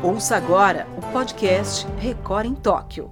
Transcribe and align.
Ouça 0.00 0.36
agora 0.36 0.86
o 0.96 1.12
podcast 1.12 1.84
Record 1.98 2.46
em 2.46 2.54
Tóquio. 2.54 3.10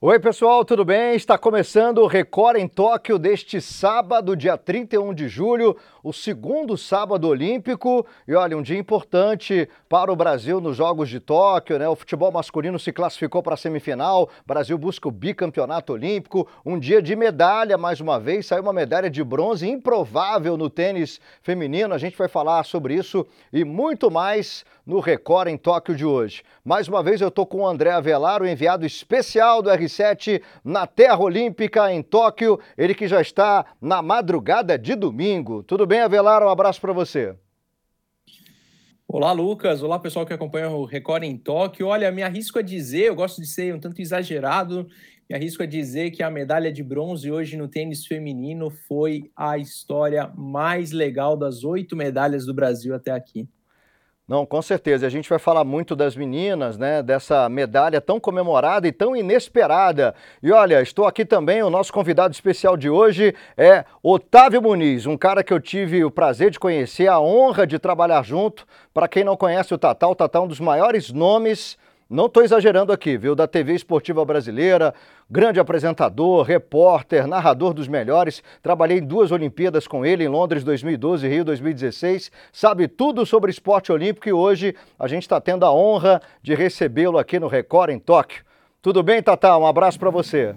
Oi, 0.00 0.20
pessoal, 0.20 0.64
tudo 0.64 0.84
bem? 0.84 1.16
Está 1.16 1.36
começando 1.36 1.98
o 1.98 2.06
Record 2.06 2.58
em 2.58 2.68
Tóquio 2.68 3.18
deste 3.18 3.60
sábado, 3.60 4.36
dia 4.36 4.56
31 4.56 5.12
de 5.12 5.26
julho, 5.26 5.76
o 6.02 6.12
segundo 6.12 6.76
sábado 6.76 7.28
olímpico. 7.28 8.06
E 8.26 8.34
olha, 8.34 8.56
um 8.56 8.62
dia 8.62 8.78
importante 8.78 9.68
para 9.88 10.12
o 10.12 10.16
Brasil 10.16 10.60
nos 10.60 10.76
Jogos 10.76 11.08
de 11.08 11.20
Tóquio, 11.20 11.78
né? 11.78 11.88
O 11.88 11.96
futebol 11.96 12.32
masculino 12.32 12.78
se 12.78 12.92
classificou 12.92 13.42
para 13.42 13.54
a 13.54 13.56
semifinal, 13.56 14.24
o 14.24 14.46
Brasil 14.46 14.76
busca 14.76 15.08
o 15.08 15.12
bicampeonato 15.12 15.92
olímpico. 15.92 16.48
Um 16.64 16.78
dia 16.78 17.00
de 17.00 17.14
medalha, 17.14 17.78
mais 17.78 18.00
uma 18.00 18.18
vez, 18.18 18.46
saiu 18.46 18.62
uma 18.62 18.72
medalha 18.72 19.08
de 19.08 19.22
bronze 19.22 19.68
improvável 19.68 20.56
no 20.56 20.68
tênis 20.68 21.20
feminino. 21.42 21.94
A 21.94 21.98
gente 21.98 22.16
vai 22.16 22.28
falar 22.28 22.64
sobre 22.64 22.94
isso 22.94 23.26
e 23.52 23.64
muito 23.64 24.10
mais 24.10 24.64
no 24.86 25.00
Record 25.00 25.48
em 25.48 25.56
Tóquio 25.56 25.94
de 25.94 26.04
hoje. 26.04 26.42
Mais 26.64 26.88
uma 26.88 27.02
vez 27.02 27.20
eu 27.20 27.28
estou 27.28 27.46
com 27.46 27.58
o 27.58 27.66
André 27.66 27.90
Avelar, 27.90 28.42
o 28.42 28.46
enviado 28.46 28.84
especial 28.84 29.62
do 29.62 29.70
R7 29.70 30.42
na 30.64 30.86
Terra 30.86 31.18
Olímpica 31.18 31.92
em 31.92 32.02
Tóquio, 32.02 32.58
ele 32.76 32.94
que 32.94 33.06
já 33.06 33.20
está 33.20 33.64
na 33.80 34.02
madrugada 34.02 34.78
de 34.78 34.94
domingo. 34.94 35.62
Tudo 35.62 35.86
bem, 35.86 35.91
Avelar? 36.00 36.42
Um 36.42 36.48
abraço 36.48 36.80
para 36.80 36.92
você. 36.92 37.36
Olá, 39.06 39.30
Lucas. 39.32 39.82
Olá, 39.82 39.98
pessoal 39.98 40.24
que 40.24 40.32
acompanha 40.32 40.70
o 40.70 40.84
Record 40.84 41.22
em 41.22 41.36
Tóquio. 41.36 41.88
Olha, 41.88 42.10
me 42.10 42.22
arrisco 42.22 42.58
a 42.58 42.62
dizer, 42.62 43.08
eu 43.08 43.14
gosto 43.14 43.42
de 43.42 43.46
ser 43.46 43.74
um 43.74 43.78
tanto 43.78 44.00
exagerado, 44.00 44.88
me 45.28 45.36
arrisco 45.36 45.62
a 45.62 45.66
dizer 45.66 46.10
que 46.12 46.22
a 46.22 46.30
medalha 46.30 46.72
de 46.72 46.82
bronze 46.82 47.30
hoje 47.30 47.56
no 47.56 47.68
tênis 47.68 48.06
feminino 48.06 48.70
foi 48.70 49.30
a 49.36 49.58
história 49.58 50.32
mais 50.34 50.92
legal 50.92 51.36
das 51.36 51.62
oito 51.62 51.94
medalhas 51.94 52.46
do 52.46 52.54
Brasil 52.54 52.94
até 52.94 53.10
aqui. 53.10 53.46
Não, 54.28 54.46
com 54.46 54.62
certeza. 54.62 55.06
A 55.06 55.10
gente 55.10 55.28
vai 55.28 55.38
falar 55.38 55.64
muito 55.64 55.96
das 55.96 56.14
meninas, 56.14 56.78
né? 56.78 57.02
Dessa 57.02 57.48
medalha 57.48 58.00
tão 58.00 58.20
comemorada 58.20 58.86
e 58.86 58.92
tão 58.92 59.16
inesperada. 59.16 60.14
E 60.42 60.52
olha, 60.52 60.80
estou 60.80 61.06
aqui 61.06 61.24
também, 61.24 61.62
o 61.62 61.68
nosso 61.68 61.92
convidado 61.92 62.32
especial 62.32 62.76
de 62.76 62.88
hoje 62.88 63.34
é 63.56 63.84
Otávio 64.02 64.62
Muniz, 64.62 65.06
um 65.06 65.16
cara 65.16 65.42
que 65.42 65.52
eu 65.52 65.60
tive 65.60 66.04
o 66.04 66.10
prazer 66.10 66.50
de 66.50 66.60
conhecer, 66.60 67.08
a 67.08 67.20
honra 67.20 67.66
de 67.66 67.78
trabalhar 67.78 68.22
junto. 68.24 68.64
Para 68.94 69.08
quem 69.08 69.24
não 69.24 69.36
conhece 69.36 69.74
o 69.74 69.78
Tatá, 69.78 70.06
o 70.06 70.14
Tatá 70.14 70.38
é 70.38 70.42
um 70.42 70.48
dos 70.48 70.60
maiores 70.60 71.10
nomes 71.10 71.76
não 72.12 72.26
estou 72.26 72.42
exagerando 72.42 72.92
aqui, 72.92 73.16
viu? 73.16 73.34
Da 73.34 73.48
TV 73.48 73.72
Esportiva 73.72 74.22
Brasileira, 74.22 74.92
grande 75.30 75.58
apresentador, 75.58 76.42
repórter, 76.42 77.26
narrador 77.26 77.72
dos 77.72 77.88
melhores. 77.88 78.42
Trabalhei 78.62 78.98
em 78.98 79.06
duas 79.06 79.32
Olimpíadas 79.32 79.88
com 79.88 80.04
ele, 80.04 80.22
em 80.22 80.28
Londres 80.28 80.62
2012 80.62 81.26
e 81.26 81.30
Rio 81.30 81.44
2016. 81.44 82.30
Sabe 82.52 82.86
tudo 82.86 83.24
sobre 83.24 83.50
esporte 83.50 83.90
olímpico 83.90 84.28
e 84.28 84.32
hoje 84.32 84.74
a 84.98 85.08
gente 85.08 85.22
está 85.22 85.40
tendo 85.40 85.64
a 85.64 85.72
honra 85.72 86.20
de 86.42 86.54
recebê-lo 86.54 87.16
aqui 87.16 87.40
no 87.40 87.48
Record 87.48 87.90
em 87.90 87.98
Tóquio. 87.98 88.44
Tudo 88.82 89.02
bem, 89.02 89.22
Tatá? 89.22 89.56
Um 89.56 89.66
abraço 89.66 89.98
para 89.98 90.10
você. 90.10 90.54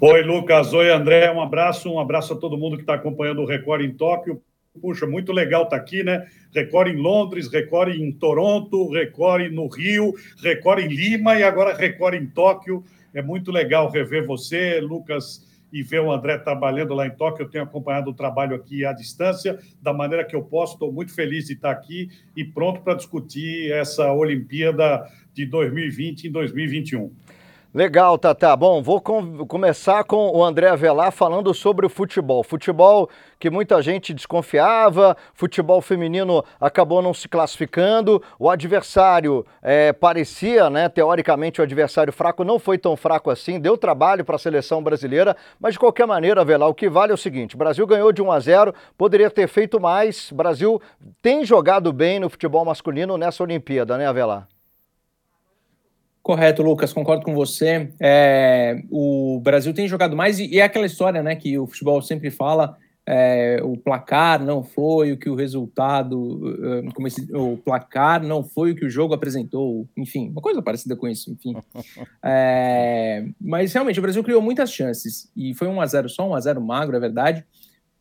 Oi, 0.00 0.22
Lucas. 0.22 0.72
Oi, 0.72 0.90
André. 0.90 1.30
Um 1.30 1.42
abraço. 1.42 1.90
Um 1.92 2.00
abraço 2.00 2.32
a 2.32 2.36
todo 2.36 2.56
mundo 2.56 2.76
que 2.76 2.82
está 2.82 2.94
acompanhando 2.94 3.42
o 3.42 3.46
Record 3.46 3.82
em 3.82 3.92
Tóquio. 3.92 4.40
Puxa, 4.76 5.06
muito 5.06 5.32
legal 5.32 5.64
estar 5.64 5.76
tá 5.76 5.82
aqui, 5.82 6.02
né? 6.02 6.26
Record 6.54 6.88
em 6.88 6.96
Londres, 6.96 7.48
Record 7.48 7.94
em 7.94 8.12
Toronto, 8.12 8.90
Record 8.90 9.52
no 9.52 9.68
Rio, 9.68 10.14
Record 10.42 10.80
em 10.80 10.88
Lima 10.88 11.38
e 11.38 11.42
agora 11.42 11.76
Record 11.76 12.14
em 12.14 12.26
Tóquio. 12.26 12.84
É 13.12 13.22
muito 13.22 13.50
legal 13.50 13.90
rever 13.90 14.26
você, 14.26 14.80
Lucas, 14.80 15.46
e 15.72 15.82
ver 15.82 16.00
o 16.00 16.10
André 16.10 16.38
trabalhando 16.38 16.94
lá 16.94 17.06
em 17.06 17.10
Tóquio. 17.10 17.44
Eu 17.44 17.50
tenho 17.50 17.64
acompanhado 17.64 18.10
o 18.10 18.14
trabalho 18.14 18.56
aqui 18.56 18.84
à 18.84 18.92
distância, 18.92 19.58
da 19.82 19.92
maneira 19.92 20.24
que 20.24 20.34
eu 20.34 20.42
posso. 20.42 20.74
Estou 20.74 20.92
muito 20.92 21.14
feliz 21.14 21.46
de 21.46 21.54
estar 21.54 21.70
aqui 21.70 22.08
e 22.36 22.44
pronto 22.44 22.80
para 22.80 22.94
discutir 22.94 23.72
essa 23.72 24.12
Olimpíada 24.12 25.06
de 25.34 25.44
2020 25.44 26.24
e 26.24 26.30
2021. 26.30 27.10
Legal, 27.76 28.16
Tata. 28.16 28.56
Bom, 28.56 28.82
vou 28.82 29.02
com 29.02 29.46
começar 29.46 30.02
com 30.02 30.34
o 30.34 30.42
André 30.42 30.66
Avelar 30.66 31.12
falando 31.12 31.52
sobre 31.52 31.84
o 31.84 31.90
futebol. 31.90 32.42
Futebol 32.42 33.06
que 33.38 33.50
muita 33.50 33.82
gente 33.82 34.14
desconfiava, 34.14 35.14
futebol 35.34 35.82
feminino 35.82 36.42
acabou 36.58 37.02
não 37.02 37.12
se 37.12 37.28
classificando, 37.28 38.22
o 38.38 38.48
adversário 38.48 39.44
é, 39.60 39.92
parecia, 39.92 40.70
né, 40.70 40.88
teoricamente, 40.88 41.60
o 41.60 41.64
adversário 41.64 42.14
fraco, 42.14 42.44
não 42.44 42.58
foi 42.58 42.78
tão 42.78 42.96
fraco 42.96 43.28
assim, 43.28 43.60
deu 43.60 43.76
trabalho 43.76 44.24
para 44.24 44.36
a 44.36 44.38
seleção 44.38 44.82
brasileira, 44.82 45.36
mas 45.60 45.74
de 45.74 45.78
qualquer 45.78 46.06
maneira, 46.06 46.40
Avelar, 46.40 46.70
o 46.70 46.74
que 46.74 46.88
vale 46.88 47.12
é 47.12 47.14
o 47.14 47.18
seguinte: 47.18 47.58
Brasil 47.58 47.86
ganhou 47.86 48.10
de 48.10 48.22
1 48.22 48.32
a 48.32 48.40
0, 48.40 48.74
poderia 48.96 49.30
ter 49.30 49.48
feito 49.48 49.78
mais. 49.78 50.32
Brasil 50.32 50.80
tem 51.20 51.44
jogado 51.44 51.92
bem 51.92 52.20
no 52.20 52.30
futebol 52.30 52.64
masculino 52.64 53.18
nessa 53.18 53.42
Olimpíada, 53.42 53.98
né, 53.98 54.06
Avelar? 54.06 54.48
Correto, 56.26 56.60
Lucas, 56.60 56.92
concordo 56.92 57.24
com 57.24 57.32
você. 57.32 57.88
É, 58.00 58.82
o 58.90 59.38
Brasil 59.44 59.72
tem 59.72 59.86
jogado 59.86 60.16
mais, 60.16 60.40
e 60.40 60.58
é 60.58 60.64
aquela 60.64 60.84
história 60.84 61.22
né, 61.22 61.36
que 61.36 61.56
o 61.56 61.68
futebol 61.68 62.02
sempre 62.02 62.32
fala: 62.32 62.76
é, 63.06 63.60
o 63.62 63.76
placar 63.76 64.44
não 64.44 64.64
foi 64.64 65.12
o 65.12 65.16
que 65.16 65.30
o 65.30 65.36
resultado, 65.36 66.58
eh, 66.60 66.90
como 66.92 67.06
esse, 67.06 67.32
o 67.32 67.56
placar 67.56 68.20
não 68.24 68.42
foi 68.42 68.72
o 68.72 68.74
que 68.74 68.84
o 68.84 68.90
jogo 68.90 69.14
apresentou, 69.14 69.86
enfim, 69.96 70.30
uma 70.30 70.42
coisa 70.42 70.60
parecida 70.60 70.96
com 70.96 71.06
isso, 71.06 71.30
enfim. 71.30 71.54
É, 72.24 73.24
mas 73.40 73.72
realmente 73.72 74.00
o 74.00 74.02
Brasil 74.02 74.24
criou 74.24 74.42
muitas 74.42 74.72
chances, 74.72 75.30
e 75.36 75.54
foi 75.54 75.68
1 75.68 75.80
a 75.80 75.86
0 75.86 76.08
só, 76.08 76.28
1 76.28 76.34
a 76.34 76.40
0 76.40 76.60
magro, 76.60 76.96
é 76.96 77.00
verdade. 77.00 77.44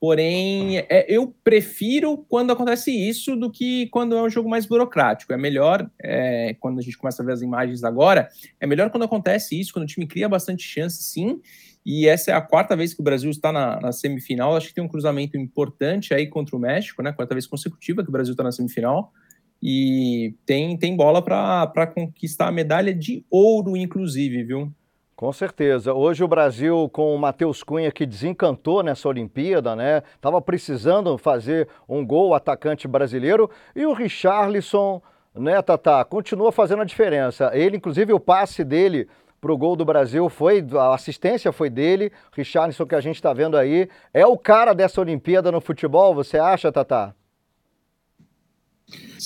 Porém, 0.05 0.77
é, 0.87 1.03
eu 1.09 1.33
prefiro 1.43 2.23
quando 2.29 2.51
acontece 2.51 2.91
isso 2.91 3.35
do 3.35 3.49
que 3.49 3.87
quando 3.87 4.15
é 4.15 4.21
um 4.21 4.29
jogo 4.29 4.47
mais 4.47 4.67
burocrático. 4.67 5.33
É 5.33 5.37
melhor, 5.37 5.89
é, 5.99 6.55
quando 6.59 6.77
a 6.77 6.81
gente 6.83 6.95
começa 6.95 7.23
a 7.23 7.25
ver 7.25 7.31
as 7.31 7.41
imagens 7.41 7.83
agora, 7.83 8.29
é 8.59 8.67
melhor 8.67 8.91
quando 8.91 9.01
acontece 9.01 9.59
isso, 9.59 9.73
quando 9.73 9.85
o 9.85 9.87
time 9.87 10.05
cria 10.05 10.29
bastante 10.29 10.61
chance, 10.61 11.01
sim. 11.01 11.41
E 11.83 12.07
essa 12.07 12.29
é 12.29 12.35
a 12.35 12.41
quarta 12.41 12.75
vez 12.75 12.93
que 12.93 13.01
o 13.01 13.03
Brasil 13.03 13.31
está 13.31 13.51
na, 13.51 13.81
na 13.81 13.91
semifinal. 13.91 14.55
Acho 14.55 14.67
que 14.67 14.75
tem 14.75 14.83
um 14.83 14.87
cruzamento 14.87 15.35
importante 15.37 16.13
aí 16.13 16.27
contra 16.27 16.55
o 16.55 16.59
México, 16.59 17.01
né? 17.01 17.11
Quarta 17.11 17.33
vez 17.33 17.47
consecutiva 17.47 18.03
que 18.03 18.09
o 18.09 18.11
Brasil 18.11 18.33
está 18.33 18.43
na 18.43 18.51
semifinal. 18.51 19.11
E 19.59 20.35
tem, 20.45 20.77
tem 20.77 20.95
bola 20.95 21.19
para 21.19 21.87
conquistar 21.87 22.49
a 22.49 22.51
medalha 22.51 22.93
de 22.93 23.25
ouro, 23.27 23.75
inclusive, 23.75 24.43
viu? 24.43 24.71
Com 25.15 25.31
certeza. 25.31 25.93
Hoje 25.93 26.25
o 26.25 26.27
Brasil, 26.27 26.89
com 26.91 27.15
o 27.15 27.17
Matheus 27.17 27.63
Cunha, 27.63 27.89
que 27.89 28.05
desencantou 28.05 28.83
nessa 28.83 29.07
Olimpíada, 29.07 29.73
né? 29.73 30.03
Tava 30.19 30.41
precisando 30.41 31.17
fazer 31.17 31.69
um 31.87 32.05
gol, 32.05 32.33
atacante 32.33 32.85
brasileiro. 32.85 33.49
E 33.73 33.85
o 33.85 33.93
Richarlison, 33.93 35.01
né, 35.33 35.61
Tata, 35.61 36.03
continua 36.03 36.51
fazendo 36.51 36.81
a 36.81 36.85
diferença. 36.85 37.49
Ele, 37.53 37.77
inclusive, 37.77 38.11
o 38.11 38.19
passe 38.19 38.61
dele 38.61 39.07
para 39.39 39.53
o 39.53 39.57
gol 39.57 39.77
do 39.77 39.85
Brasil 39.85 40.27
foi, 40.27 40.65
a 40.77 40.93
assistência 40.93 41.49
foi 41.53 41.69
dele. 41.69 42.11
Richarlison, 42.35 42.85
que 42.85 42.95
a 42.95 42.99
gente 42.99 43.15
está 43.15 43.31
vendo 43.31 43.55
aí, 43.55 43.87
é 44.13 44.25
o 44.25 44.37
cara 44.37 44.73
dessa 44.73 44.99
Olimpíada 44.99 45.49
no 45.49 45.61
futebol, 45.61 46.13
você 46.13 46.37
acha, 46.37 46.73
Tata? 46.73 47.15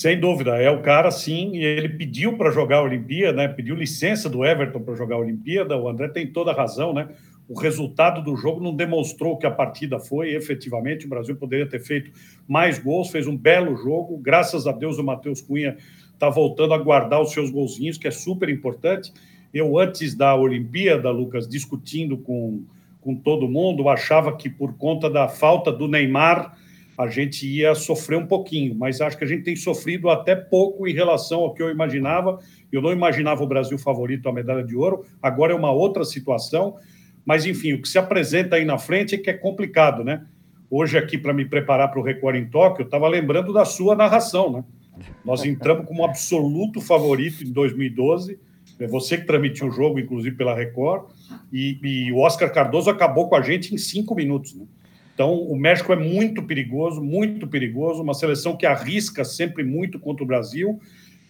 Sem 0.00 0.18
dúvida, 0.18 0.56
é 0.56 0.70
o 0.70 0.80
cara 0.80 1.10
sim, 1.10 1.50
e 1.56 1.62
ele 1.62 1.90
pediu 1.90 2.34
para 2.38 2.50
jogar 2.50 2.78
a 2.78 2.82
Olimpíada, 2.82 3.36
né? 3.36 3.48
pediu 3.48 3.74
licença 3.74 4.30
do 4.30 4.42
Everton 4.42 4.80
para 4.80 4.94
jogar 4.94 5.16
a 5.16 5.18
Olimpíada, 5.18 5.76
o 5.76 5.86
André 5.86 6.08
tem 6.08 6.26
toda 6.26 6.52
a 6.52 6.54
razão, 6.54 6.94
né? 6.94 7.10
O 7.46 7.52
resultado 7.52 8.24
do 8.24 8.34
jogo 8.34 8.62
não 8.62 8.74
demonstrou 8.74 9.36
que 9.36 9.44
a 9.44 9.50
partida 9.50 9.98
foi, 9.98 10.34
efetivamente, 10.34 11.04
o 11.04 11.08
Brasil 11.10 11.36
poderia 11.36 11.68
ter 11.68 11.80
feito 11.80 12.12
mais 12.48 12.78
gols, 12.78 13.10
fez 13.10 13.26
um 13.26 13.36
belo 13.36 13.76
jogo, 13.76 14.16
graças 14.16 14.66
a 14.66 14.72
Deus 14.72 14.96
o 14.96 15.04
Matheus 15.04 15.42
Cunha 15.42 15.76
está 16.14 16.30
voltando 16.30 16.72
a 16.72 16.78
guardar 16.78 17.20
os 17.20 17.32
seus 17.32 17.50
golzinhos, 17.50 17.98
que 17.98 18.08
é 18.08 18.10
super 18.10 18.48
importante. 18.48 19.12
Eu, 19.52 19.78
antes 19.78 20.14
da 20.14 20.34
Olimpíada, 20.34 21.10
Lucas, 21.10 21.46
discutindo 21.46 22.16
com, 22.16 22.62
com 23.02 23.14
todo 23.14 23.46
mundo, 23.46 23.86
achava 23.86 24.34
que 24.34 24.48
por 24.48 24.72
conta 24.78 25.10
da 25.10 25.28
falta 25.28 25.70
do 25.70 25.86
Neymar 25.86 26.56
a 27.00 27.08
gente 27.08 27.46
ia 27.48 27.74
sofrer 27.74 28.18
um 28.18 28.26
pouquinho, 28.26 28.74
mas 28.74 29.00
acho 29.00 29.16
que 29.16 29.24
a 29.24 29.26
gente 29.26 29.42
tem 29.42 29.56
sofrido 29.56 30.10
até 30.10 30.36
pouco 30.36 30.86
em 30.86 30.92
relação 30.92 31.40
ao 31.40 31.54
que 31.54 31.62
eu 31.62 31.70
imaginava. 31.70 32.38
Eu 32.70 32.82
não 32.82 32.92
imaginava 32.92 33.42
o 33.42 33.46
Brasil 33.46 33.78
favorito 33.78 34.28
à 34.28 34.32
medalha 34.32 34.62
de 34.62 34.76
ouro, 34.76 35.06
agora 35.22 35.54
é 35.54 35.56
uma 35.56 35.72
outra 35.72 36.04
situação, 36.04 36.76
mas 37.24 37.46
enfim, 37.46 37.72
o 37.72 37.80
que 37.80 37.88
se 37.88 37.98
apresenta 37.98 38.56
aí 38.56 38.66
na 38.66 38.76
frente 38.76 39.14
é 39.14 39.18
que 39.18 39.30
é 39.30 39.32
complicado, 39.32 40.04
né? 40.04 40.26
Hoje, 40.68 40.98
aqui, 40.98 41.16
para 41.16 41.32
me 41.32 41.46
preparar 41.46 41.90
para 41.90 41.98
o 41.98 42.02
Record 42.02 42.36
em 42.36 42.44
Tóquio, 42.44 42.82
eu 42.82 42.84
estava 42.84 43.08
lembrando 43.08 43.50
da 43.50 43.64
sua 43.64 43.96
narração, 43.96 44.52
né? 44.52 44.64
Nós 45.24 45.42
entramos 45.42 45.86
como 45.86 46.04
absoluto 46.04 46.82
favorito 46.82 47.42
em 47.42 47.50
2012, 47.50 48.38
é 48.78 48.86
você 48.86 49.16
que 49.16 49.26
transmitiu 49.26 49.68
o 49.68 49.70
jogo, 49.70 49.98
inclusive 49.98 50.36
pela 50.36 50.54
Record, 50.54 51.10
e, 51.50 51.78
e 51.82 52.12
o 52.12 52.18
Oscar 52.18 52.52
Cardoso 52.52 52.90
acabou 52.90 53.26
com 53.26 53.36
a 53.36 53.40
gente 53.40 53.74
em 53.74 53.78
cinco 53.78 54.14
minutos, 54.14 54.54
né? 54.54 54.66
Então, 55.20 55.34
o 55.34 55.54
México 55.54 55.92
é 55.92 55.96
muito 55.96 56.42
perigoso, 56.42 57.02
muito 57.02 57.46
perigoso, 57.46 58.02
uma 58.02 58.14
seleção 58.14 58.56
que 58.56 58.64
arrisca 58.64 59.22
sempre 59.22 59.62
muito 59.62 60.00
contra 60.00 60.24
o 60.24 60.26
Brasil. 60.26 60.80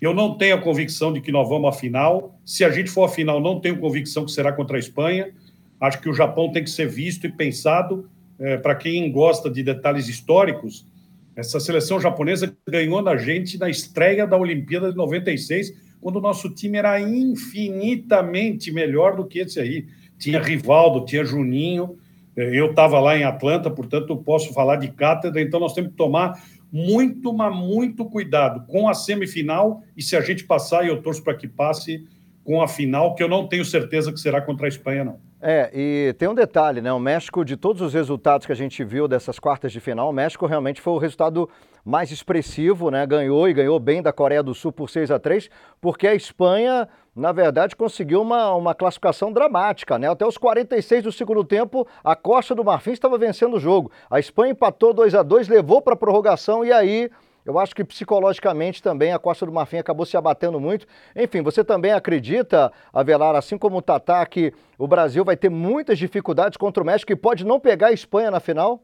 Eu 0.01 0.15
não 0.15 0.39
tenho 0.39 0.55
a 0.55 0.61
convicção 0.61 1.13
de 1.13 1.21
que 1.21 1.33
nós 1.33 1.49
vamos 1.49 1.69
à 1.69 1.73
final. 1.77 2.39
Se 2.45 2.65
a 2.65 2.71
gente 2.71 2.89
for 2.89 3.07
à 3.07 3.09
final, 3.09 3.41
não 3.41 3.59
tenho 3.59 3.81
convicção 3.81 4.25
que 4.25 4.31
será 4.31 4.53
contra 4.53 4.77
a 4.77 4.79
Espanha. 4.79 5.33
Acho 5.81 6.01
que 6.01 6.09
o 6.09 6.15
Japão 6.15 6.53
tem 6.53 6.63
que 6.63 6.71
ser 6.71 6.87
visto 6.87 7.27
e 7.27 7.33
pensado. 7.33 8.09
É, 8.39 8.57
Para 8.59 8.77
quem 8.77 9.11
gosta 9.11 9.51
de 9.51 9.61
detalhes 9.61 10.07
históricos, 10.07 10.87
Essa 11.35 11.59
seleção 11.59 12.01
japonesa 12.01 12.57
ganhou 12.69 13.03
da 13.03 13.17
gente 13.17 13.59
na 13.59 13.69
estreia 13.69 14.25
da 14.25 14.37
Olimpíada 14.37 14.93
de 14.93 14.97
96, 14.97 15.73
quando 16.01 16.17
o 16.17 16.21
nosso 16.21 16.49
time 16.51 16.79
era 16.79 17.01
infinitamente 17.01 18.71
melhor 18.71 19.17
do 19.17 19.27
que 19.27 19.41
esse 19.41 19.59
aí. 19.59 19.87
Tinha 20.17 20.41
Rivaldo, 20.41 21.05
tinha 21.05 21.25
Juninho. 21.25 21.99
Eu 22.37 22.71
estava 22.71 23.01
lá 23.01 23.17
em 23.17 23.25
Atlanta, 23.25 23.71
portanto, 23.71 24.17
posso 24.17 24.53
falar 24.53 24.77
de 24.77 24.89
cátedra. 24.89 25.41
Então, 25.41 25.61
nós 25.61 25.73
temos 25.73 25.91
que 25.91 25.97
tomar 25.97 26.41
muito, 26.73 27.33
mas 27.33 27.55
muito 27.55 28.05
cuidado 28.05 28.65
com 28.67 28.89
a 28.89 28.95
semifinal. 28.95 29.83
E 29.97 30.03
se 30.03 30.17
a 30.17 30.21
gente 30.21 30.45
passar, 30.45 30.85
e 30.85 30.89
eu 30.89 31.03
torço 31.03 31.23
para 31.23 31.35
que 31.35 31.49
passe 31.49 32.07
com 32.45 32.63
a 32.63 32.69
final, 32.69 33.15
que 33.15 33.23
eu 33.23 33.29
não 33.29 33.47
tenho 33.47 33.65
certeza 33.65 34.13
que 34.13 34.19
será 34.19 34.41
contra 34.41 34.67
a 34.67 34.69
Espanha, 34.69 35.05
não. 35.05 35.31
É, 35.43 35.71
e 35.73 36.13
tem 36.19 36.29
um 36.29 36.35
detalhe, 36.35 36.83
né? 36.83 36.93
O 36.93 36.99
México, 36.99 37.45
de 37.45 37.57
todos 37.57 37.81
os 37.81 37.95
resultados 37.95 38.47
que 38.47 38.53
a 38.53 38.57
gente 38.57 38.85
viu 38.85 39.09
dessas 39.09 39.39
quartas 39.39 39.73
de 39.73 39.81
final, 39.81 40.11
o 40.11 40.13
México 40.13 40.45
realmente 40.47 40.83
foi 40.83 40.93
o 40.93 40.99
resultado 40.99 41.49
mais 41.83 42.11
expressivo, 42.11 42.91
né? 42.91 43.07
Ganhou 43.07 43.49
e 43.49 43.55
ganhou 43.55 43.81
bem 43.81 44.03
da 44.03 44.13
Coreia 44.13 44.43
do 44.43 44.55
Sul 44.55 44.71
por 44.71 44.91
6 44.91 45.11
a 45.11 45.19
3 45.19 45.49
porque 45.81 46.07
a 46.07 46.15
Espanha, 46.15 46.87
na 47.15 47.33
verdade, 47.33 47.75
conseguiu 47.75 48.23
uma, 48.23 48.55
uma 48.55 48.75
classificação 48.75 49.33
dramática, 49.33 49.99
né? 49.99 50.09
Até 50.09 50.25
os 50.27 50.39
46 50.39 51.05
do 51.05 51.13
segundo 51.13 51.45
tempo, 51.45 51.87
a 52.05 52.15
Costa 52.15 52.55
do 52.55 52.65
Marfim 52.65 52.93
estava 52.93 53.19
vencendo 53.19 53.57
o 53.57 53.61
jogo. 53.61 53.91
A 54.11 54.21
Espanha 54.21 54.53
empatou 54.53 54.93
2 54.93 55.15
a 55.15 55.23
2 55.23 55.49
levou 55.49 55.83
para 55.83 55.95
a 55.95 55.97
prorrogação 55.97 56.65
e 56.65 56.73
aí 56.73 57.11
eu 57.45 57.59
acho 57.59 57.75
que 57.75 57.83
psicologicamente 57.83 58.83
também 58.83 59.13
a 59.13 59.19
Costa 59.19 59.47
do 59.47 59.53
Marfim 59.53 59.79
acabou 59.79 60.07
se 60.07 60.17
abatendo 60.17 60.61
muito. 60.61 60.87
Enfim, 61.17 61.43
você 61.43 61.65
também 61.65 61.93
acredita, 61.93 62.73
Avelar, 62.93 63.35
assim 63.35 63.59
como 63.59 63.79
o 63.79 63.83
Tatá, 63.83 64.25
que 64.27 64.53
o 64.79 64.87
Brasil 64.87 65.25
vai 65.25 65.37
ter 65.37 65.49
muitas 65.49 65.99
dificuldades 65.99 66.57
contra 66.57 66.83
o 66.83 66.87
México 66.87 67.13
e 67.13 67.17
pode 67.17 67.45
não 67.45 67.59
pegar 67.59 67.89
a 67.89 67.93
Espanha 67.93 68.31
na 68.31 68.41
final? 68.41 68.83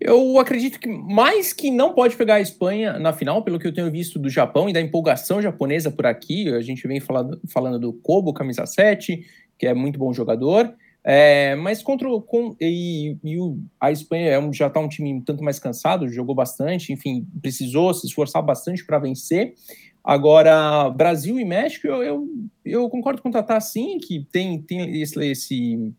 Eu 0.00 0.38
acredito 0.38 0.80
que 0.80 0.88
mais 0.88 1.52
que 1.52 1.70
não 1.70 1.92
pode 1.92 2.16
pegar 2.16 2.36
a 2.36 2.40
Espanha 2.40 2.98
na 2.98 3.12
final, 3.12 3.42
pelo 3.42 3.58
que 3.58 3.66
eu 3.66 3.74
tenho 3.74 3.90
visto 3.90 4.18
do 4.18 4.30
Japão 4.30 4.68
e 4.68 4.72
da 4.72 4.80
empolgação 4.80 5.42
japonesa 5.42 5.90
por 5.90 6.06
aqui. 6.06 6.48
A 6.48 6.62
gente 6.62 6.88
vem 6.88 7.00
falando, 7.00 7.38
falando 7.48 7.78
do 7.78 7.92
Kobo, 7.92 8.32
camisa 8.32 8.64
7, 8.64 9.22
que 9.58 9.66
é 9.66 9.74
muito 9.74 9.98
bom 9.98 10.10
jogador. 10.12 10.74
É, 11.04 11.54
mas 11.54 11.82
contra 11.82 12.08
com, 12.22 12.56
e, 12.60 13.16
e 13.22 13.38
o, 13.38 13.58
a 13.78 13.90
Espanha 13.90 14.30
é 14.30 14.52
já 14.52 14.66
está 14.66 14.80
um 14.80 14.88
time 14.88 15.12
um 15.12 15.20
tanto 15.20 15.42
mais 15.42 15.58
cansado, 15.58 16.08
jogou 16.08 16.34
bastante, 16.34 16.92
enfim, 16.92 17.26
precisou 17.40 17.92
se 17.94 18.06
esforçar 18.06 18.42
bastante 18.42 18.84
para 18.84 18.98
vencer. 18.98 19.54
Agora, 20.02 20.88
Brasil 20.90 21.38
e 21.38 21.44
México, 21.44 21.86
eu, 21.86 22.02
eu, 22.02 22.28
eu 22.64 22.88
concordo 22.88 23.20
com 23.20 23.28
o 23.28 23.32
Tatá, 23.32 23.60
sim, 23.60 23.98
que 23.98 24.26
tem, 24.32 24.60
tem 24.62 25.00
esse, 25.00 25.18
esse, 25.26 25.92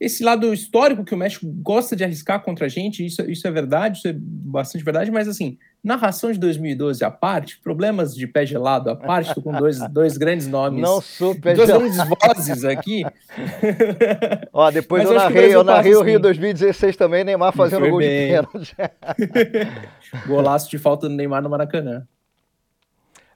esse 0.00 0.22
lado 0.22 0.54
histórico 0.54 1.04
que 1.04 1.12
o 1.12 1.18
México 1.18 1.44
gosta 1.46 1.96
de 1.96 2.04
arriscar 2.04 2.40
contra 2.40 2.66
a 2.66 2.68
gente, 2.68 3.04
isso, 3.04 3.20
isso 3.28 3.46
é 3.48 3.50
verdade, 3.50 3.98
isso 3.98 4.06
é 4.06 4.14
bastante 4.16 4.84
verdade, 4.84 5.10
mas 5.10 5.26
assim, 5.26 5.58
narração 5.82 6.30
de 6.30 6.38
2012 6.38 7.04
à 7.04 7.10
parte, 7.10 7.58
problemas 7.58 8.14
de 8.14 8.24
pé 8.28 8.46
gelado 8.46 8.90
à 8.90 8.96
parte, 8.96 9.28
estou 9.28 9.42
com 9.42 9.52
dois, 9.52 9.80
dois 9.90 10.16
grandes 10.16 10.46
nomes. 10.46 10.80
Não 10.80 11.00
sou 11.00 11.34
pé 11.34 11.54
Duas 11.54 11.68
grandes 11.68 11.96
vozes 11.96 12.64
aqui. 12.64 13.02
Ó, 14.52 14.70
depois 14.70 15.02
eu, 15.02 15.10
eu 15.10 15.16
narrei, 15.16 15.54
eu 15.54 15.64
narrei 15.64 15.96
o 15.96 16.02
Rio 16.02 16.20
2016 16.20 16.96
também, 16.96 17.24
Neymar 17.24 17.52
fazendo 17.52 17.88
gol 17.90 17.98
bem. 17.98 18.08
de 18.08 18.46
pênalti. 18.46 18.76
Golaço 20.28 20.70
de 20.70 20.78
falta 20.78 21.08
do 21.08 21.14
Neymar 21.14 21.42
no 21.42 21.50
Maracanã. 21.50 22.06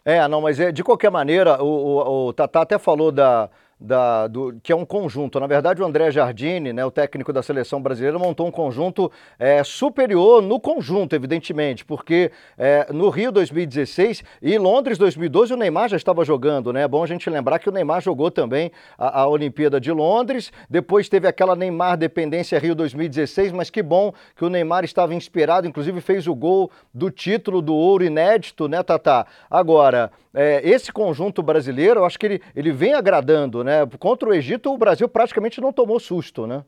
É, 0.05 0.27
não, 0.29 0.41
mas 0.41 0.59
é, 0.61 0.71
de 0.71 0.83
qualquer 0.83 1.11
maneira, 1.11 1.63
o, 1.63 1.67
o, 1.67 2.27
o 2.29 2.33
Tatá 2.33 2.63
até 2.63 2.79
falou 2.79 3.13
da, 3.13 3.49
da, 3.83 4.29
do, 4.29 4.55
que 4.63 4.73
é 4.73 4.77
um 4.77 4.85
conjunto. 4.85 5.39
Na 5.41 5.47
verdade, 5.47 5.83
o 5.83 5.85
André 5.85 6.11
Jardine, 6.11 6.73
né, 6.73 6.85
o 6.85 6.91
técnico 6.91 7.33
da 7.33 7.43
seleção 7.43 7.83
brasileira, 7.83 8.19
montou 8.19 8.47
um 8.47 8.51
conjunto 8.51 9.11
é, 9.39 9.65
superior 9.65 10.41
no 10.41 10.61
conjunto, 10.61 11.15
evidentemente, 11.15 11.85
porque 11.85 12.31
é, 12.57 12.87
no 12.93 13.11
Rio 13.11 13.33
2016 13.33 14.23
e 14.41 14.57
Londres 14.59 14.99
2012 14.99 15.55
o 15.55 15.57
Neymar 15.57 15.89
já 15.89 15.97
estava 15.97 16.25
jogando, 16.25 16.73
né? 16.73 16.83
É 16.83 16.89
bom 16.89 17.03
a 17.03 17.07
gente 17.07 17.29
lembrar 17.29 17.59
que 17.59 17.69
o 17.69 17.73
Neymar 17.73 18.01
jogou 18.01 18.31
também 18.31 18.71
a, 18.97 19.23
a 19.23 19.27
Olimpíada 19.27 19.81
de 19.81 19.91
Londres, 19.91 20.53
depois 20.71 21.09
teve 21.09 21.27
aquela 21.27 21.57
Neymar 21.57 21.97
dependência 21.97 22.59
Rio 22.59 22.75
2016, 22.75 23.53
mas 23.53 23.71
que 23.71 23.83
bom 23.83 24.13
que 24.37 24.45
o 24.45 24.49
Neymar 24.49 24.85
estava 24.85 25.15
inspirado, 25.15 25.67
inclusive 25.67 26.01
fez 26.01 26.27
o 26.27 26.35
gol 26.35 26.71
do 26.95 27.11
título 27.11 27.61
do 27.61 27.75
ouro 27.75 28.05
inédito, 28.05 28.69
né, 28.69 28.83
Tatá? 28.83 29.27
Agora, 29.51 30.11
é, 30.35 30.67
esse 30.69 30.91
conjunto 30.93 31.43
brasileiro, 31.43 32.01
eu 32.01 32.05
acho 32.05 32.19
que 32.19 32.27
ele, 32.27 32.41
ele 32.57 32.73
vem 32.73 32.95
agradando, 32.95 33.63
né? 33.63 33.87
Contra 33.99 34.29
o 34.29 34.35
Egito, 34.35 34.73
o 34.73 34.79
Brasil 34.79 35.09
praticamente 35.09 35.61
não 35.61 35.73
tomou 35.73 36.01
susto, 36.01 36.47
né? 36.47 36.65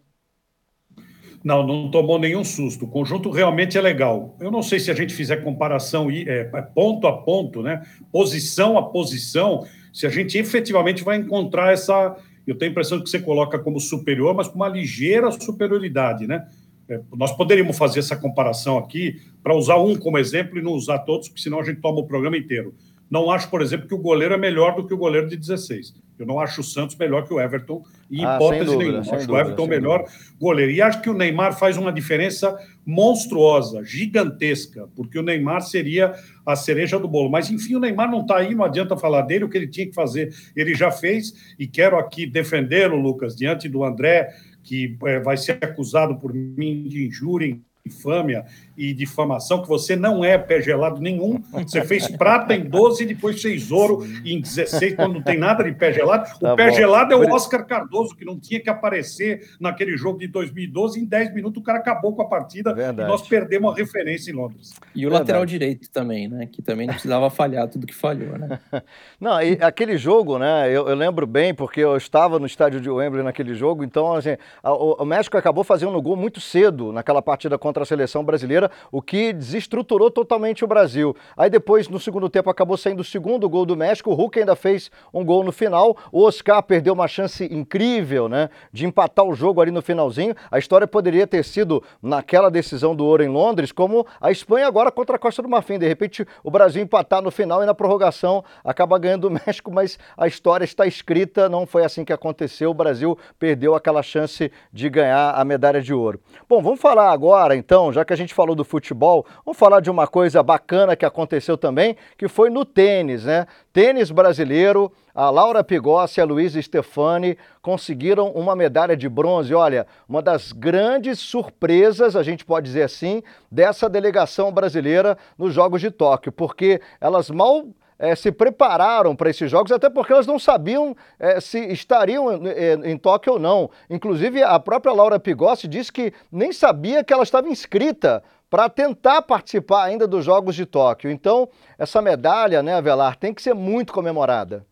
Não, 1.43 1.66
não 1.66 1.90
tomou 1.90 2.19
nenhum 2.19 2.43
susto. 2.43 2.87
O 2.87 2.88
conjunto 2.88 3.31
realmente 3.31 3.76
é 3.76 3.81
legal. 3.81 4.37
Eu 4.40 4.50
não 4.50 4.62
sei 4.62 4.81
se 4.81 4.90
a 4.90 4.94
gente 4.94 5.12
fizer 5.12 5.44
comparação 5.44 6.11
é, 6.11 6.50
é, 6.52 6.62
ponto 6.62 7.06
a 7.06 7.12
ponto, 7.12 7.62
né? 7.62 7.82
Posição 8.11 8.78
a 8.78 8.82
posição, 8.82 9.67
se 9.93 10.06
a 10.06 10.10
gente 10.10 10.38
efetivamente 10.38 11.05
vai 11.05 11.17
encontrar 11.17 11.72
essa. 11.72 12.17
Eu 12.46 12.56
tenho 12.56 12.70
a 12.70 12.72
impressão 12.72 13.00
que 13.00 13.08
você 13.08 13.19
coloca 13.19 13.58
como 13.58 13.78
superior, 13.78 14.34
mas 14.34 14.49
com 14.49 14.56
uma 14.56 14.69
ligeira 14.69 15.31
superioridade, 15.31 16.26
né? 16.26 16.46
É, 16.88 17.00
nós 17.14 17.34
poderíamos 17.34 17.76
fazer 17.76 18.00
essa 18.00 18.17
comparação 18.17 18.76
aqui 18.76 19.20
para 19.43 19.55
usar 19.55 19.76
um 19.76 19.96
como 19.96 20.19
exemplo 20.19 20.58
e 20.58 20.62
não 20.62 20.72
usar 20.72 21.00
todos, 21.00 21.28
porque 21.28 21.43
senão 21.43 21.60
a 21.60 21.64
gente 21.64 21.81
toma 21.81 22.00
o 22.00 22.06
programa 22.06 22.37
inteiro. 22.37 22.75
Não 23.14 23.31
acho, 23.31 23.49
por 23.49 23.62
exemplo, 23.62 23.87
que 23.87 23.94
o 23.94 23.99
goleiro 23.99 24.34
é 24.34 24.37
melhor 24.37 24.75
do 24.75 24.84
que 24.84 24.93
o 24.93 24.96
goleiro 24.96 25.28
de 25.28 25.37
16. 25.37 25.94
Eu 26.19 26.26
não 26.26 26.40
acho 26.40 26.62
o 26.62 26.64
Santos 26.64 26.96
melhor 26.96 27.25
que 27.25 27.32
o 27.32 27.40
Everton, 27.40 27.84
em 28.11 28.25
ah, 28.25 28.34
hipótese 28.34 28.64
dúvida, 28.64 28.78
nenhuma. 28.78 29.00
Acho 29.02 29.12
dúvida, 29.12 29.32
o 29.32 29.38
Everton 29.38 29.66
melhor 29.69 29.99
dúvida. 30.00 30.19
goleiro. 30.40 30.72
E 30.72 30.82
acho 30.82 31.00
que 31.00 31.08
o 31.08 31.14
Neymar 31.14 31.56
faz 31.56 31.76
uma 31.76 31.93
diferença 31.93 32.58
monstruosa, 32.84 33.84
gigantesca, 33.84 34.88
porque 34.96 35.16
o 35.16 35.22
Neymar 35.22 35.61
seria 35.61 36.12
a 36.44 36.56
cereja 36.56 36.99
do 36.99 37.06
bolo. 37.06 37.31
Mas, 37.31 37.49
enfim, 37.52 37.76
o 37.76 37.78
Neymar 37.78 38.11
não 38.11 38.22
está 38.22 38.38
aí, 38.38 38.52
não 38.52 38.64
adianta 38.64 38.96
falar 38.96 39.22
dele, 39.22 39.44
o 39.44 39.49
que 39.49 39.58
ele 39.58 39.69
tinha 39.69 39.87
que 39.87 39.94
fazer, 39.94 40.34
ele 40.56 40.75
já 40.75 40.90
fez, 40.90 41.55
e 41.56 41.69
quero 41.69 41.96
aqui 41.96 42.26
defendê-lo, 42.26 42.96
Lucas, 42.96 43.37
diante 43.37 43.69
do 43.69 43.84
André, 43.84 44.34
que 44.60 44.99
é, 45.05 45.20
vai 45.20 45.37
ser 45.37 45.58
acusado 45.62 46.17
por 46.17 46.34
mim 46.34 46.88
de 46.88 47.06
injúria 47.06 47.56
infâmia 47.87 48.44
e 48.76 48.93
difamação, 48.93 49.62
que 49.62 49.69
você 49.69 49.94
não 49.97 50.25
é 50.25 50.37
pé 50.37 50.61
gelado 50.61 51.00
nenhum. 51.00 51.43
Você 51.53 51.82
fez 51.85 52.09
prata 52.09 52.55
em 52.55 52.65
12 52.65 53.03
e 53.03 53.06
depois 53.06 53.41
fez 53.41 53.71
ouro 53.71 54.06
em 54.25 54.41
16, 54.41 54.94
quando 54.94 55.15
não 55.15 55.23
tem 55.23 55.38
nada 55.38 55.62
de 55.65 55.73
pé 55.73 55.93
gelado. 55.93 56.29
O 56.37 56.38
tá 56.41 56.56
pé 56.56 56.71
bom. 56.71 56.76
gelado 56.76 57.12
é 57.12 57.17
o 57.17 57.35
Oscar 57.35 57.67
Cardoso, 57.67 58.17
que 58.17 58.25
não 58.25 58.38
tinha 58.38 58.61
que 58.61 58.69
aparecer 58.69 59.50
naquele 59.61 59.97
jogo 59.97 60.19
de 60.19 60.26
2012. 60.26 61.00
Em 61.00 61.05
10 61.05 61.35
minutos 61.35 61.61
o 61.61 61.65
cara 61.65 61.79
acabou 61.79 62.15
com 62.15 62.23
a 62.23 62.29
partida 62.29 62.75
Verdade. 62.75 63.09
e 63.09 63.11
nós 63.11 63.26
perdemos 63.26 63.73
a 63.73 63.76
referência 63.76 64.31
em 64.31 64.35
Londres. 64.35 64.75
E 64.94 65.06
o 65.06 65.11
Verdade. 65.11 65.20
lateral 65.23 65.47
direito 65.47 65.91
também, 65.91 66.29
né? 66.29 66.48
Que 66.51 66.63
também 66.63 66.87
não 66.87 66.94
precisava 66.94 67.31
falhar 67.31 67.69
tudo 67.69 67.87
que 67.87 67.94
falhou, 67.94 68.39
né? 68.39 68.58
Não, 69.20 69.41
e 69.41 69.58
aquele 69.60 69.96
jogo, 69.96 70.39
né? 70.39 70.69
Eu, 70.69 70.89
eu, 70.89 70.94
lembro 70.94 71.27
bem, 71.27 71.55
porque 71.55 71.81
eu 71.81 71.96
estava 71.96 72.39
no 72.39 72.46
estádio 72.46 72.81
de 72.81 72.91
Wembley 72.91 73.22
naquele 73.22 73.55
jogo, 73.55 73.84
então 73.84 74.15
assim, 74.15 74.37
a, 74.63 74.72
o, 74.72 74.94
o 74.94 75.05
México 75.05 75.37
acabou 75.37 75.65
fazendo 75.65 75.96
o 75.96 76.03
gol 76.03 76.17
muito 76.17 76.41
cedo 76.41 76.93
naquela 76.93 77.22
partida 77.22 77.56
contra 77.56 77.82
a 77.82 77.87
seleção 77.87 78.25
brasileira, 78.25 78.64
o 78.91 79.01
que 79.01 79.33
desestruturou 79.33 80.11
totalmente 80.11 80.65
o 80.65 80.69
Brasil. 80.69 81.17
Aí 81.37 81.51
depois, 81.51 81.89
no 81.89 81.99
segundo 82.01 82.29
tempo, 82.29 82.51
acabou 82.51 82.77
saindo 82.77 83.01
o 83.01 83.05
segundo 83.05 83.49
gol 83.49 83.67
do 83.67 83.77
México, 83.77 84.11
o 84.11 84.15
Hulk 84.15 84.41
ainda 84.41 84.56
fez 84.56 84.91
um 85.13 85.25
gol 85.25 85.44
no 85.44 85.53
final, 85.53 85.97
o 86.11 86.23
Oscar 86.23 86.63
perdeu 86.63 86.93
uma 86.93 87.09
chance 87.09 87.44
incrível, 87.53 88.29
né, 88.29 88.49
de 88.73 88.87
empatar 88.87 89.25
o 89.25 89.35
jogo 89.35 89.61
ali 89.61 89.71
no 89.71 89.83
finalzinho. 89.83 90.35
A 90.51 90.59
história 90.59 90.87
poderia 90.87 91.27
ter 91.27 91.44
sido 91.44 91.83
naquela 92.03 92.51
decisão 92.51 92.94
do 92.94 93.05
ouro 93.05 93.23
em 93.23 93.29
Londres, 93.29 93.73
como 93.73 94.06
a 94.21 94.31
Espanha 94.31 94.67
agora 94.67 94.91
contra 94.91 95.17
a 95.17 95.19
Costa 95.19 95.43
do 95.43 95.49
Marfim. 95.49 95.79
De 95.79 95.87
repente, 95.87 96.27
o 96.43 96.51
Brasil 96.51 96.83
empatar 96.83 97.23
no 97.23 97.31
final 97.31 97.63
e 97.63 97.67
na 97.67 97.75
prorrogação 97.75 98.44
acaba 98.65 98.99
ganhando 98.99 99.29
o 99.29 99.31
México, 99.31 99.71
mas 99.71 99.99
a 100.17 100.27
história 100.27 100.65
está 100.65 100.87
escrita, 100.87 101.49
não 101.49 101.67
foi 101.67 101.85
assim 101.85 102.05
que 102.05 102.13
aconteceu. 102.13 102.71
O 102.71 102.75
Brasil 102.75 103.19
perdeu 103.39 103.75
aquela 103.75 104.03
chance 104.03 104.51
de 104.73 104.89
ganhar 104.89 105.33
a 105.33 105.44
medalha 105.44 105.81
de 105.81 105.93
ouro. 105.93 106.21
Bom, 106.49 106.63
vamos 106.63 106.81
falar 106.81 107.11
agora, 107.11 107.56
então, 107.56 107.93
já 107.93 108.05
que 108.05 108.13
a 108.13 108.17
gente 108.17 108.35
falou 108.35 108.54
do 108.55 108.65
futebol, 108.65 109.27
vamos 109.44 109.58
falar 109.58 109.81
de 109.81 109.91
uma 109.91 110.06
coisa 110.06 110.43
bacana 110.43 110.96
que 110.96 111.05
aconteceu 111.05 111.56
também, 111.56 111.96
que 112.17 112.29
foi 112.29 112.51
no 112.51 112.65
tênis, 112.65 113.25
né? 113.25 113.46
Tênis 113.73 114.11
brasileiro, 114.11 114.93
a 115.15 115.31
Laura 115.31 115.63
Pigossi 115.63 116.19
e 116.19 116.23
a 116.23 116.25
Luísa 116.25 116.61
Stefani 116.61 117.39
conseguiram 117.63 118.31
uma 118.31 118.56
medalha 118.56 118.96
de 118.96 119.08
bronze. 119.08 119.55
Olha, 119.55 119.87
uma 120.08 120.20
das 120.20 120.53
grandes 120.53 121.19
surpresas, 121.19 122.17
a 122.17 122.23
gente 122.23 122.44
pode 122.44 122.67
dizer 122.67 122.82
assim, 122.82 123.23
dessa 123.51 123.89
delegação 123.89 124.53
brasileira 124.53 125.17
nos 125.39 125.55
Jogos 125.55 125.81
de 125.81 125.91
Tóquio, 125.91 126.32
porque 126.32 126.81
elas 127.01 127.31
mal 127.31 127.65
é, 127.99 128.15
se 128.15 128.32
prepararam 128.32 129.15
para 129.15 129.31
esses 129.31 129.51
jogos, 129.51 129.73
até 129.73 129.89
porque 129.89 130.13
elas 130.13 130.27
não 130.27 130.39
sabiam 130.39 130.96
é, 131.19 131.41
se 131.41 131.58
estariam 131.73 132.46
é, 132.46 132.75
em 132.84 132.99
Tóquio 132.99 133.34
ou 133.34 133.39
não. 133.39 133.70
Inclusive, 133.89 134.43
a 134.43 134.58
própria 134.58 134.93
Laura 134.93 135.19
Pigossi 135.19 135.69
disse 135.69 135.93
que 135.93 136.13
nem 136.31 136.53
sabia 136.53 137.05
que 137.05 137.13
ela 137.13 137.23
estava 137.23 137.49
inscrita 137.49 138.23
para 138.51 138.69
tentar 138.69 139.22
participar 139.22 139.84
ainda 139.84 140.06
dos 140.06 140.24
Jogos 140.24 140.55
de 140.55 140.67
Tóquio. 140.67 141.10
Então, 141.10 141.48
essa 141.79 142.01
medalha, 142.01 142.63
né, 142.63 142.74
Avelar, 142.74 143.17
tem 143.17 143.34
que 143.34 143.43
ser 143.43 143.55
muito 143.55 143.93
comemorada. 143.93 144.65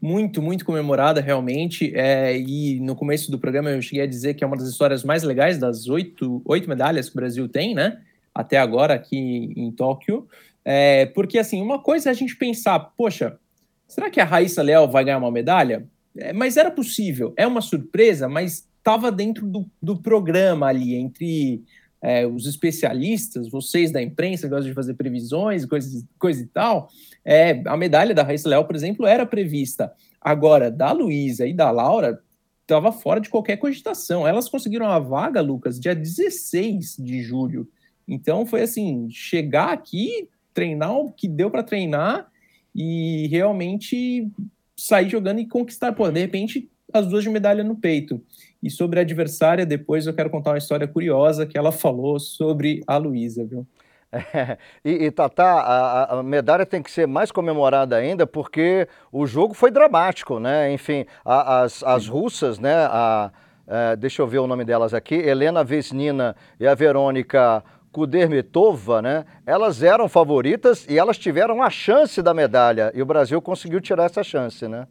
muito, 0.00 0.40
muito 0.40 0.64
comemorada 0.64 1.20
realmente. 1.20 1.92
É, 1.94 2.36
e 2.38 2.80
no 2.80 2.94
começo 2.94 3.30
do 3.30 3.38
programa 3.38 3.70
eu 3.70 3.82
cheguei 3.82 4.02
a 4.02 4.06
dizer 4.06 4.34
que 4.34 4.44
é 4.44 4.46
uma 4.46 4.56
das 4.56 4.68
histórias 4.68 5.02
mais 5.04 5.22
legais 5.22 5.58
das 5.58 5.88
oito, 5.88 6.40
oito 6.44 6.68
medalhas 6.68 7.08
que 7.08 7.16
o 7.16 7.20
Brasil 7.20 7.48
tem, 7.48 7.74
né? 7.74 8.00
Até 8.34 8.58
agora 8.58 8.94
aqui 8.94 9.52
em 9.56 9.70
Tóquio. 9.72 10.28
É, 10.64 11.06
porque, 11.06 11.38
assim, 11.38 11.60
uma 11.60 11.80
coisa 11.80 12.10
é 12.10 12.12
a 12.12 12.14
gente 12.14 12.36
pensar, 12.36 12.78
poxa, 12.96 13.38
será 13.86 14.10
que 14.10 14.20
a 14.20 14.24
Raíssa 14.24 14.62
Leal 14.62 14.88
vai 14.88 15.04
ganhar 15.04 15.18
uma 15.18 15.30
medalha? 15.30 15.86
É, 16.16 16.32
mas 16.32 16.56
era 16.56 16.70
possível, 16.70 17.32
é 17.36 17.46
uma 17.46 17.60
surpresa, 17.60 18.28
mas 18.28 18.68
estava 18.76 19.10
dentro 19.10 19.46
do, 19.46 19.66
do 19.82 19.96
programa 19.96 20.66
ali, 20.66 20.94
entre 20.94 21.62
é, 22.00 22.26
os 22.26 22.46
especialistas, 22.46 23.48
vocês 23.48 23.90
da 23.90 24.00
imprensa 24.00 24.48
gostam 24.48 24.68
de 24.68 24.74
fazer 24.74 24.94
previsões, 24.94 25.64
coisa, 25.66 26.06
coisa 26.18 26.42
e 26.42 26.46
tal, 26.46 26.88
é, 27.24 27.62
a 27.66 27.76
medalha 27.76 28.14
da 28.14 28.22
Raíssa 28.22 28.48
Leal, 28.48 28.64
por 28.64 28.76
exemplo, 28.76 29.06
era 29.06 29.26
prevista. 29.26 29.92
Agora, 30.20 30.70
da 30.70 30.92
Luísa 30.92 31.46
e 31.46 31.52
da 31.52 31.70
Laura, 31.70 32.20
estava 32.62 32.92
fora 32.92 33.20
de 33.20 33.28
qualquer 33.28 33.56
cogitação. 33.56 34.26
Elas 34.26 34.48
conseguiram 34.48 34.86
a 34.86 34.98
vaga, 34.98 35.40
Lucas, 35.40 35.80
dia 35.80 35.94
16 35.94 36.96
de 36.98 37.22
julho. 37.22 37.68
Então, 38.06 38.46
foi 38.46 38.62
assim, 38.62 39.08
chegar 39.10 39.72
aqui, 39.72 40.28
treinar 40.54 40.96
o 40.96 41.10
que 41.12 41.28
deu 41.28 41.50
para 41.50 41.62
treinar 41.62 42.30
e 42.74 43.26
realmente 43.28 44.28
sair 44.76 45.08
jogando 45.08 45.40
e 45.40 45.46
conquistar. 45.46 45.92
Pô, 45.92 46.10
de 46.10 46.20
repente, 46.20 46.70
as 46.92 47.06
duas 47.06 47.24
de 47.24 47.30
medalha 47.30 47.64
no 47.64 47.76
peito. 47.76 48.22
E 48.62 48.70
sobre 48.70 48.98
a 48.98 49.02
adversária, 49.02 49.64
depois 49.64 50.06
eu 50.06 50.14
quero 50.14 50.30
contar 50.30 50.50
uma 50.50 50.58
história 50.58 50.86
curiosa 50.86 51.46
que 51.46 51.56
ela 51.56 51.70
falou 51.70 52.18
sobre 52.18 52.82
a 52.86 52.96
Luísa, 52.96 53.44
viu? 53.44 53.66
É, 54.10 54.58
e, 54.84 55.06
e 55.06 55.10
Tatá, 55.10 55.60
a, 55.60 56.18
a, 56.18 56.22
medalha 56.22 56.66
tem 56.66 56.82
que 56.82 56.90
ser 56.90 57.06
mais 57.06 57.30
comemorada 57.30 57.96
ainda 57.96 58.26
porque 58.26 58.88
o 59.12 59.26
jogo 59.26 59.54
foi 59.54 59.70
dramático, 59.70 60.40
né? 60.40 60.72
Enfim, 60.72 61.04
a, 61.24 61.62
as, 61.62 61.82
as 61.82 62.08
russas, 62.08 62.58
né? 62.58 62.74
A, 62.74 63.30
é, 63.66 63.96
deixa 63.96 64.22
eu 64.22 64.26
ver 64.26 64.38
o 64.38 64.46
nome 64.46 64.64
delas 64.64 64.94
aqui, 64.94 65.14
Helena 65.14 65.62
Vesnina 65.62 66.34
e 66.58 66.66
a 66.66 66.74
Verônica 66.74 67.62
Kudermetova, 67.92 69.02
né? 69.02 69.24
Elas 69.46 69.82
eram 69.82 70.08
favoritas 70.08 70.86
e 70.88 70.98
elas 70.98 71.18
tiveram 71.18 71.62
a 71.62 71.68
chance 71.68 72.22
da 72.22 72.32
medalha 72.32 72.90
e 72.94 73.02
o 73.02 73.06
Brasil 73.06 73.40
conseguiu 73.42 73.80
tirar 73.80 74.04
essa 74.04 74.22
chance, 74.22 74.66
né? 74.66 74.86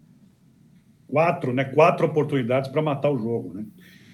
Quatro, 1.07 1.53
né, 1.53 1.63
quatro 1.63 2.05
oportunidades 2.05 2.69
para 2.69 2.81
matar 2.81 3.11
o 3.11 3.17
jogo, 3.17 3.53
né? 3.53 3.65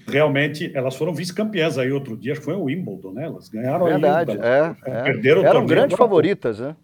Realmente, 0.07 0.69
elas 0.75 0.95
foram 0.95 1.13
vice-campeãs 1.13 1.77
aí 1.77 1.91
outro 1.91 2.17
dia, 2.17 2.33
acho 2.33 2.41
que 2.41 2.45
foi 2.45 2.55
o 2.55 2.63
Wimbledon, 2.63 3.13
né? 3.13 3.25
Elas 3.25 3.47
ganharam 3.47 3.85
Verdade, 3.85 4.31
aí, 4.31 4.37
é, 4.37 4.75
é. 4.85 5.03
perderam 5.03 5.45
Eram 5.45 5.65
grandes 5.65 5.97
favoritas, 5.97 6.59
né? 6.59 6.75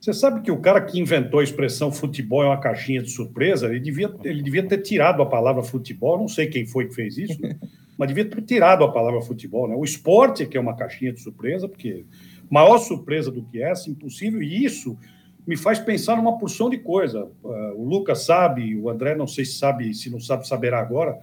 Você 0.00 0.12
sabe 0.12 0.42
que 0.42 0.50
o 0.50 0.60
cara 0.60 0.80
que 0.80 1.00
inventou 1.00 1.40
a 1.40 1.44
expressão 1.44 1.90
futebol 1.90 2.42
é 2.42 2.46
uma 2.46 2.60
caixinha 2.60 3.02
de 3.02 3.10
surpresa, 3.10 3.68
ele 3.68 3.80
devia, 3.80 4.14
ele 4.22 4.42
devia 4.42 4.62
ter 4.62 4.78
tirado 4.78 5.22
a 5.22 5.26
palavra 5.26 5.62
futebol, 5.62 6.18
não 6.18 6.28
sei 6.28 6.46
quem 6.46 6.66
foi 6.66 6.88
que 6.88 6.94
fez 6.94 7.16
isso, 7.16 7.40
né? 7.40 7.56
mas 7.96 8.08
devia 8.08 8.24
ter 8.24 8.42
tirado 8.42 8.84
a 8.84 8.92
palavra 8.92 9.22
futebol, 9.22 9.68
né? 9.68 9.74
O 9.74 9.84
esporte 9.84 10.42
é 10.42 10.46
que 10.46 10.56
é 10.56 10.60
uma 10.60 10.76
caixinha 10.76 11.12
de 11.12 11.20
surpresa, 11.20 11.68
porque 11.68 12.04
maior 12.50 12.78
surpresa 12.78 13.30
do 13.30 13.42
que 13.44 13.62
essa, 13.62 13.90
impossível, 13.90 14.42
e 14.42 14.64
isso 14.64 14.98
me 15.46 15.56
faz 15.56 15.78
pensar 15.78 16.16
numa 16.16 16.38
porção 16.38 16.70
de 16.70 16.78
coisa. 16.78 17.28
Uh, 17.42 17.74
o 17.76 17.84
Lucas 17.84 18.24
sabe, 18.24 18.76
o 18.76 18.88
André 18.88 19.14
não 19.14 19.26
sei 19.26 19.44
se 19.44 19.58
sabe, 19.58 19.92
se 19.94 20.10
não 20.10 20.20
sabe, 20.20 20.48
saberá 20.48 20.80
agora. 20.80 21.18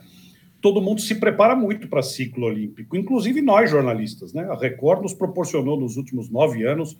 Todo 0.61 0.81
mundo 0.81 1.01
se 1.01 1.15
prepara 1.15 1.55
muito 1.55 1.87
para 1.87 2.03
ciclo 2.03 2.45
olímpico, 2.45 2.95
inclusive 2.95 3.41
nós 3.41 3.71
jornalistas, 3.71 4.31
né? 4.31 4.43
A 4.43 4.55
Record 4.55 5.01
nos 5.01 5.13
proporcionou 5.13 5.79
nos 5.79 5.97
últimos 5.97 6.29
nove 6.29 6.63
anos, 6.63 6.95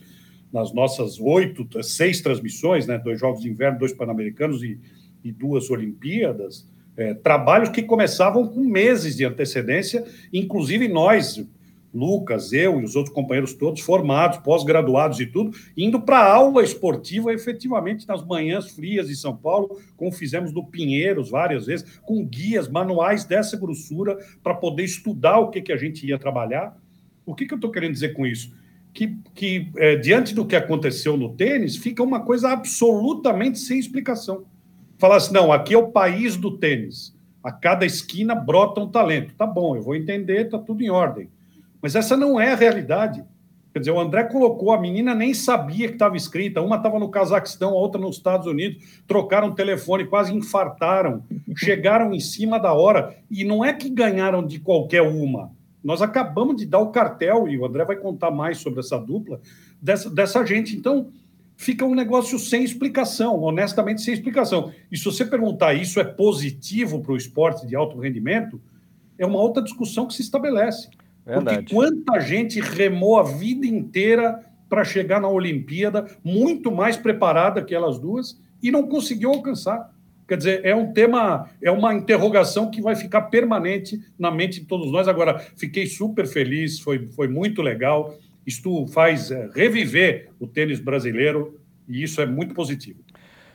nas 0.52 0.74
nossas 0.74 1.20
oito, 1.20 1.68
seis 1.84 2.22
transmissões, 2.22 2.88
né? 2.88 2.98
Dois 2.98 3.20
jogos 3.20 3.42
de 3.42 3.50
inverno, 3.50 3.78
dois 3.78 3.94
pan-americanos 3.94 4.64
e, 4.64 4.80
e, 5.24 5.32
duas 5.32 5.70
Olimpíadas. 5.70 6.68
É, 6.98 7.14
trabalhos 7.14 7.70
que 7.70 7.84
começavam 7.84 8.48
com 8.48 8.62
meses 8.62 9.16
de 9.16 9.24
antecedência, 9.24 10.04
inclusive 10.34 10.88
nós, 10.88 11.46
Lucas, 11.94 12.54
eu 12.54 12.80
e 12.80 12.84
os 12.84 12.96
outros 12.96 13.14
companheiros 13.14 13.54
todos 13.54 13.82
formados, 13.82 14.38
pós-graduados 14.40 15.20
e 15.20 15.26
tudo, 15.26 15.58
indo 15.76 16.02
para 16.02 16.24
aula 16.24 16.64
esportiva 16.64 17.34
efetivamente 17.34 18.08
nas 18.08 18.26
manhãs 18.26 18.72
frias 18.72 19.08
de 19.08 19.16
São 19.16 19.36
Paulo, 19.36 19.80
como 19.98 20.12
fizemos 20.12 20.54
no 20.54 20.66
Pinheiros 20.66 21.30
várias 21.30 21.66
vezes, 21.66 22.00
com 22.00 22.26
guias, 22.26 22.70
manuais 22.70 23.26
dessa 23.26 23.58
grossura 23.58 24.18
para 24.42 24.54
poder 24.54 24.84
estudar 24.84 25.40
o 25.40 25.50
que, 25.50 25.62
que 25.62 25.74
a 25.74 25.78
gente 25.78 26.06
ia 26.06 26.18
trabalhar. 26.18 26.78
O 27.26 27.36
que, 27.36 27.46
que 27.46 27.54
eu 27.54 27.58
estou 27.58 27.72
querendo 27.72 27.94
dizer 27.94 28.14
com 28.14 28.26
isso? 28.26 28.54
Que, 28.94 29.18
que 29.34 29.70
é, 29.78 29.96
diante 29.96 30.34
do 30.34 30.46
que 30.46 30.56
aconteceu 30.56 31.16
no 31.18 31.34
tênis, 31.34 31.78
fica 31.78 32.04
uma 32.04 32.22
coisa 32.22 32.50
absolutamente 32.50 33.60
sem 33.60 33.80
explicação. 33.80 34.46
Falar 34.98 35.18
assim, 35.18 35.34
não, 35.34 35.52
aqui 35.52 35.74
é 35.74 35.78
o 35.78 35.92
país 35.92 36.38
do 36.38 36.58
tênis. 36.58 37.16
A 37.44 37.52
cada 37.52 37.86
esquina 37.86 38.36
brota 38.36 38.82
um 38.82 38.90
talento. 38.90 39.34
Tá 39.36 39.48
bom, 39.48 39.76
eu 39.76 39.82
vou 39.82 39.96
entender, 39.96 40.50
tá 40.50 40.60
tudo 40.60 40.84
em 40.84 40.90
ordem 40.90 41.30
mas 41.82 41.96
essa 41.96 42.16
não 42.16 42.40
é 42.40 42.52
a 42.52 42.56
realidade. 42.56 43.24
Quer 43.74 43.80
dizer, 43.80 43.92
o 43.92 44.00
André 44.00 44.26
colocou, 44.26 44.74
a 44.74 44.82
menina 44.82 45.16
nem 45.16 45.34
sabia 45.34 45.88
que 45.88 45.94
estava 45.94 46.18
escrita, 46.18 46.62
uma 46.62 46.76
estava 46.76 47.00
no 47.00 47.10
Cazaquistão, 47.10 47.70
a 47.70 47.76
outra 47.76 48.02
nos 48.02 48.18
Estados 48.18 48.46
Unidos, 48.46 49.02
trocaram 49.08 49.56
telefone, 49.56 50.06
quase 50.06 50.34
infartaram, 50.34 51.24
chegaram 51.56 52.14
em 52.14 52.20
cima 52.20 52.60
da 52.60 52.74
hora, 52.74 53.16
e 53.30 53.46
não 53.46 53.64
é 53.64 53.72
que 53.74 53.90
ganharam 53.90 54.46
de 54.46 54.60
qualquer 54.60 55.02
uma. 55.02 55.52
Nós 55.82 56.02
acabamos 56.02 56.58
de 56.58 56.66
dar 56.66 56.80
o 56.80 56.92
cartel, 56.92 57.48
e 57.48 57.58
o 57.58 57.66
André 57.66 57.86
vai 57.86 57.96
contar 57.96 58.30
mais 58.30 58.58
sobre 58.58 58.82
essa 58.82 59.00
dupla, 59.00 59.40
dessa, 59.82 60.10
dessa 60.10 60.46
gente. 60.46 60.76
Então, 60.76 61.08
fica 61.56 61.86
um 61.86 61.96
negócio 61.96 62.38
sem 62.38 62.64
explicação, 62.64 63.42
honestamente 63.42 64.02
sem 64.02 64.14
explicação. 64.14 64.74
E 64.92 64.98
se 64.98 65.06
você 65.06 65.24
perguntar 65.24 65.74
isso 65.76 66.00
é 66.00 66.04
positivo 66.04 67.00
para 67.00 67.14
o 67.14 67.18
esporte 67.18 67.66
de 67.66 67.76
alto 67.76 67.98
rendimento, 67.98 68.60
é 69.18 69.26
uma 69.26 69.40
outra 69.40 69.64
discussão 69.64 70.06
que 70.06 70.14
se 70.14 70.22
estabelece. 70.22 70.90
Verdade. 71.26 71.58
Porque 71.58 71.76
quanta 71.76 72.20
gente 72.20 72.60
remou 72.60 73.20
a 73.20 73.24
vida 73.24 73.66
inteira 73.66 74.44
para 74.70 74.84
chegar 74.84 75.20
na 75.20 75.28
Olimpíada, 75.28 76.06
muito 76.24 76.72
mais 76.72 76.96
preparada 76.96 77.62
que 77.62 77.76
elas 77.76 78.00
duas, 78.00 78.42
e 78.64 78.72
não 78.72 78.88
conseguiu 78.88 79.32
alcançar. 79.32 79.92
Quer 80.28 80.38
dizer, 80.38 80.66
é 80.66 80.74
um 80.74 80.94
tema, 80.94 81.50
é 81.62 81.70
uma 81.70 81.94
interrogação 81.94 82.72
que 82.72 82.82
vai 82.82 82.96
ficar 82.96 83.24
permanente 83.24 84.00
na 84.18 84.32
mente 84.32 84.62
de 84.62 84.66
todos 84.66 84.90
nós. 84.90 85.10
Agora, 85.10 85.40
fiquei 85.58 85.86
super 85.86 86.26
feliz, 86.26 86.80
foi, 86.80 87.10
foi 87.10 87.28
muito 87.28 87.62
legal. 87.62 88.16
Isto 88.48 88.88
faz 88.88 89.30
é, 89.30 89.50
reviver 89.54 90.30
o 90.40 90.48
tênis 90.48 90.80
brasileiro 90.80 91.60
e 91.88 92.02
isso 92.02 92.22
é 92.22 92.26
muito 92.26 92.54
positivo. 92.54 93.00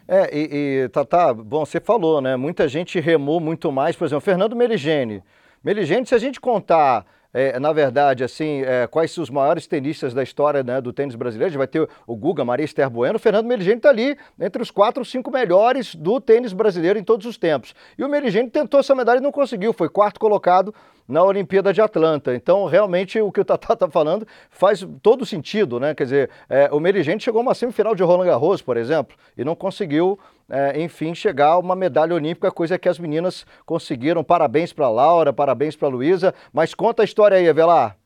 É, 0.06 0.28
e, 0.36 0.82
e 0.84 0.88
Tata, 0.90 1.32
bom, 1.32 1.64
você 1.64 1.80
falou, 1.80 2.20
né? 2.20 2.36
Muita 2.36 2.68
gente 2.68 3.00
remou 3.00 3.40
muito 3.40 3.72
mais, 3.72 3.96
por 3.96 4.04
exemplo, 4.04 4.20
Fernando 4.20 4.54
Meligeni. 4.54 5.22
Meligeni, 5.64 6.06
se 6.06 6.14
a 6.14 6.18
gente 6.18 6.38
contar 6.38 7.06
é, 7.38 7.60
na 7.60 7.70
verdade, 7.70 8.24
assim, 8.24 8.62
é, 8.62 8.86
quais 8.86 9.14
os 9.18 9.28
maiores 9.28 9.66
tenistas 9.66 10.14
da 10.14 10.22
história 10.22 10.62
né, 10.62 10.80
do 10.80 10.90
tênis 10.90 11.14
brasileiro. 11.14 11.48
A 11.48 11.50
gente 11.50 11.58
vai 11.58 11.66
ter 11.66 11.86
o 12.06 12.16
Guga, 12.16 12.46
Maria 12.46 12.64
Esther 12.64 12.88
Bueno, 12.88 13.16
o 13.16 13.18
Fernando 13.18 13.44
Meligeni 13.44 13.76
está 13.76 13.90
ali 13.90 14.16
entre 14.40 14.62
os 14.62 14.70
quatro 14.70 15.02
ou 15.02 15.04
cinco 15.04 15.30
melhores 15.30 15.94
do 15.94 16.18
tênis 16.18 16.54
brasileiro 16.54 16.98
em 16.98 17.04
todos 17.04 17.26
os 17.26 17.36
tempos. 17.36 17.74
E 17.98 18.02
o 18.02 18.08
Meligeni 18.08 18.48
tentou 18.48 18.80
essa 18.80 18.94
medalha 18.94 19.18
e 19.18 19.20
não 19.20 19.30
conseguiu, 19.30 19.74
foi 19.74 19.90
quarto 19.90 20.18
colocado 20.18 20.74
na 21.06 21.22
Olimpíada 21.22 21.74
de 21.74 21.80
Atlanta. 21.82 22.34
Então, 22.34 22.64
realmente, 22.64 23.20
o 23.20 23.30
que 23.30 23.40
o 23.40 23.44
Tata 23.44 23.74
está 23.74 23.88
falando 23.88 24.26
faz 24.50 24.86
todo 25.02 25.26
sentido, 25.26 25.78
né? 25.78 25.94
Quer 25.94 26.04
dizer, 26.04 26.30
é, 26.48 26.70
o 26.72 26.80
Merigente 26.80 27.24
chegou 27.24 27.40
a 27.40 27.42
uma 27.42 27.54
semifinal 27.54 27.94
de 27.94 28.02
Roland 28.02 28.26
Garros, 28.26 28.62
por 28.62 28.78
exemplo, 28.78 29.14
e 29.36 29.44
não 29.44 29.54
conseguiu, 29.54 30.18
é, 30.48 30.80
enfim, 30.80 31.14
chegar 31.14 31.48
a 31.48 31.58
uma 31.58 31.74
medalha 31.74 32.14
olímpica, 32.14 32.50
coisa 32.50 32.78
que 32.78 32.88
as 32.88 32.98
meninas 32.98 33.44
conseguiram. 33.64 34.22
Parabéns 34.22 34.72
para 34.72 34.88
Laura, 34.88 35.32
parabéns 35.32 35.74
para 35.74 35.88
Luísa. 35.88 36.34
Mas 36.52 36.74
conta 36.74 37.02
a 37.02 37.04
história 37.04 37.36
aí, 37.36 37.48
Avelar. 37.48 37.98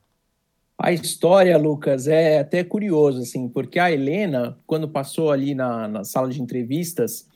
A 0.77 0.91
história, 0.91 1.55
Lucas, 1.57 2.07
é 2.07 2.39
até 2.39 2.63
curioso, 2.63 3.19
assim, 3.19 3.47
porque 3.47 3.77
a 3.77 3.91
Helena, 3.91 4.57
quando 4.65 4.89
passou 4.89 5.31
ali 5.31 5.53
na, 5.53 5.87
na 5.87 6.03
sala 6.03 6.29
de 6.29 6.41
entrevistas, 6.41 7.27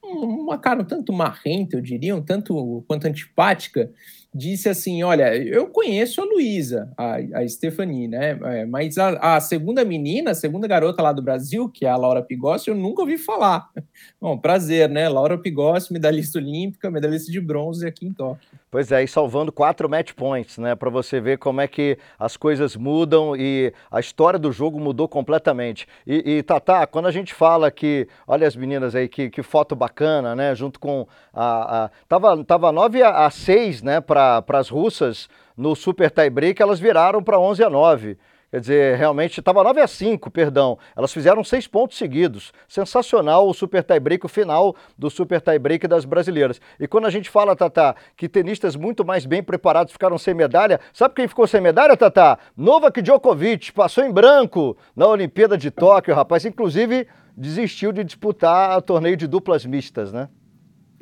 uma 0.00 0.56
cara 0.56 0.82
um 0.82 0.84
tanto 0.84 1.12
marrenta, 1.12 1.76
eu 1.76 1.80
diria, 1.80 2.14
um 2.14 2.22
tanto 2.22 2.84
quanto 2.86 3.06
antipática, 3.06 3.90
disse 4.34 4.68
assim: 4.68 5.02
Olha, 5.02 5.36
eu 5.36 5.66
conheço 5.66 6.20
a 6.20 6.24
Luísa, 6.24 6.90
a, 6.96 7.16
a 7.16 7.48
Stephanie, 7.48 8.08
né? 8.08 8.38
É, 8.44 8.64
mas 8.64 8.96
a, 8.98 9.36
a, 9.36 9.40
segunda 9.40 9.84
menina, 9.84 10.30
a 10.30 10.34
segunda 10.34 10.66
garota 10.66 11.02
lá 11.02 11.12
do 11.12 11.22
Brasil, 11.22 11.68
que 11.68 11.84
é 11.84 11.90
a 11.90 11.96
Laura 11.96 12.22
Pigossi, 12.22 12.68
eu 12.68 12.74
nunca 12.74 13.02
ouvi 13.02 13.18
falar. 13.18 13.68
Bom, 14.20 14.38
prazer, 14.38 14.88
né? 14.88 15.08
Laura 15.08 15.36
Pigossi, 15.38 15.92
medalhista 15.92 16.38
olímpica, 16.38 16.90
medalhista 16.90 17.30
de 17.30 17.40
bronze 17.40 17.86
aqui 17.86 18.06
em 18.06 18.12
Tóquio. 18.12 18.48
Pois 18.72 18.90
é, 18.90 19.02
e 19.02 19.06
salvando 19.06 19.52
quatro 19.52 19.86
match 19.86 20.14
points, 20.14 20.56
né? 20.56 20.74
Para 20.74 20.88
você 20.88 21.20
ver 21.20 21.36
como 21.36 21.60
é 21.60 21.68
que 21.68 21.98
as 22.18 22.38
coisas 22.38 22.74
mudam 22.74 23.36
e 23.36 23.70
a 23.90 24.00
história 24.00 24.38
do 24.38 24.50
jogo 24.50 24.80
mudou 24.80 25.06
completamente. 25.06 25.86
E, 26.06 26.38
e 26.38 26.42
Tatá, 26.42 26.86
quando 26.86 27.04
a 27.04 27.10
gente 27.10 27.34
fala 27.34 27.70
que, 27.70 28.08
olha 28.26 28.48
as 28.48 28.56
meninas 28.56 28.94
aí, 28.94 29.10
que, 29.10 29.28
que 29.28 29.42
foto 29.42 29.76
bacana, 29.76 30.34
né? 30.34 30.54
Junto 30.54 30.80
com 30.80 31.06
a. 31.34 31.84
a 31.84 31.90
tava, 32.08 32.42
tava 32.44 32.72
9 32.72 33.02
a 33.02 33.28
6, 33.28 33.82
né? 33.82 34.00
Para 34.00 34.42
as 34.54 34.70
russas 34.70 35.28
no 35.54 35.76
super 35.76 36.10
tie 36.10 36.30
break, 36.30 36.62
elas 36.62 36.80
viraram 36.80 37.22
para 37.22 37.38
11 37.38 37.62
a 37.62 37.68
9. 37.68 38.16
Quer 38.52 38.60
dizer, 38.60 38.96
realmente 38.98 39.40
estava 39.40 39.64
9 39.64 39.80
a 39.80 39.86
5, 39.86 40.30
perdão. 40.30 40.78
Elas 40.94 41.10
fizeram 41.10 41.42
seis 41.42 41.66
pontos 41.66 41.96
seguidos. 41.96 42.52
Sensacional 42.68 43.48
o 43.48 43.54
super 43.54 43.82
tie-break, 43.82 44.26
o 44.26 44.28
final 44.28 44.76
do 44.96 45.08
super 45.08 45.40
tie-break 45.40 45.88
das 45.88 46.04
brasileiras. 46.04 46.60
E 46.78 46.86
quando 46.86 47.06
a 47.06 47.10
gente 47.10 47.30
fala, 47.30 47.56
Tata, 47.56 47.96
que 48.14 48.28
tenistas 48.28 48.76
muito 48.76 49.06
mais 49.06 49.24
bem 49.24 49.42
preparados 49.42 49.94
ficaram 49.94 50.18
sem 50.18 50.34
medalha, 50.34 50.78
sabe 50.92 51.14
quem 51.14 51.26
ficou 51.26 51.46
sem 51.46 51.62
medalha, 51.62 51.96
Tata? 51.96 52.38
Novak 52.54 53.00
Djokovic, 53.00 53.72
passou 53.72 54.04
em 54.04 54.12
branco 54.12 54.76
na 54.94 55.06
Olimpíada 55.06 55.56
de 55.56 55.70
Tóquio, 55.70 56.14
rapaz. 56.14 56.44
Inclusive, 56.44 57.08
desistiu 57.34 57.90
de 57.90 58.04
disputar 58.04 58.76
o 58.76 58.82
torneio 58.82 59.16
de 59.16 59.26
duplas 59.26 59.64
mistas, 59.64 60.12
né? 60.12 60.28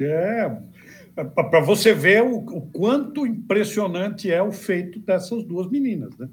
É, 0.01 0.49
para 1.51 1.59
você 1.59 1.93
ver 1.93 2.23
o, 2.23 2.37
o 2.37 2.71
quanto 2.71 3.27
impressionante 3.27 4.31
é 4.31 4.41
o 4.41 4.53
feito 4.53 5.01
dessas 5.01 5.43
duas 5.43 5.69
meninas, 5.69 6.17
né? 6.17 6.29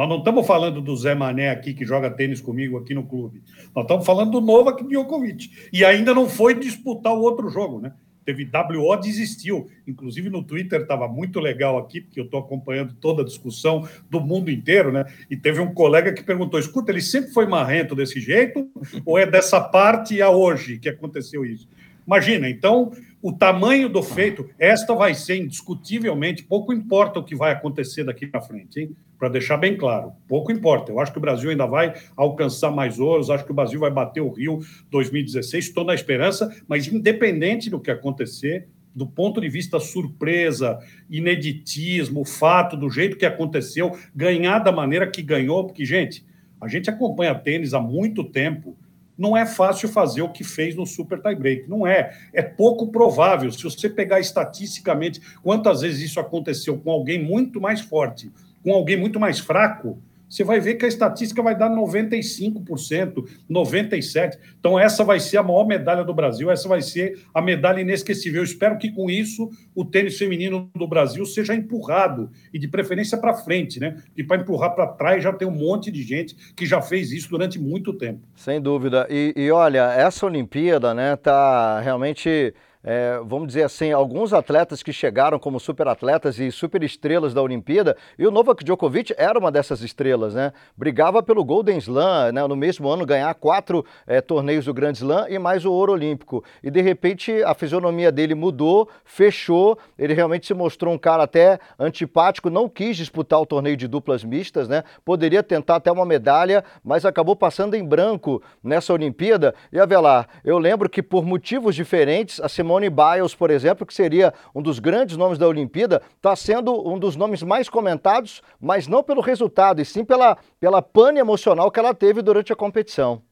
Nós 0.00 0.08
não 0.08 0.16
estamos 0.16 0.46
falando 0.46 0.80
do 0.80 0.96
Zé 0.96 1.14
Mané 1.14 1.50
aqui, 1.50 1.74
que 1.74 1.84
joga 1.84 2.10
tênis 2.10 2.40
comigo 2.40 2.78
aqui 2.78 2.94
no 2.94 3.02
clube. 3.02 3.42
Nós 3.76 3.84
estamos 3.84 4.06
falando 4.06 4.30
do 4.30 4.40
Novak 4.40 4.82
Djokovic. 4.82 5.50
E 5.70 5.84
ainda 5.84 6.14
não 6.14 6.26
foi 6.26 6.58
disputar 6.58 7.12
o 7.12 7.20
outro 7.20 7.50
jogo, 7.50 7.78
né? 7.78 7.92
Teve 8.24 8.48
WO, 8.50 8.96
desistiu. 8.96 9.68
Inclusive 9.86 10.30
no 10.30 10.42
Twitter 10.42 10.80
estava 10.80 11.06
muito 11.06 11.38
legal 11.38 11.76
aqui, 11.76 12.00
porque 12.00 12.18
eu 12.18 12.24
estou 12.24 12.40
acompanhando 12.40 12.94
toda 12.94 13.20
a 13.20 13.24
discussão 13.26 13.86
do 14.08 14.22
mundo 14.22 14.50
inteiro, 14.50 14.90
né? 14.90 15.04
E 15.30 15.36
teve 15.36 15.60
um 15.60 15.74
colega 15.74 16.14
que 16.14 16.22
perguntou: 16.22 16.58
escuta, 16.58 16.90
ele 16.90 17.02
sempre 17.02 17.32
foi 17.32 17.46
marrento 17.46 17.94
desse 17.94 18.22
jeito? 18.22 18.70
Ou 19.04 19.18
é 19.18 19.26
dessa 19.26 19.60
parte 19.60 20.22
a 20.22 20.30
hoje 20.30 20.78
que 20.78 20.88
aconteceu 20.88 21.44
isso? 21.44 21.68
Imagina, 22.06 22.48
então, 22.48 22.90
o 23.22 23.32
tamanho 23.32 23.88
do 23.88 24.02
feito, 24.02 24.48
esta 24.58 24.94
vai 24.94 25.14
ser 25.14 25.36
indiscutivelmente, 25.36 26.42
pouco 26.42 26.72
importa 26.72 27.18
o 27.18 27.24
que 27.24 27.34
vai 27.34 27.52
acontecer 27.52 28.04
daqui 28.04 28.26
para 28.26 28.40
frente? 28.40 28.90
Para 29.18 29.28
deixar 29.28 29.58
bem 29.58 29.76
claro, 29.76 30.12
pouco 30.26 30.50
importa. 30.50 30.90
Eu 30.90 30.98
acho 30.98 31.12
que 31.12 31.18
o 31.18 31.20
Brasil 31.20 31.50
ainda 31.50 31.66
vai 31.66 31.92
alcançar 32.16 32.70
mais 32.70 32.98
ouros, 32.98 33.28
acho 33.28 33.44
que 33.44 33.52
o 33.52 33.54
Brasil 33.54 33.78
vai 33.78 33.90
bater 33.90 34.22
o 34.22 34.30
Rio 34.30 34.60
2016, 34.90 35.66
estou 35.66 35.84
na 35.84 35.94
esperança, 35.94 36.50
mas 36.66 36.88
independente 36.88 37.68
do 37.68 37.78
que 37.78 37.90
acontecer, 37.90 38.68
do 38.94 39.06
ponto 39.06 39.40
de 39.40 39.48
vista 39.48 39.78
surpresa, 39.78 40.78
ineditismo, 41.08 42.24
fato, 42.24 42.76
do 42.76 42.88
jeito 42.88 43.18
que 43.18 43.26
aconteceu, 43.26 43.96
ganhar 44.14 44.60
da 44.60 44.72
maneira 44.72 45.06
que 45.08 45.22
ganhou, 45.22 45.66
porque, 45.66 45.84
gente, 45.84 46.24
a 46.60 46.66
gente 46.66 46.88
acompanha 46.88 47.34
tênis 47.34 47.74
há 47.74 47.80
muito 47.80 48.24
tempo 48.24 48.76
não 49.20 49.36
é 49.36 49.44
fácil 49.44 49.86
fazer 49.86 50.22
o 50.22 50.30
que 50.30 50.42
fez 50.42 50.74
no 50.74 50.86
Super 50.86 51.20
Tiebreak. 51.20 51.68
Não 51.68 51.86
é. 51.86 52.16
É 52.32 52.40
pouco 52.40 52.90
provável. 52.90 53.52
Se 53.52 53.62
você 53.62 53.86
pegar 53.86 54.18
estatisticamente 54.18 55.20
quantas 55.42 55.82
vezes 55.82 56.00
isso 56.00 56.18
aconteceu 56.18 56.78
com 56.78 56.90
alguém 56.90 57.22
muito 57.22 57.60
mais 57.60 57.82
forte, 57.82 58.32
com 58.64 58.72
alguém 58.72 58.96
muito 58.96 59.20
mais 59.20 59.38
fraco, 59.38 59.98
você 60.30 60.44
vai 60.44 60.60
ver 60.60 60.76
que 60.76 60.84
a 60.84 60.88
estatística 60.88 61.42
vai 61.42 61.56
dar 61.56 61.68
95%, 61.68 63.26
97%. 63.50 64.38
Então, 64.58 64.78
essa 64.78 65.02
vai 65.02 65.18
ser 65.18 65.38
a 65.38 65.42
maior 65.42 65.66
medalha 65.66 66.04
do 66.04 66.14
Brasil, 66.14 66.50
essa 66.50 66.68
vai 66.68 66.80
ser 66.80 67.18
a 67.34 67.42
medalha 67.42 67.80
inesquecível. 67.80 68.40
Eu 68.40 68.44
espero 68.44 68.78
que 68.78 68.92
com 68.92 69.10
isso 69.10 69.50
o 69.74 69.84
tênis 69.84 70.16
feminino 70.16 70.70
do 70.74 70.86
Brasil 70.86 71.26
seja 71.26 71.54
empurrado, 71.54 72.30
e 72.54 72.58
de 72.58 72.68
preferência 72.68 73.18
para 73.18 73.34
frente, 73.34 73.80
né? 73.80 73.96
E 74.16 74.22
para 74.22 74.40
empurrar 74.40 74.74
para 74.74 74.86
trás 74.86 75.22
já 75.22 75.32
tem 75.32 75.48
um 75.48 75.50
monte 75.50 75.90
de 75.90 76.02
gente 76.02 76.36
que 76.54 76.64
já 76.64 76.80
fez 76.80 77.10
isso 77.10 77.28
durante 77.28 77.58
muito 77.58 77.92
tempo. 77.92 78.20
Sem 78.36 78.60
dúvida. 78.60 79.06
E, 79.10 79.34
e 79.36 79.50
olha, 79.50 79.92
essa 79.92 80.26
Olimpíada, 80.26 80.94
né, 80.94 81.16
tá 81.16 81.80
realmente 81.80 82.54
é, 82.82 83.20
vamos 83.24 83.48
dizer 83.48 83.64
assim, 83.64 83.92
alguns 83.92 84.32
atletas 84.32 84.82
que 84.82 84.92
chegaram 84.92 85.38
como 85.38 85.60
superatletas 85.60 86.38
e 86.38 86.50
superestrelas 86.50 87.34
da 87.34 87.42
Olimpíada, 87.42 87.96
e 88.18 88.26
o 88.26 88.30
Novak 88.30 88.64
Djokovic 88.64 89.14
era 89.18 89.38
uma 89.38 89.52
dessas 89.52 89.82
estrelas, 89.82 90.34
né? 90.34 90.52
Brigava 90.76 91.22
pelo 91.22 91.44
Golden 91.44 91.76
Slam, 91.76 92.32
né? 92.32 92.46
No 92.46 92.56
mesmo 92.56 92.88
ano 92.88 93.04
ganhar 93.04 93.34
quatro 93.34 93.84
é, 94.06 94.20
torneios 94.20 94.64
do 94.64 94.72
Grand 94.72 94.92
Slam 94.92 95.26
e 95.28 95.38
mais 95.38 95.64
o 95.64 95.72
ouro 95.72 95.92
olímpico. 95.92 96.42
E 96.62 96.70
de 96.70 96.80
repente 96.80 97.42
a 97.42 97.54
fisionomia 97.54 98.10
dele 98.10 98.34
mudou, 98.34 98.88
fechou, 99.04 99.78
ele 99.98 100.14
realmente 100.14 100.46
se 100.46 100.54
mostrou 100.54 100.94
um 100.94 100.98
cara 100.98 101.24
até 101.24 101.58
antipático, 101.78 102.48
não 102.48 102.68
quis 102.68 102.96
disputar 102.96 103.40
o 103.40 103.46
torneio 103.46 103.76
de 103.76 103.86
duplas 103.86 104.24
mistas, 104.24 104.68
né? 104.68 104.84
Poderia 105.04 105.42
tentar 105.42 105.76
até 105.76 105.92
uma 105.92 106.06
medalha, 106.06 106.64
mas 106.82 107.04
acabou 107.04 107.36
passando 107.36 107.74
em 107.74 107.84
branco 107.84 108.42
nessa 108.64 108.92
Olimpíada. 108.92 109.54
E 109.70 109.78
Avelar, 109.78 110.28
eu 110.44 110.58
lembro 110.58 110.88
que 110.88 111.02
por 111.02 111.24
motivos 111.24 111.74
diferentes, 111.74 112.40
a 112.40 112.48
semana 112.48 112.69
Simone 112.70 112.88
Biles, 112.88 113.34
por 113.34 113.50
exemplo, 113.50 113.84
que 113.84 113.92
seria 113.92 114.32
um 114.54 114.62
dos 114.62 114.78
grandes 114.78 115.16
nomes 115.16 115.38
da 115.38 115.48
Olimpíada, 115.48 116.00
está 116.14 116.36
sendo 116.36 116.88
um 116.88 117.00
dos 117.00 117.16
nomes 117.16 117.42
mais 117.42 117.68
comentados, 117.68 118.42
mas 118.60 118.86
não 118.86 119.02
pelo 119.02 119.20
resultado, 119.20 119.82
e 119.82 119.84
sim 119.84 120.04
pela, 120.04 120.38
pela 120.60 120.80
pane 120.80 121.18
emocional 121.18 121.68
que 121.68 121.80
ela 121.80 121.92
teve 121.92 122.22
durante 122.22 122.52
a 122.52 122.56
competição. 122.56 123.22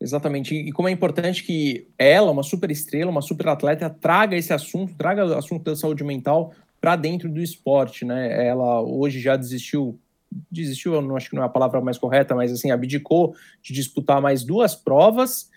Exatamente. 0.00 0.54
E 0.54 0.70
como 0.70 0.88
é 0.88 0.92
importante 0.92 1.42
que 1.42 1.88
ela, 1.98 2.30
uma 2.30 2.44
super 2.44 2.70
estrela, 2.70 3.10
uma 3.10 3.22
super 3.22 3.48
atleta, 3.48 3.90
traga 3.90 4.36
esse 4.36 4.52
assunto, 4.52 4.94
traga 4.96 5.26
o 5.26 5.34
assunto 5.34 5.64
da 5.64 5.74
saúde 5.74 6.04
mental 6.04 6.54
para 6.80 6.94
dentro 6.94 7.28
do 7.28 7.40
esporte, 7.40 8.04
né? 8.04 8.46
Ela 8.46 8.80
hoje 8.82 9.18
já 9.18 9.34
desistiu, 9.34 9.98
desistiu, 10.48 10.94
eu 10.94 11.02
não 11.02 11.16
acho 11.16 11.28
que 11.28 11.34
não 11.34 11.42
é 11.42 11.46
a 11.46 11.48
palavra 11.48 11.80
mais 11.80 11.98
correta, 11.98 12.36
mas 12.36 12.52
assim, 12.52 12.70
abdicou 12.70 13.34
de 13.60 13.74
disputar 13.74 14.22
mais 14.22 14.44
duas 14.44 14.76
provas 14.76 15.50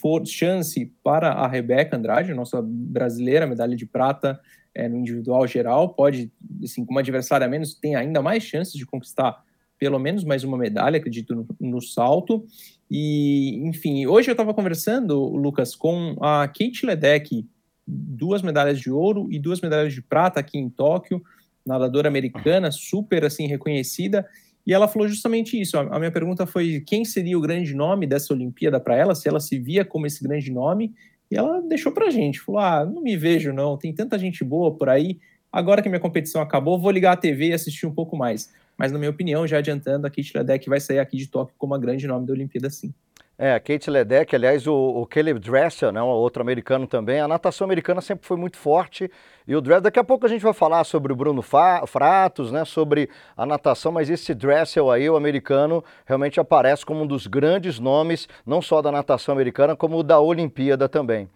for 0.00 0.26
chance 0.26 0.92
para 1.02 1.32
a 1.32 1.46
Rebeca 1.46 1.96
Andrade, 1.96 2.34
nossa 2.34 2.60
brasileira, 2.62 3.46
medalha 3.46 3.76
de 3.76 3.86
prata 3.86 4.40
é, 4.74 4.88
no 4.88 4.96
individual 4.96 5.46
geral, 5.46 5.90
pode, 5.90 6.30
assim, 6.62 6.84
com 6.84 6.92
uma 6.92 7.00
adversária 7.00 7.46
a 7.46 7.50
menos, 7.50 7.74
tem 7.74 7.96
ainda 7.96 8.22
mais 8.22 8.42
chances 8.42 8.74
de 8.74 8.86
conquistar 8.86 9.42
pelo 9.78 9.98
menos 9.98 10.24
mais 10.24 10.42
uma 10.42 10.58
medalha, 10.58 10.98
acredito, 10.98 11.34
no, 11.34 11.46
no 11.60 11.80
salto. 11.80 12.44
E, 12.90 13.56
enfim, 13.64 14.06
hoje 14.06 14.28
eu 14.28 14.32
estava 14.32 14.52
conversando, 14.52 15.16
Lucas, 15.24 15.74
com 15.74 16.16
a 16.20 16.48
Kate 16.48 16.84
Ledeck, 16.84 17.46
duas 17.86 18.42
medalhas 18.42 18.80
de 18.80 18.90
ouro 18.90 19.28
e 19.30 19.38
duas 19.38 19.60
medalhas 19.60 19.94
de 19.94 20.02
prata 20.02 20.40
aqui 20.40 20.58
em 20.58 20.68
Tóquio, 20.68 21.22
nadadora 21.64 22.08
americana, 22.08 22.70
super, 22.70 23.24
assim, 23.24 23.46
reconhecida, 23.46 24.26
e 24.68 24.74
ela 24.74 24.86
falou 24.86 25.08
justamente 25.08 25.58
isso. 25.58 25.78
A 25.78 25.98
minha 25.98 26.12
pergunta 26.12 26.44
foi 26.44 26.82
quem 26.86 27.02
seria 27.02 27.38
o 27.38 27.40
grande 27.40 27.74
nome 27.74 28.06
dessa 28.06 28.34
Olimpíada 28.34 28.78
para 28.78 28.94
ela, 28.94 29.14
se 29.14 29.26
ela 29.26 29.40
se 29.40 29.58
via 29.58 29.82
como 29.82 30.06
esse 30.06 30.22
grande 30.22 30.52
nome. 30.52 30.94
E 31.30 31.36
ela 31.36 31.62
deixou 31.62 31.90
para 31.90 32.08
a 32.08 32.10
gente, 32.10 32.38
falou: 32.38 32.60
ah, 32.60 32.84
não 32.84 33.00
me 33.00 33.16
vejo 33.16 33.50
não, 33.50 33.78
tem 33.78 33.94
tanta 33.94 34.18
gente 34.18 34.44
boa 34.44 34.76
por 34.76 34.90
aí. 34.90 35.18
Agora 35.50 35.80
que 35.80 35.88
minha 35.88 35.98
competição 35.98 36.42
acabou, 36.42 36.78
vou 36.78 36.90
ligar 36.90 37.12
a 37.12 37.16
TV 37.16 37.48
e 37.48 37.52
assistir 37.54 37.86
um 37.86 37.94
pouco 37.94 38.14
mais. 38.14 38.52
Mas, 38.76 38.92
na 38.92 38.98
minha 38.98 39.10
opinião, 39.10 39.46
já 39.46 39.56
adiantando, 39.56 40.06
a 40.06 40.10
Kit 40.10 40.36
Ledeck 40.36 40.68
vai 40.68 40.78
sair 40.78 40.98
aqui 40.98 41.16
de 41.16 41.28
Tóquio 41.28 41.54
como 41.56 41.74
a 41.74 41.78
grande 41.78 42.06
nome 42.06 42.26
da 42.26 42.34
Olimpíada, 42.34 42.68
sim. 42.68 42.92
É, 43.40 43.54
a 43.54 43.60
Kate 43.60 43.88
Ledeck, 43.88 44.34
aliás, 44.34 44.66
o, 44.66 44.74
o 44.74 45.06
Caleb 45.06 45.38
Dressel, 45.38 45.92
né, 45.92 46.02
um 46.02 46.06
outro 46.06 46.42
americano 46.42 46.88
também. 46.88 47.20
A 47.20 47.28
natação 47.28 47.64
americana 47.66 48.00
sempre 48.00 48.26
foi 48.26 48.36
muito 48.36 48.56
forte. 48.56 49.08
E 49.46 49.54
o 49.54 49.60
Dressel, 49.60 49.82
daqui 49.82 50.00
a 50.00 50.02
pouco 50.02 50.26
a 50.26 50.28
gente 50.28 50.42
vai 50.42 50.52
falar 50.52 50.82
sobre 50.82 51.12
o 51.12 51.16
Bruno 51.16 51.40
Fratos, 51.40 52.50
né, 52.50 52.64
sobre 52.64 53.08
a 53.36 53.46
natação, 53.46 53.92
mas 53.92 54.10
esse 54.10 54.34
Dressel 54.34 54.90
aí, 54.90 55.08
o 55.08 55.14
americano, 55.14 55.84
realmente 56.04 56.40
aparece 56.40 56.84
como 56.84 57.04
um 57.04 57.06
dos 57.06 57.28
grandes 57.28 57.78
nomes, 57.78 58.28
não 58.44 58.60
só 58.60 58.82
da 58.82 58.90
natação 58.90 59.32
americana, 59.32 59.76
como 59.76 60.02
da 60.02 60.18
Olimpíada 60.18 60.88
também. 60.88 61.30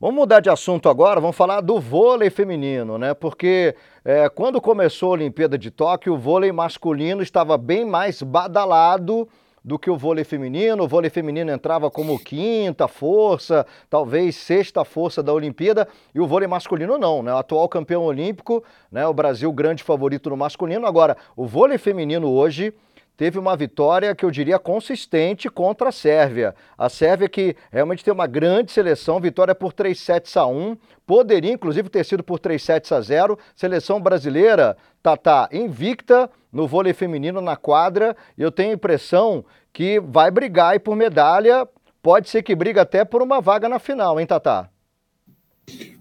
Vamos 0.00 0.16
mudar 0.16 0.40
de 0.40 0.48
assunto 0.48 0.88
agora, 0.88 1.20
vamos 1.20 1.36
falar 1.36 1.60
do 1.60 1.78
vôlei 1.78 2.30
feminino, 2.30 2.96
né? 2.96 3.12
Porque 3.12 3.76
é, 4.02 4.30
quando 4.30 4.62
começou 4.62 5.10
a 5.10 5.12
Olimpíada 5.12 5.58
de 5.58 5.70
Tóquio, 5.70 6.14
o 6.14 6.18
vôlei 6.18 6.52
masculino 6.52 7.22
estava 7.22 7.58
bem 7.58 7.84
mais 7.84 8.22
badalado 8.22 9.28
do 9.64 9.78
que 9.78 9.90
o 9.90 9.96
vôlei 9.96 10.24
feminino. 10.24 10.84
O 10.84 10.88
vôlei 10.88 11.08
feminino 11.08 11.50
entrava 11.50 11.90
como 11.90 12.18
quinta 12.18 12.86
força, 12.86 13.66
talvez 13.88 14.36
sexta 14.36 14.84
força 14.84 15.22
da 15.22 15.32
Olimpíada, 15.32 15.88
e 16.14 16.20
o 16.20 16.26
vôlei 16.26 16.46
masculino 16.46 16.98
não, 16.98 17.22
né? 17.22 17.32
O 17.32 17.38
atual 17.38 17.68
campeão 17.68 18.02
olímpico, 18.02 18.62
né? 18.92 19.06
O 19.06 19.14
Brasil 19.14 19.50
grande 19.52 19.82
favorito 19.82 20.28
no 20.28 20.36
masculino. 20.36 20.86
Agora, 20.86 21.16
o 21.34 21.46
vôlei 21.46 21.78
feminino 21.78 22.30
hoje 22.30 22.74
teve 23.16 23.38
uma 23.38 23.56
vitória 23.56 24.14
que 24.14 24.24
eu 24.24 24.30
diria 24.30 24.58
consistente 24.58 25.48
contra 25.48 25.88
a 25.88 25.92
Sérvia. 25.92 26.54
A 26.76 26.88
Sérvia 26.88 27.28
que 27.28 27.56
realmente 27.70 28.04
tem 28.04 28.12
uma 28.12 28.26
grande 28.26 28.72
seleção, 28.72 29.20
vitória 29.20 29.54
por 29.54 29.72
3 29.72 29.98
sets 29.98 30.36
a 30.36 30.46
1, 30.46 30.76
poderia 31.06 31.52
inclusive 31.52 31.88
ter 31.88 32.04
sido 32.04 32.22
por 32.22 32.38
3 32.38 32.62
sets 32.62 32.92
a 32.92 33.00
0. 33.00 33.38
Seleção 33.54 34.00
brasileira 34.00 34.76
tá, 35.02 35.16
tá 35.16 35.48
invicta 35.52 36.30
no 36.52 36.66
vôlei 36.66 36.92
feminino 36.92 37.40
na 37.40 37.56
quadra 37.56 38.16
eu 38.38 38.50
tenho 38.50 38.70
a 38.70 38.74
impressão 38.74 39.44
que 39.72 39.98
vai 40.00 40.30
brigar 40.30 40.78
por 40.80 40.94
medalha, 40.94 41.66
pode 42.02 42.28
ser 42.28 42.42
que 42.42 42.54
briga 42.54 42.82
até 42.82 43.04
por 43.04 43.22
uma 43.22 43.40
vaga 43.40 43.68
na 43.68 43.78
final, 43.78 44.20
hein, 44.20 44.26
Tatá? 44.26 44.68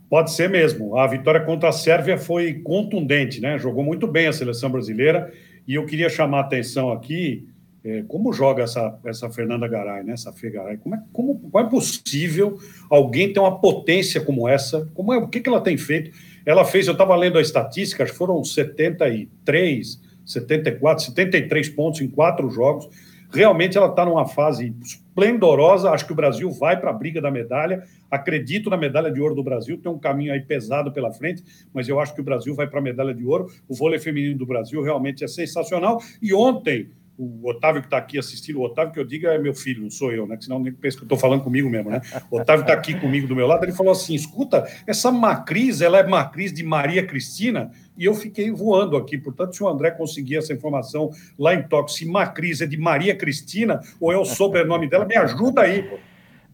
Pode 0.10 0.32
ser 0.32 0.47
mesmo. 0.47 0.95
A 0.95 1.08
vitória 1.08 1.41
contra 1.41 1.69
a 1.69 1.71
Sérvia 1.71 2.19
foi 2.19 2.54
contundente, 2.63 3.41
né? 3.41 3.58
Jogou 3.58 3.84
muito 3.84 4.06
bem 4.06 4.28
a 4.28 4.34
seleção 4.34 4.69
brasileira 4.69 5.34
e 5.67 5.76
eu 5.76 5.86
queria 5.86 6.10
chamar 6.10 6.39
a 6.39 6.41
atenção 6.41 6.91
aqui 6.91 7.47
é, 7.84 8.04
como 8.08 8.32
joga 8.32 8.63
essa, 8.63 8.97
essa 9.04 9.30
Fernanda 9.30 9.67
Garay, 9.67 10.04
né? 10.04 10.13
Essa 10.13 10.32
Fê 10.32 10.49
Garay. 10.49 10.78
Como 10.78 10.95
é, 10.95 11.04
como, 11.12 11.39
como 11.39 11.65
é 11.65 11.69
possível 11.69 12.58
alguém 12.89 13.34
ter 13.34 13.39
uma 13.39 13.60
potência 13.60 14.21
como 14.21 14.47
essa? 14.47 14.89
Como 14.93 15.13
é, 15.13 15.17
o 15.17 15.28
que, 15.28 15.41
que 15.41 15.49
ela 15.49 15.60
tem 15.60 15.78
feito? 15.78 16.12
Ela 16.45 16.63
fez, 16.63 16.88
eu 16.88 16.93
estava 16.93 17.15
lendo 17.15 17.38
a 17.38 17.41
estatística, 17.41 18.06
foram 18.08 18.41
73 18.43 19.99
74, 20.26 21.06
73 21.06 21.69
pontos 21.69 22.02
em 22.02 22.08
quatro 22.08 22.49
jogos. 22.49 22.88
Realmente 23.34 23.78
ela 23.78 23.88
está 23.88 24.06
numa 24.06 24.28
fase 24.28 24.76
esplendorosa. 24.80 25.89
Acho 25.89 26.06
que 26.06 26.13
o 26.13 26.15
Brasil 26.15 26.52
vai 26.52 26.80
para 26.80 26.91
a 26.91 26.93
briga 26.93 27.19
da 27.19 27.32
medalha. 27.32 27.84
Acredito 28.10 28.69
na 28.69 28.78
medalha 28.78 29.12
de 29.12 29.19
ouro 29.19 29.34
do 29.34 29.43
Brasil. 29.43 29.78
Tem 29.82 29.91
um 29.91 29.98
caminho 29.98 30.32
aí 30.32 30.41
pesado 30.41 30.91
pela 30.91 31.12
frente, 31.12 31.43
mas 31.74 31.89
eu 31.89 32.00
acho 32.00 32.13
que 32.13 32.22
o 32.22 32.24
Brasil 32.24 32.54
vai 32.54 32.67
para 32.67 32.80
a 32.80 32.84
medalha 32.84 33.13
de 33.13 33.26
ouro. 33.26 33.48
O 33.67 33.76
vôlei 33.76 34.00
feminino 34.00 34.38
do 34.38 34.46
Brasil 34.46 34.84
realmente 34.84 35.24
é 35.24 35.28
sensacional. 35.28 36.00
E 36.22 36.32
ontem 36.32 36.91
o 37.24 37.50
Otávio 37.50 37.82
que 37.82 37.88
está 37.88 37.98
aqui 37.98 38.18
assistindo, 38.18 38.60
o 38.60 38.64
Otávio 38.64 38.94
que 38.94 39.00
eu 39.00 39.06
digo 39.06 39.28
é 39.28 39.38
meu 39.38 39.54
filho, 39.54 39.84
não 39.84 39.90
sou 39.90 40.12
eu, 40.12 40.28
né? 40.28 40.38
senão 40.40 40.60
nem 40.60 40.74
pensa 40.74 40.98
que 40.98 41.04
eu 41.04 41.06
estou 41.06 41.18
falando 41.18 41.44
comigo 41.44 41.70
mesmo, 41.70 41.90
né? 41.90 42.02
O 42.30 42.40
Otávio 42.40 42.62
está 42.62 42.74
aqui 42.74 42.94
comigo 43.00 43.28
do 43.28 43.36
meu 43.36 43.48
lado, 43.48 43.64
ele 43.64 43.72
falou 43.72 43.92
assim: 43.92 44.14
escuta, 44.14 44.68
essa 44.86 45.12
Macris, 45.12 45.82
ela 45.82 46.00
é 46.00 46.08
Macris 46.08 46.54
de 46.54 46.64
Maria 46.64 47.06
Cristina, 47.06 47.72
e 47.98 48.06
eu 48.06 48.14
fiquei 48.14 48.52
voando 48.52 48.98
aqui. 48.98 49.18
Portanto, 49.18 49.56
se 49.56 49.64
o 49.64 49.68
André 49.68 49.92
conseguir 49.92 50.38
essa 50.38 50.54
informação 50.54 51.12
lá 51.38 51.54
em 51.54 51.64
Tóquio, 51.64 51.96
se 51.96 52.06
Macris 52.06 52.62
é 52.62 52.66
de 52.66 52.78
Maria 52.78 53.16
Cristina 53.16 53.80
ou 54.00 54.12
é 54.12 54.18
o 54.18 54.26
sobrenome 54.26 54.90
dela, 54.90 55.06
me 55.06 55.16
ajuda 55.16 55.62
aí, 55.62 55.84
pô. 55.84 55.98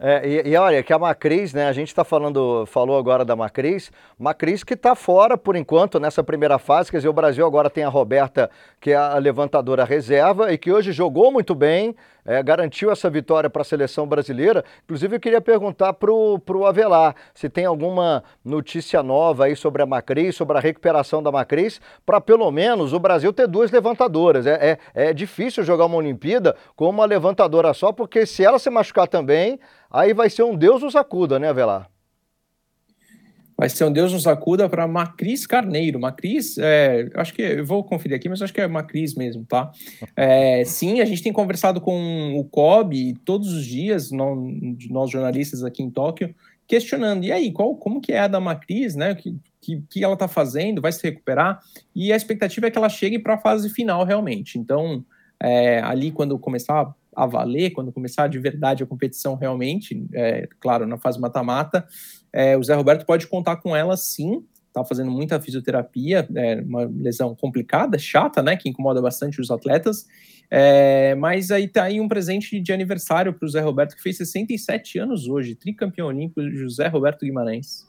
É, 0.02 0.26
e, 0.26 0.52
e, 0.52 0.56
olha, 0.56 0.82
que 0.82 0.94
a 0.94 0.98
Macris, 0.98 1.54
né? 1.54 1.68
A 1.68 1.74
gente 1.74 1.90
está 1.90 2.06
falando, 2.06 2.66
falou 2.68 2.98
agora 2.98 3.26
da 3.26 3.36
Macris, 3.36 3.92
Macris 4.18 4.64
que 4.64 4.74
está 4.74 4.96
fora 4.96 5.38
por 5.38 5.58
enquanto 5.58 6.00
nessa 6.00 6.24
primeira 6.24 6.58
fase. 6.58 6.90
Quer 6.90 6.98
dizer, 6.98 7.10
o 7.10 7.14
Brasil 7.14 7.46
agora 7.46 7.70
tem 7.70 7.84
a 7.84 7.90
Roberta, 7.90 8.50
que 8.80 8.92
é 8.92 8.96
a 8.96 9.18
levantadora 9.18 9.84
reserva 9.84 10.54
e 10.54 10.58
que 10.58 10.72
hoje 10.72 10.94
jogou 10.94 11.34
muito 11.34 11.54
bem, 11.54 11.94
é, 12.26 12.42
garantiu 12.44 12.92
essa 12.92 13.10
vitória 13.10 13.50
para 13.50 13.62
a 13.62 13.66
seleção 13.66 14.08
brasileira. 14.08 14.64
Inclusive, 14.84 15.16
eu 15.16 15.20
queria 15.20 15.42
perguntar 15.42 15.94
para 15.94 16.12
o 16.12 16.66
Avelar 16.66 17.16
se 17.34 17.50
tem 17.50 17.66
alguma 17.66 18.24
notícia 18.44 19.02
nova 19.04 19.46
aí 19.46 19.56
sobre 19.56 19.82
a 19.82 19.86
Macris, 19.86 20.36
sobre 20.36 20.58
a 20.58 20.62
recuperação 20.62 21.22
da 21.22 21.32
Macris, 21.32 21.82
para 22.06 22.20
pelo 22.22 22.50
menos 22.52 22.94
o 22.94 23.00
Brasil 23.00 23.32
ter 23.34 23.48
duas 23.48 23.72
levantadoras. 23.72 24.46
É, 24.46 24.78
é, 24.96 25.10
é 25.10 25.14
difícil 25.14 25.64
jogar 25.64 25.86
uma 25.86 25.98
Olimpíada 25.98 26.56
com 26.76 26.90
uma 26.90 27.06
levantadora 27.06 27.74
só, 27.74 27.92
porque 27.92 28.26
se 28.26 28.44
ela 28.44 28.60
se 28.60 28.70
machucar 28.70 29.08
também 29.08 29.60
aí 29.92 30.14
vai 30.14 30.30
ser 30.30 30.44
um 30.44 30.56
Deus 30.56 30.84
nos 30.84 30.96
acuda, 30.96 31.40
né, 31.40 31.50
Avelar? 31.50 31.90
Vai 33.60 33.68
ser 33.68 33.84
um 33.84 33.92
Deus 33.92 34.14
nos 34.14 34.26
acuda 34.26 34.70
para 34.70 34.88
Macris 34.88 35.46
Carneiro. 35.46 36.00
Macris, 36.00 36.58
é, 36.58 37.10
acho 37.14 37.34
que 37.34 37.42
eu 37.42 37.66
vou 37.66 37.84
conferir 37.84 38.16
aqui, 38.16 38.30
mas 38.30 38.42
acho 38.42 38.54
que 38.54 38.62
é 38.62 38.68
Macris 38.70 39.16
mesmo, 39.16 39.44
tá? 39.44 39.70
É, 40.16 40.64
sim, 40.64 41.02
a 41.02 41.06
gente 41.06 41.22
tem 41.22 41.34
conversado 41.34 41.82
com 41.82 42.38
o 42.40 42.46
COB 42.46 43.18
todos 43.26 43.52
os 43.52 43.66
dias, 43.66 44.12
nós, 44.12 44.40
nós 44.90 45.12
jornalistas 45.12 45.62
aqui 45.62 45.84
em 45.84 45.90
Tóquio, 45.90 46.34
questionando, 46.66 47.26
e 47.26 47.34
aí, 47.34 47.52
qual, 47.52 47.76
como 47.76 48.00
que 48.00 48.14
é 48.14 48.20
a 48.20 48.28
da 48.30 48.40
Macris, 48.40 48.96
né? 48.96 49.14
Que, 49.14 49.36
que, 49.60 49.84
que 49.90 50.04
ela 50.06 50.14
está 50.14 50.30
fazendo, 50.30 50.82
vai 50.82 50.94
se 50.94 51.04
recuperar? 51.04 51.60
E 51.94 52.14
a 52.14 52.16
expectativa 52.16 52.68
é 52.68 52.72
que 52.72 52.78
ela 52.78 52.88
chegue 52.88 53.20
para 53.20 53.34
a 53.34 53.40
fase 53.40 53.70
final 53.70 54.06
realmente. 54.06 54.58
Então, 54.58 55.04
é, 55.38 55.82
ali 55.82 56.12
quando 56.12 56.40
começar 56.40 56.96
a 57.14 57.26
valer, 57.26 57.72
quando 57.72 57.92
começar 57.92 58.28
de 58.28 58.40
verdade 58.40 58.84
a 58.84 58.86
competição 58.86 59.36
realmente, 59.36 60.02
é, 60.14 60.48
claro, 60.62 60.88
na 60.88 60.98
fase 60.98 61.20
mata-mata, 61.20 61.86
é, 62.32 62.58
o 62.58 62.64
Zé 62.64 62.74
Roberto 62.76 63.06
pode 63.06 63.28
contar 63.28 63.58
com 63.58 63.76
ela 63.76 63.98
sim, 63.98 64.44
tá 64.72 64.86
fazendo 64.86 65.10
muita 65.10 65.40
fisioterapia, 65.42 66.28
é 66.36 66.62
uma 66.62 66.84
lesão 66.84 67.36
complicada, 67.36 67.98
chata, 67.98 68.44
né, 68.44 68.56
que 68.56 68.70
incomoda 68.70 69.02
bastante 69.02 69.42
os 69.42 69.50
atletas, 69.50 70.06
é, 70.50 71.16
mas 71.16 71.52
aí 71.52 71.68
tá 71.68 71.84
aí 71.84 72.00
um 72.00 72.08
presente 72.08 72.60
de 72.60 72.72
aniversário 72.72 73.34
para 73.34 73.46
o 73.46 73.50
Zé 73.50 73.62
Roberto, 73.62 73.96
que 73.96 74.02
fez 74.02 74.18
67 74.18 75.00
anos 75.00 75.28
hoje, 75.28 75.56
tricampeão 75.56 76.08
olímpico, 76.08 76.42
José 76.52 76.88
Roberto 76.88 77.26
Guimarães. 77.26 77.89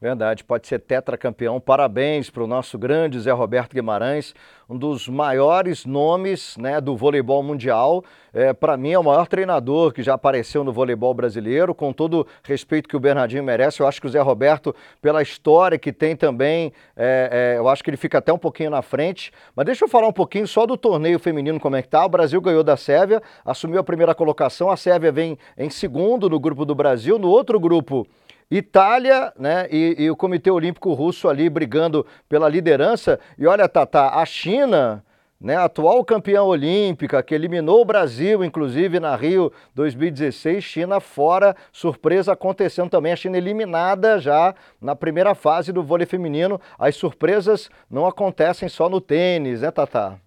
Verdade, 0.00 0.42
pode 0.42 0.66
ser 0.66 0.78
tetracampeão. 0.78 1.60
Parabéns 1.60 2.30
para 2.30 2.42
o 2.42 2.46
nosso 2.46 2.78
grande 2.78 3.20
Zé 3.20 3.32
Roberto 3.32 3.74
Guimarães, 3.74 4.34
um 4.66 4.74
dos 4.74 5.06
maiores 5.06 5.84
nomes 5.84 6.56
né, 6.56 6.80
do 6.80 6.96
voleibol 6.96 7.42
mundial. 7.42 8.02
É, 8.32 8.54
para 8.54 8.78
mim, 8.78 8.92
é 8.92 8.98
o 8.98 9.04
maior 9.04 9.28
treinador 9.28 9.92
que 9.92 10.02
já 10.02 10.14
apareceu 10.14 10.64
no 10.64 10.72
voleibol 10.72 11.12
brasileiro. 11.12 11.74
Com 11.74 11.92
todo 11.92 12.26
respeito 12.42 12.88
que 12.88 12.96
o 12.96 13.00
Bernardinho 13.00 13.44
merece, 13.44 13.82
eu 13.82 13.86
acho 13.86 14.00
que 14.00 14.06
o 14.06 14.10
Zé 14.10 14.22
Roberto, 14.22 14.74
pela 15.02 15.20
história 15.20 15.78
que 15.78 15.92
tem 15.92 16.16
também, 16.16 16.72
é, 16.96 17.52
é, 17.56 17.58
eu 17.58 17.68
acho 17.68 17.84
que 17.84 17.90
ele 17.90 17.98
fica 17.98 18.16
até 18.16 18.32
um 18.32 18.38
pouquinho 18.38 18.70
na 18.70 18.80
frente. 18.80 19.30
Mas 19.54 19.66
deixa 19.66 19.84
eu 19.84 19.88
falar 19.88 20.08
um 20.08 20.14
pouquinho 20.14 20.48
só 20.48 20.64
do 20.64 20.78
torneio 20.78 21.18
feminino, 21.18 21.60
como 21.60 21.76
é 21.76 21.82
que 21.82 21.88
tá. 21.88 22.06
O 22.06 22.08
Brasil 22.08 22.40
ganhou 22.40 22.64
da 22.64 22.74
Sérvia, 22.78 23.22
assumiu 23.44 23.78
a 23.78 23.84
primeira 23.84 24.14
colocação. 24.14 24.70
A 24.70 24.78
Sérvia 24.78 25.12
vem 25.12 25.36
em 25.58 25.68
segundo 25.68 26.26
no 26.30 26.40
grupo 26.40 26.64
do 26.64 26.74
Brasil. 26.74 27.18
No 27.18 27.28
outro 27.28 27.60
grupo, 27.60 28.06
Itália 28.50 29.32
né, 29.38 29.68
e, 29.70 29.94
e, 29.96 30.10
o 30.10 30.16
Comitê 30.16 30.50
Olímpico 30.50 30.92
Russo 30.92 31.28
ali 31.28 31.48
brigando 31.48 32.04
pela 32.28 32.48
liderança. 32.48 33.20
E 33.38 33.46
olha, 33.46 33.68
Tata, 33.68 34.08
a 34.08 34.26
China, 34.26 35.04
né, 35.40 35.54
atual 35.56 36.04
campeã 36.04 36.42
olímpica, 36.42 37.22
que 37.22 37.32
eliminou 37.32 37.80
o 37.80 37.84
Brasil, 37.84 38.42
inclusive 38.42 38.98
na 38.98 39.14
Rio 39.14 39.52
2016, 39.76 40.64
China 40.64 40.98
fora, 40.98 41.54
surpresa 41.72 42.32
acontecendo 42.32 42.90
também, 42.90 43.12
a 43.12 43.16
China 43.16 43.38
eliminada 43.38 44.18
já 44.18 44.52
na 44.80 44.96
primeira 44.96 45.32
fase 45.34 45.72
do 45.72 45.82
vôlei 45.82 46.06
feminino. 46.06 46.60
As 46.76 46.96
surpresas 46.96 47.70
não 47.88 48.04
acontecem 48.04 48.68
só 48.68 48.88
no 48.88 49.00
tênis, 49.00 49.60
né, 49.60 49.70
Tata? 49.70 50.20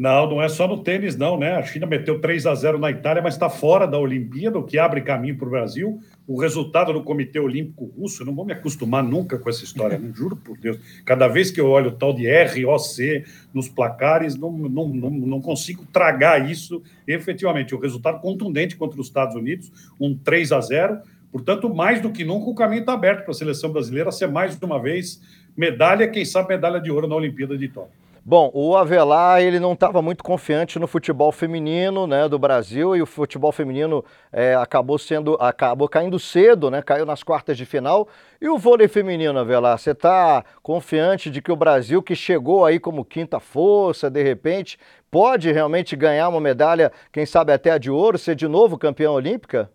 Não, 0.00 0.26
não 0.26 0.42
é 0.42 0.48
só 0.48 0.66
no 0.66 0.78
tênis, 0.78 1.14
não, 1.14 1.38
né? 1.38 1.56
A 1.56 1.62
China 1.62 1.86
meteu 1.86 2.22
3 2.22 2.46
a 2.46 2.54
0 2.54 2.78
na 2.78 2.90
Itália, 2.90 3.22
mas 3.22 3.34
está 3.34 3.50
fora 3.50 3.86
da 3.86 3.98
Olimpíada, 3.98 4.58
o 4.58 4.64
que 4.64 4.78
abre 4.78 5.02
caminho 5.02 5.36
para 5.36 5.46
o 5.46 5.50
Brasil. 5.50 6.00
O 6.30 6.38
resultado 6.38 6.92
do 6.92 7.02
Comitê 7.02 7.40
Olímpico 7.40 7.86
Russo, 7.86 8.22
eu 8.22 8.26
não 8.26 8.32
vou 8.32 8.44
me 8.44 8.52
acostumar 8.52 9.02
nunca 9.02 9.36
com 9.36 9.50
essa 9.50 9.64
história, 9.64 9.98
né? 9.98 10.12
juro 10.14 10.36
por 10.36 10.56
Deus. 10.56 10.78
Cada 11.04 11.26
vez 11.26 11.50
que 11.50 11.60
eu 11.60 11.66
olho 11.66 11.88
o 11.88 11.92
tal 11.92 12.12
de 12.12 12.24
ROC 12.30 13.24
nos 13.52 13.68
placares, 13.68 14.36
não, 14.36 14.52
não, 14.52 14.86
não, 14.86 15.10
não 15.10 15.40
consigo 15.40 15.84
tragar 15.92 16.48
isso 16.48 16.84
efetivamente. 17.04 17.74
O 17.74 17.80
resultado 17.80 18.20
contundente 18.20 18.76
contra 18.76 19.00
os 19.00 19.08
Estados 19.08 19.34
Unidos, 19.34 19.72
um 19.98 20.16
3 20.16 20.52
a 20.52 20.60
0 20.60 21.00
Portanto, 21.32 21.68
mais 21.68 22.00
do 22.00 22.12
que 22.12 22.24
nunca, 22.24 22.48
o 22.48 22.54
caminho 22.54 22.80
está 22.80 22.92
aberto 22.92 23.22
para 23.22 23.32
a 23.32 23.34
seleção 23.34 23.72
brasileira 23.72 24.12
ser 24.12 24.28
mais 24.28 24.56
uma 24.62 24.80
vez 24.80 25.20
medalha, 25.56 26.06
quem 26.06 26.24
sabe 26.24 26.50
medalha 26.50 26.80
de 26.80 26.92
ouro 26.92 27.08
na 27.08 27.16
Olimpíada 27.16 27.58
de 27.58 27.66
Tóquio. 27.68 27.98
Bom, 28.22 28.50
o 28.52 28.76
Avelar 28.76 29.40
ele 29.40 29.58
não 29.58 29.72
estava 29.72 30.02
muito 30.02 30.22
confiante 30.22 30.78
no 30.78 30.86
futebol 30.86 31.32
feminino 31.32 32.06
né, 32.06 32.28
do 32.28 32.38
Brasil 32.38 32.94
e 32.94 33.00
o 33.00 33.06
futebol 33.06 33.50
feminino 33.50 34.04
é, 34.30 34.54
acabou 34.54 34.98
sendo 34.98 35.34
acabou 35.40 35.88
caindo 35.88 36.18
cedo, 36.18 36.70
né, 36.70 36.82
caiu 36.82 37.06
nas 37.06 37.22
quartas 37.22 37.56
de 37.56 37.64
final. 37.64 38.08
E 38.38 38.46
o 38.46 38.58
vôlei 38.58 38.88
feminino, 38.88 39.38
Avelar, 39.38 39.78
você 39.78 39.92
está 39.92 40.44
confiante 40.62 41.30
de 41.30 41.40
que 41.40 41.50
o 41.50 41.56
Brasil, 41.56 42.02
que 42.02 42.14
chegou 42.14 42.66
aí 42.66 42.78
como 42.78 43.06
quinta 43.06 43.40
força, 43.40 44.10
de 44.10 44.22
repente, 44.22 44.78
pode 45.10 45.50
realmente 45.50 45.96
ganhar 45.96 46.28
uma 46.28 46.40
medalha, 46.40 46.92
quem 47.10 47.24
sabe 47.24 47.52
até 47.52 47.70
a 47.70 47.78
de 47.78 47.90
ouro, 47.90 48.18
ser 48.18 48.34
de 48.34 48.46
novo 48.46 48.76
campeão 48.76 49.14
olímpica? 49.14 49.70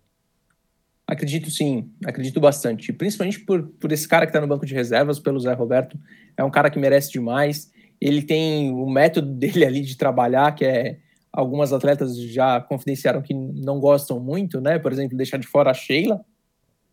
Acredito 1.07 1.49
sim, 1.49 1.91
acredito 2.05 2.39
bastante. 2.39 2.93
Principalmente 2.93 3.39
por, 3.39 3.63
por 3.79 3.91
esse 3.91 4.07
cara 4.07 4.25
que 4.25 4.29
está 4.29 4.41
no 4.41 4.47
banco 4.47 4.65
de 4.65 4.73
reservas, 4.73 5.19
pelo 5.19 5.39
Zé 5.39 5.53
Roberto. 5.53 5.97
É 6.37 6.43
um 6.43 6.49
cara 6.49 6.69
que 6.69 6.79
merece 6.79 7.11
demais 7.11 7.71
ele 8.05 8.21
tem 8.21 8.71
o 8.71 8.87
método 8.89 9.31
dele 9.33 9.65
ali 9.65 9.81
de 9.81 9.97
trabalhar, 9.97 10.53
que 10.53 10.63
é 10.63 10.99
algumas 11.31 11.73
atletas 11.73 12.17
já 12.17 12.61
confidenciaram 12.61 13.21
que 13.21 13.33
não 13.33 13.79
gostam 13.79 14.19
muito, 14.19 14.61
né? 14.61 14.79
Por 14.79 14.91
exemplo, 14.91 15.17
deixar 15.17 15.37
de 15.37 15.47
fora 15.47 15.71
a 15.71 15.73
Sheila, 15.73 16.23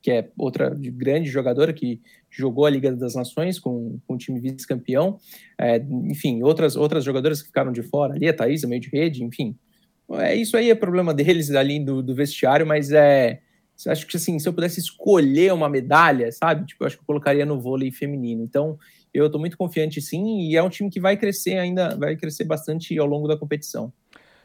que 0.00 0.10
é 0.10 0.28
outra 0.36 0.74
grande 0.76 1.28
jogadora 1.30 1.72
que 1.72 2.00
jogou 2.28 2.66
a 2.66 2.70
Liga 2.70 2.90
das 2.90 3.14
Nações 3.14 3.60
com, 3.60 4.00
com 4.04 4.14
o 4.14 4.18
time 4.18 4.40
vice-campeão. 4.40 5.18
É, 5.60 5.76
enfim, 6.10 6.42
outras, 6.42 6.74
outras 6.74 7.04
jogadoras 7.04 7.40
que 7.40 7.48
ficaram 7.48 7.70
de 7.70 7.82
fora 7.82 8.14
ali, 8.14 8.28
a 8.28 8.34
Thaís, 8.34 8.64
meio 8.64 8.80
de 8.80 8.88
rede, 8.88 9.22
enfim. 9.22 9.56
É, 10.14 10.34
isso 10.34 10.56
aí 10.56 10.70
é 10.70 10.74
problema 10.74 11.14
deles 11.14 11.50
ali 11.50 11.78
do, 11.78 12.02
do 12.02 12.14
vestiário, 12.14 12.66
mas 12.66 12.90
é. 12.90 13.40
Acho 13.90 14.06
que 14.06 14.16
assim, 14.16 14.38
se 14.38 14.48
eu 14.48 14.52
pudesse 14.52 14.80
escolher 14.80 15.52
uma 15.52 15.68
medalha, 15.68 16.30
sabe? 16.32 16.66
Tipo, 16.66 16.84
eu 16.84 16.86
acho 16.86 16.96
que 16.96 17.02
eu 17.02 17.06
colocaria 17.06 17.46
no 17.46 17.60
vôlei 17.60 17.90
feminino. 17.90 18.42
Então, 18.42 18.78
eu 19.12 19.26
estou 19.26 19.40
muito 19.40 19.56
confiante 19.56 20.00
sim, 20.00 20.48
e 20.48 20.56
é 20.56 20.62
um 20.62 20.68
time 20.68 20.90
que 20.90 21.00
vai 21.00 21.16
crescer 21.16 21.58
ainda, 21.58 21.96
vai 21.96 22.16
crescer 22.16 22.44
bastante 22.44 22.98
ao 22.98 23.06
longo 23.06 23.28
da 23.28 23.36
competição. 23.36 23.92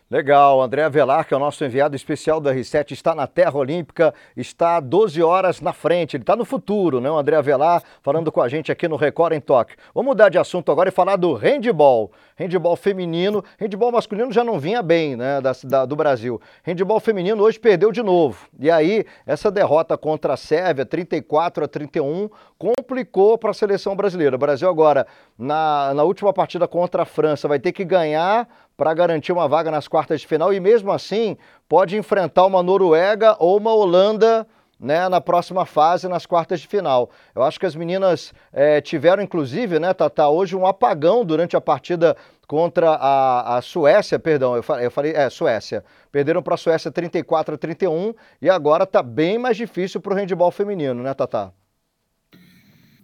Legal, 0.09 0.61
André 0.61 0.89
Velar, 0.89 1.27
que 1.27 1.33
é 1.33 1.37
o 1.37 1.39
nosso 1.39 1.65
enviado 1.65 1.93
especial 1.93 2.39
da 2.39 2.55
R7, 2.55 2.91
está 2.91 3.13
na 3.13 3.27
Terra 3.27 3.57
Olímpica, 3.57 4.13
está 4.37 4.79
12 4.79 5.21
horas 5.21 5.59
na 5.59 5.73
frente, 5.73 6.15
ele 6.15 6.23
está 6.23 6.33
no 6.33 6.45
futuro, 6.45 7.01
né? 7.01 7.11
O 7.11 7.17
André 7.17 7.41
Velar 7.41 7.83
falando 8.01 8.31
com 8.31 8.41
a 8.41 8.47
gente 8.47 8.71
aqui 8.71 8.87
no 8.87 8.95
Record 8.95 9.33
em 9.33 9.41
Tóquio. 9.41 9.77
Vamos 9.93 10.11
mudar 10.11 10.29
de 10.29 10.37
assunto 10.37 10.71
agora 10.71 10.87
e 10.87 10.93
falar 10.93 11.17
do 11.17 11.33
handball. 11.33 12.09
Handball 12.37 12.77
feminino, 12.77 13.43
handball 13.59 13.91
masculino 13.91 14.31
já 14.31 14.45
não 14.45 14.57
vinha 14.57 14.81
bem, 14.81 15.17
né, 15.17 15.41
da, 15.41 15.51
da, 15.65 15.85
do 15.85 15.97
Brasil. 15.97 16.39
Handball 16.63 17.01
feminino 17.01 17.43
hoje 17.43 17.59
perdeu 17.59 17.91
de 17.91 18.01
novo. 18.01 18.47
E 18.57 18.71
aí, 18.71 19.03
essa 19.25 19.51
derrota 19.51 19.97
contra 19.97 20.35
a 20.35 20.37
Sérvia, 20.37 20.85
34 20.85 21.65
a 21.65 21.67
31, 21.67 22.29
complicou 22.57 23.37
para 23.37 23.51
a 23.51 23.53
seleção 23.53 23.93
brasileira. 23.93 24.37
O 24.37 24.39
Brasil 24.39 24.69
agora, 24.69 25.05
na, 25.37 25.93
na 25.93 26.03
última 26.03 26.31
partida 26.31 26.65
contra 26.65 27.03
a 27.03 27.05
França, 27.05 27.45
vai 27.45 27.59
ter 27.59 27.73
que 27.73 27.83
ganhar 27.83 28.47
para 28.77 28.93
garantir 28.93 29.31
uma 29.31 29.47
vaga 29.47 29.71
nas 29.71 29.87
quartas 29.87 30.21
de 30.21 30.27
final 30.27 30.53
e 30.53 30.59
mesmo 30.59 30.91
assim 30.91 31.35
pode 31.67 31.97
enfrentar 31.97 32.45
uma 32.45 32.61
Noruega 32.61 33.35
ou 33.39 33.57
uma 33.57 33.73
Holanda 33.73 34.47
né, 34.79 35.09
na 35.09 35.19
próxima 35.19 35.65
fase, 35.65 36.07
nas 36.07 36.25
quartas 36.27 36.59
de 36.59 36.67
final. 36.67 37.09
Eu 37.35 37.43
acho 37.43 37.59
que 37.59 37.65
as 37.65 37.75
meninas 37.75 38.31
é, 38.53 38.79
tiveram, 38.79 39.23
inclusive, 39.23 39.79
né, 39.79 39.93
Tata, 39.93 40.29
hoje 40.29 40.55
um 40.55 40.67
apagão 40.67 41.25
durante 41.25 41.57
a 41.57 41.61
partida 41.61 42.15
contra 42.47 42.91
a, 42.91 43.57
a 43.57 43.61
Suécia, 43.61 44.19
perdão, 44.19 44.55
eu 44.55 44.63
falei, 44.63 44.85
eu 44.85 44.91
falei 44.91 45.13
é, 45.13 45.29
Suécia. 45.29 45.83
Perderam 46.11 46.43
para 46.43 46.53
a 46.53 46.57
Suécia 46.57 46.91
34 46.91 47.55
a 47.55 47.57
31 47.57 48.13
e 48.41 48.49
agora 48.49 48.83
está 48.83 49.01
bem 49.01 49.37
mais 49.37 49.57
difícil 49.57 49.99
para 49.99 50.13
o 50.13 50.15
handebol 50.15 50.51
feminino, 50.51 51.01
né, 51.01 51.13
Tata? 51.13 51.51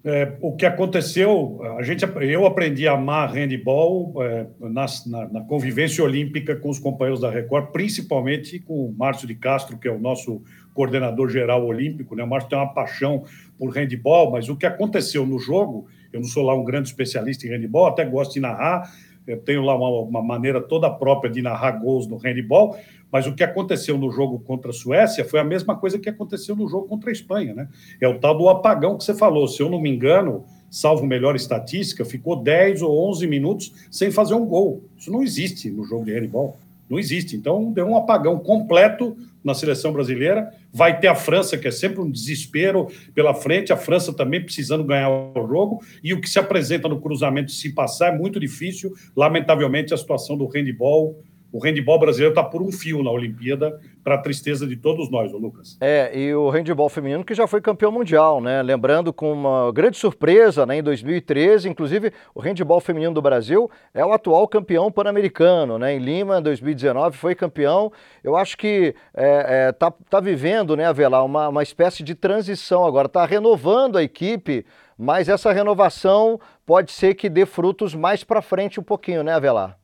É, 0.06 0.34
o 0.42 0.54
que 0.54 0.66
aconteceu, 0.66 1.62
a 1.78 1.82
gente, 1.82 2.04
eu 2.24 2.46
aprendi 2.46 2.86
a 2.86 2.92
amar 2.92 3.32
handball 3.32 4.14
é, 4.22 4.46
na, 4.60 4.86
na, 5.08 5.30
na, 5.30 5.42
convivência 5.42 6.04
olímpica 6.04 6.58
com 6.58 6.70
os 6.70 6.78
companheiros 6.78 7.22
da 7.22 7.32
Record, 7.32 7.72
principalmente 7.72 8.60
com 8.60 8.88
o 8.88 8.94
Márcio 8.94 9.26
de 9.26 9.34
Castro, 9.34 9.78
que 9.78 9.88
é 9.88 9.92
o 9.92 9.98
nosso 9.98 10.42
coordenador 10.74 11.30
geral 11.30 11.66
olímpico. 11.66 12.18
Né? 12.18 12.24
O 12.24 12.28
Márcio 12.28 12.50
tem 12.50 12.60
uma 12.60 12.74
paixão 12.74 13.24
por 13.58 13.70
handball, 13.70 14.30
mas 14.30 14.50
o 14.50 14.58
que 14.58 14.66
aconteceu 14.66 15.26
no 15.26 15.40
jogo, 15.40 15.88
eu 16.12 16.20
não 16.20 16.28
sou 16.28 16.44
lá 16.44 16.54
um 16.54 16.66
grande 16.66 16.90
especialista 16.90 17.48
em 17.48 17.52
handball, 17.52 17.88
até 17.88 18.04
gosto 18.04 18.34
de 18.34 18.42
narrar, 18.42 18.92
eu 19.26 19.38
tenho 19.40 19.62
lá 19.62 19.76
uma, 19.76 19.90
uma, 20.02 20.22
maneira 20.22 20.62
toda 20.62 20.90
própria 20.90 21.32
de 21.32 21.42
narrar 21.42 21.72
gols 21.72 22.08
no 22.08 22.18
handball, 22.18 22.78
mas 23.12 23.26
o 23.28 23.34
que 23.34 23.44
aconteceu 23.44 23.98
no 23.98 24.12
jogo 24.12 24.40
contra 24.40 24.72
a 24.72 24.74
Suécia 24.74 25.24
foi 25.24 25.40
a 25.40 25.44
mesma 25.44 25.76
coisa 25.76 26.00
que 26.00 26.10
aconteceu 26.10 26.56
no 26.56 26.68
jogo 26.68 26.88
contra 26.88 27.10
a 27.10 27.14
Espanha, 27.14 27.54
né? 27.54 27.68
É 28.02 28.08
o 28.08 28.20
tal 28.20 28.38
do 28.38 28.50
apagão 28.50 28.98
que 28.98 29.04
você 29.04 29.14
falou. 29.14 29.48
Se 29.48 29.62
eu 29.62 29.70
não 29.70 29.80
me 29.80 29.90
engano, 29.90 30.44
salvo 30.70 31.06
melhor 31.06 31.36
estatística, 31.36 32.04
ficou 32.04 32.36
10 32.36 32.82
ou 32.82 33.10
11 33.10 33.28
minutos 33.28 33.74
sem 33.92 34.10
fazer 34.12 34.34
um 34.34 34.46
gol. 34.46 34.84
Isso 34.98 35.12
não 35.12 35.22
existe 35.22 35.70
no 35.70 35.84
jogo 35.84 36.06
de 36.06 36.14
handball. 36.14 36.58
Não 36.90 37.00
existe. 37.00 37.36
Então, 37.36 37.72
deu 37.72 37.86
um 37.86 37.96
apagão 37.96 38.40
completo 38.40 39.16
na 39.44 39.54
seleção 39.54 39.92
brasileira. 39.92 40.52
Vai 40.72 41.00
ter 41.00 41.08
a 41.08 41.16
França, 41.16 41.58
que 41.58 41.68
é 41.68 41.72
sempre 41.72 42.02
um 42.02 42.10
desespero 42.10 42.88
pela 43.14 43.34
frente, 43.34 43.74
a 43.74 43.78
França 43.78 44.14
também 44.14 44.44
precisando 44.44 44.84
ganhar 44.84 45.10
o 45.10 45.48
jogo. 45.48 45.84
E 46.04 46.14
o 46.14 46.22
que 46.22 46.30
se 46.30 46.40
apresenta 46.40 46.88
no 46.88 47.02
cruzamento, 47.02 47.52
se 47.52 47.74
passar, 47.74 48.14
é 48.14 48.18
muito 48.18 48.40
difícil. 48.40 48.94
Lamentavelmente, 49.16 49.94
a 49.94 49.98
situação 49.98 50.38
do 50.38 50.48
handball 50.48 51.22
o 51.54 51.60
handball 51.60 52.00
brasileiro 52.00 52.32
está 52.32 52.44
por 52.44 52.64
um 52.64 52.72
fio 52.72 53.04
na 53.04 53.12
Olimpíada, 53.12 53.80
para 54.04 54.16
a 54.16 54.18
tristeza 54.18 54.66
de 54.66 54.76
todos 54.76 55.10
nós, 55.12 55.32
Lucas. 55.32 55.78
É, 55.80 56.12
e 56.18 56.34
o 56.34 56.50
handball 56.50 56.90
feminino 56.90 57.24
que 57.24 57.36
já 57.36 57.46
foi 57.46 57.62
campeão 57.62 57.92
mundial, 57.92 58.42
né? 58.42 58.64
Lembrando 58.64 59.14
com 59.14 59.32
uma 59.32 59.72
grande 59.72 59.98
surpresa, 59.98 60.66
né, 60.66 60.78
em 60.78 60.84
2013, 60.84 61.70
inclusive 61.70 62.12
o 62.34 62.42
handball 62.42 62.82
feminino 62.82 63.14
do 63.14 63.22
Brasil 63.22 63.70
é 63.94 64.04
o 64.04 64.12
atual 64.12 64.48
campeão 64.48 64.92
pan-americano, 64.92 65.78
né? 65.78 65.94
Em 65.94 66.00
Lima, 66.00 66.42
2019, 66.42 67.16
foi 67.16 67.36
campeão. 67.36 67.92
Eu 68.24 68.36
acho 68.36 68.58
que 68.58 68.96
é, 69.14 69.68
é, 69.68 69.72
tá, 69.72 69.94
tá 70.10 70.20
vivendo, 70.20 70.76
né, 70.76 70.86
Avelar, 70.86 71.24
uma, 71.24 71.50
uma 71.50 71.62
espécie 71.62 72.02
de 72.02 72.16
transição 72.16 72.84
agora, 72.84 73.06
está 73.06 73.28
renovando 73.28 74.00
a 74.00 74.04
equipe, 74.04 74.66
mas 74.98 75.30
essa 75.30 75.54
renovação 75.54 76.40
pode 76.66 76.92
ser 76.92 77.14
que 77.14 77.30
dê 77.30 77.46
frutos 77.46 77.94
mais 77.94 78.24
para 78.24 78.42
frente 78.42 78.80
um 78.80 78.84
pouquinho, 78.84 79.24
né, 79.24 79.34
Avelar? 79.34 79.83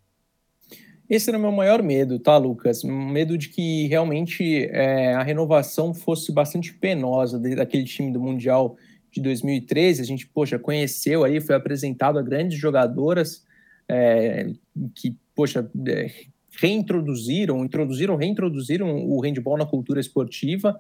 Esse 1.10 1.30
era 1.30 1.40
o 1.40 1.42
meu 1.42 1.52
maior 1.52 1.82
medo, 1.82 2.20
tá, 2.20 2.38
Lucas? 2.38 2.84
Medo 2.84 3.36
de 3.36 3.50
que 3.50 3.88
realmente 3.88 4.66
é, 4.66 5.16
a 5.16 5.24
renovação 5.24 5.92
fosse 5.92 6.32
bastante 6.32 6.72
penosa 6.72 7.40
daquele 7.40 7.84
time 7.84 8.12
do 8.12 8.20
Mundial 8.20 8.78
de 9.12 9.20
2013. 9.20 10.02
A 10.02 10.06
gente, 10.06 10.28
poxa, 10.28 10.60
conheceu 10.60 11.24
aí, 11.24 11.42
foi 11.42 11.56
apresentado 11.56 12.20
a 12.20 12.22
grandes 12.22 12.60
jogadoras 12.60 13.44
é, 13.88 14.52
que, 14.94 15.16
poxa, 15.36 15.68
é, 15.88 16.12
reintroduziram, 16.62 17.66
introduziram, 17.66 18.16
reintroduziram 18.16 19.06
o 19.08 19.20
handball 19.20 19.58
na 19.58 19.66
cultura 19.66 20.00
esportiva 20.00 20.80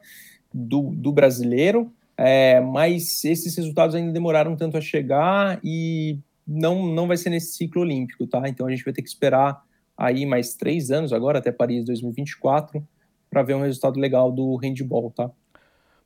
do, 0.54 0.92
do 0.96 1.12
brasileiro, 1.12 1.92
é, 2.16 2.60
mas 2.60 3.24
esses 3.26 3.56
resultados 3.56 3.96
ainda 3.96 4.12
demoraram 4.12 4.56
tanto 4.56 4.78
a 4.78 4.82
chegar 4.82 5.60
e 5.64 6.20
não, 6.48 6.86
não 6.86 7.08
vai 7.08 7.18
ser 7.18 7.32
nesse 7.32 7.54
ciclo 7.54 7.82
olímpico, 7.82 8.28
tá? 8.28 8.48
Então 8.48 8.68
a 8.68 8.70
gente 8.70 8.84
vai 8.84 8.94
ter 8.94 9.02
que 9.02 9.10
esperar 9.10 9.68
aí 10.00 10.26
mais 10.26 10.56
três 10.56 10.90
anos 10.90 11.12
agora, 11.12 11.40
até 11.40 11.52
Paris 11.52 11.86
2024, 11.86 12.82
para 13.30 13.44
ver 13.44 13.56
um 13.56 13.62
resultado 13.62 14.00
legal 14.00 14.32
do 14.32 14.56
handball, 14.56 15.12
tá? 15.12 15.30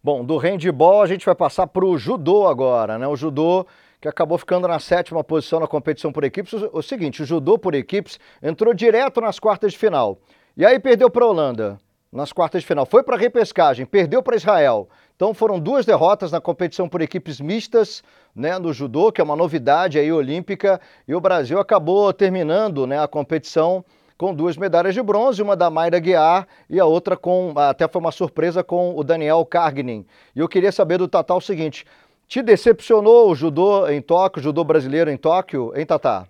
Bom, 0.03 0.25
do 0.25 0.35
handball 0.37 1.03
a 1.03 1.05
gente 1.05 1.25
vai 1.25 1.35
passar 1.35 1.67
para 1.67 1.85
o 1.85 1.97
judô 1.97 2.47
agora, 2.47 2.97
né? 2.97 3.07
O 3.07 3.15
judô 3.15 3.65
que 4.01 4.07
acabou 4.07 4.37
ficando 4.37 4.67
na 4.67 4.79
sétima 4.79 5.23
posição 5.23 5.61
na 5.61 5.67
competição 5.67 6.11
por 6.11 6.25
equipes. 6.25 6.51
O 6.73 6.81
seguinte, 6.81 7.21
o 7.21 7.25
judô 7.25 7.57
por 7.57 7.73
equipes 7.73 8.19
entrou 8.41 8.73
direto 8.73 9.21
nas 9.21 9.39
quartas 9.39 9.71
de 9.71 9.77
final. 9.77 10.19
E 10.57 10.65
aí 10.65 10.77
perdeu 10.79 11.09
para 11.09 11.23
a 11.23 11.27
Holanda 11.29 11.77
nas 12.13 12.31
quartas 12.31 12.61
de 12.61 12.67
final. 12.67 12.85
Foi 12.85 13.01
para 13.03 13.15
a 13.15 13.19
repescagem, 13.19 13.85
perdeu 13.85 14.21
para 14.21 14.35
Israel. 14.35 14.87
Então 15.15 15.33
foram 15.33 15.59
duas 15.59 15.85
derrotas 15.85 16.31
na 16.31 16.39
competição 16.39 16.87
por 16.87 17.01
equipes 17.01 17.41
mistas, 17.41 18.03
né, 18.35 18.57
no 18.59 18.71
judô, 18.71 19.11
que 19.11 19.19
é 19.19 19.23
uma 19.23 19.35
novidade 19.35 19.97
aí 19.97 20.11
olímpica, 20.11 20.79
e 21.07 21.15
o 21.15 21.21
Brasil 21.21 21.59
acabou 21.59 22.11
terminando, 22.13 22.85
né, 22.85 23.01
a 23.01 23.07
competição 23.07 23.83
com 24.17 24.33
duas 24.33 24.55
medalhas 24.55 24.93
de 24.93 25.01
bronze, 25.01 25.41
uma 25.41 25.55
da 25.55 25.69
Mayra 25.69 25.99
Guiar 25.99 26.47
e 26.69 26.79
a 26.79 26.85
outra 26.85 27.17
com, 27.17 27.53
até 27.55 27.87
foi 27.87 27.99
uma 27.99 28.11
surpresa 28.11 28.63
com 28.63 28.95
o 28.95 29.03
Daniel 29.03 29.43
Cargnin. 29.45 30.05
E 30.35 30.39
eu 30.39 30.47
queria 30.47 30.71
saber 30.71 30.97
do 30.97 31.07
Tatá 31.07 31.35
o 31.35 31.41
seguinte, 31.41 31.85
te 32.27 32.41
decepcionou 32.41 33.29
o 33.29 33.35
judô 33.35 33.87
em 33.87 34.01
Tóquio, 34.01 34.39
o 34.39 34.43
judô 34.43 34.63
brasileiro 34.63 35.09
em 35.09 35.17
Tóquio, 35.17 35.73
hein, 35.75 35.85
Tatá? 35.85 36.27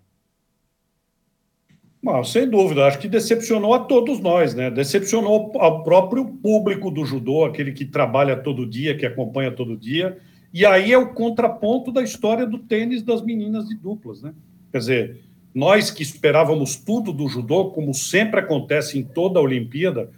Bom, 2.04 2.22
sem 2.22 2.50
dúvida, 2.50 2.86
acho 2.86 3.00
que 3.00 3.08
decepcionou 3.08 3.74
a 3.74 3.80
todos 3.80 4.20
nós, 4.20 4.54
né? 4.54 4.70
Decepcionou 4.70 5.54
ao 5.56 5.86
próprio 5.86 6.26
público 6.26 6.92
do 6.92 7.06
judô, 7.06 7.46
aquele 7.46 7.72
que 7.72 7.86
trabalha 7.86 8.36
todo 8.36 8.66
dia, 8.66 8.98
que 8.98 9.06
acompanha 9.06 9.50
todo 9.50 9.78
dia. 9.78 10.18
E 10.54 10.66
aí 10.66 10.92
é 10.92 10.98
o 10.98 11.14
contraponto 11.14 11.94
da 11.94 12.04
história 12.04 12.46
do 12.46 12.60
tênis 12.60 13.02
das 13.04 13.22
meninas 13.22 13.70
de 13.70 13.76
duplas, 13.76 14.22
né? 14.22 14.34
Quer 14.70 14.80
dizer, 14.80 15.22
nós 15.56 15.90
que 15.90 16.04
esperávamos 16.04 16.76
tudo 16.76 17.14
do 17.14 17.30
judô, 17.30 17.72
como 17.72 17.94
sempre 17.94 18.42
acontece 18.42 19.00
em 19.00 19.04
toda 19.04 19.40
a 19.40 19.42
Olimpíada, 19.42 20.10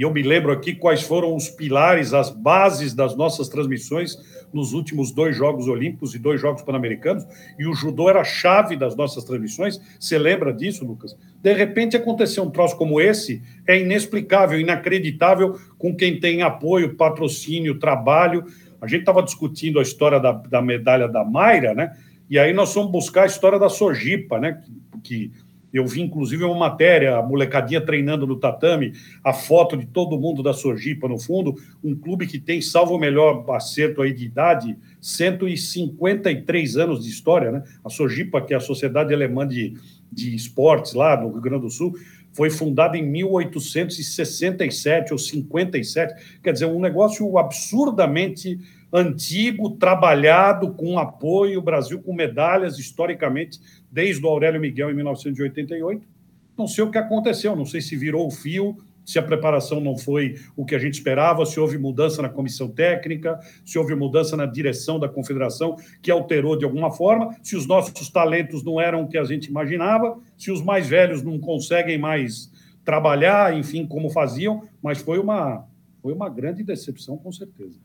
e 0.00 0.02
eu 0.02 0.10
me 0.10 0.22
lembro 0.22 0.50
aqui 0.50 0.74
quais 0.74 1.02
foram 1.02 1.36
os 1.36 1.50
pilares, 1.50 2.14
as 2.14 2.30
bases 2.30 2.94
das 2.94 3.14
nossas 3.14 3.50
transmissões 3.50 4.16
nos 4.50 4.72
últimos 4.72 5.12
dois 5.12 5.36
Jogos 5.36 5.68
Olímpicos 5.68 6.14
e 6.14 6.18
dois 6.18 6.40
Jogos 6.40 6.62
Pan-Americanos, 6.62 7.26
e 7.58 7.66
o 7.66 7.74
judô 7.74 8.08
era 8.08 8.22
a 8.22 8.24
chave 8.24 8.76
das 8.76 8.96
nossas 8.96 9.24
transmissões. 9.24 9.78
Você 10.00 10.16
lembra 10.16 10.54
disso, 10.54 10.86
Lucas? 10.86 11.14
De 11.42 11.52
repente 11.52 11.98
aconteceu 11.98 12.42
um 12.42 12.50
troço 12.50 12.78
como 12.78 12.98
esse, 12.98 13.42
é 13.68 13.78
inexplicável, 13.78 14.58
inacreditável 14.58 15.58
com 15.76 15.94
quem 15.94 16.18
tem 16.18 16.40
apoio, 16.40 16.96
patrocínio, 16.96 17.78
trabalho. 17.78 18.46
A 18.80 18.86
gente 18.86 19.00
estava 19.00 19.22
discutindo 19.22 19.78
a 19.78 19.82
história 19.82 20.18
da, 20.18 20.32
da 20.32 20.62
medalha 20.62 21.08
da 21.08 21.26
Mayra, 21.26 21.74
né? 21.74 21.94
E 22.30 22.38
aí 22.38 22.54
nós 22.54 22.72
fomos 22.72 22.90
buscar 22.90 23.24
a 23.24 23.26
história 23.26 23.58
da 23.58 23.68
Sojipa, 23.68 24.40
né? 24.40 24.62
Que, 25.04 25.28
que 25.28 25.49
eu 25.72 25.86
vi, 25.86 26.02
inclusive, 26.02 26.44
uma 26.44 26.58
matéria, 26.58 27.16
a 27.16 27.22
molecadinha 27.22 27.80
treinando 27.80 28.26
no 28.26 28.36
tatame, 28.36 28.92
a 29.22 29.32
foto 29.32 29.76
de 29.76 29.86
todo 29.86 30.18
mundo 30.18 30.42
da 30.42 30.52
Sojipa 30.52 31.08
no 31.08 31.18
fundo, 31.18 31.54
um 31.82 31.94
clube 31.94 32.26
que 32.26 32.38
tem, 32.38 32.60
salvo 32.60 32.96
o 32.96 32.98
melhor 32.98 33.44
acerto 33.50 34.02
aí 34.02 34.12
de 34.12 34.24
idade, 34.24 34.76
153 35.00 36.76
anos 36.76 37.04
de 37.04 37.10
história, 37.10 37.52
né? 37.52 37.62
A 37.84 37.88
Sojipa, 37.88 38.40
que 38.40 38.52
é 38.52 38.56
a 38.56 38.60
Sociedade 38.60 39.14
Alemã 39.14 39.46
de, 39.46 39.74
de 40.10 40.34
Esportes 40.34 40.94
lá 40.94 41.20
no 41.20 41.30
Rio 41.30 41.40
Grande 41.40 41.62
do 41.62 41.70
Sul, 41.70 41.94
foi 42.32 42.50
fundada 42.50 42.96
em 42.96 43.02
1867 43.02 45.12
ou 45.12 45.18
57, 45.18 46.40
quer 46.42 46.52
dizer, 46.52 46.66
um 46.66 46.80
negócio 46.80 47.38
absurdamente 47.38 48.58
antigo, 48.92 49.70
trabalhado 49.70 50.72
com 50.74 50.98
apoio, 50.98 51.62
Brasil 51.62 52.00
com 52.02 52.12
medalhas 52.12 52.78
historicamente 52.78 53.60
desde 53.90 54.24
o 54.24 54.28
Aurélio 54.28 54.60
Miguel 54.60 54.90
em 54.90 54.94
1988. 54.94 56.06
Não 56.56 56.66
sei 56.66 56.84
o 56.84 56.90
que 56.90 56.98
aconteceu, 56.98 57.56
não 57.56 57.64
sei 57.64 57.80
se 57.80 57.96
virou 57.96 58.26
o 58.26 58.30
fio, 58.30 58.76
se 59.04 59.18
a 59.18 59.22
preparação 59.22 59.80
não 59.80 59.96
foi 59.96 60.36
o 60.56 60.64
que 60.64 60.74
a 60.74 60.78
gente 60.78 60.94
esperava, 60.94 61.44
se 61.44 61.58
houve 61.58 61.78
mudança 61.78 62.22
na 62.22 62.28
comissão 62.28 62.68
técnica, 62.68 63.40
se 63.64 63.78
houve 63.78 63.94
mudança 63.94 64.36
na 64.36 64.46
direção 64.46 65.00
da 65.00 65.08
confederação 65.08 65.76
que 66.02 66.10
alterou 66.10 66.56
de 66.56 66.64
alguma 66.64 66.90
forma, 66.90 67.34
se 67.42 67.56
os 67.56 67.66
nossos 67.66 68.08
talentos 68.10 68.62
não 68.62 68.80
eram 68.80 69.02
o 69.02 69.08
que 69.08 69.18
a 69.18 69.24
gente 69.24 69.46
imaginava, 69.46 70.18
se 70.36 70.50
os 70.50 70.62
mais 70.62 70.86
velhos 70.86 71.22
não 71.22 71.38
conseguem 71.38 71.98
mais 71.98 72.52
trabalhar, 72.84 73.56
enfim, 73.56 73.86
como 73.86 74.10
faziam, 74.10 74.62
mas 74.82 75.00
foi 75.00 75.18
uma, 75.18 75.66
foi 76.00 76.12
uma 76.12 76.28
grande 76.28 76.62
decepção, 76.62 77.16
com 77.16 77.32
certeza. 77.32 77.78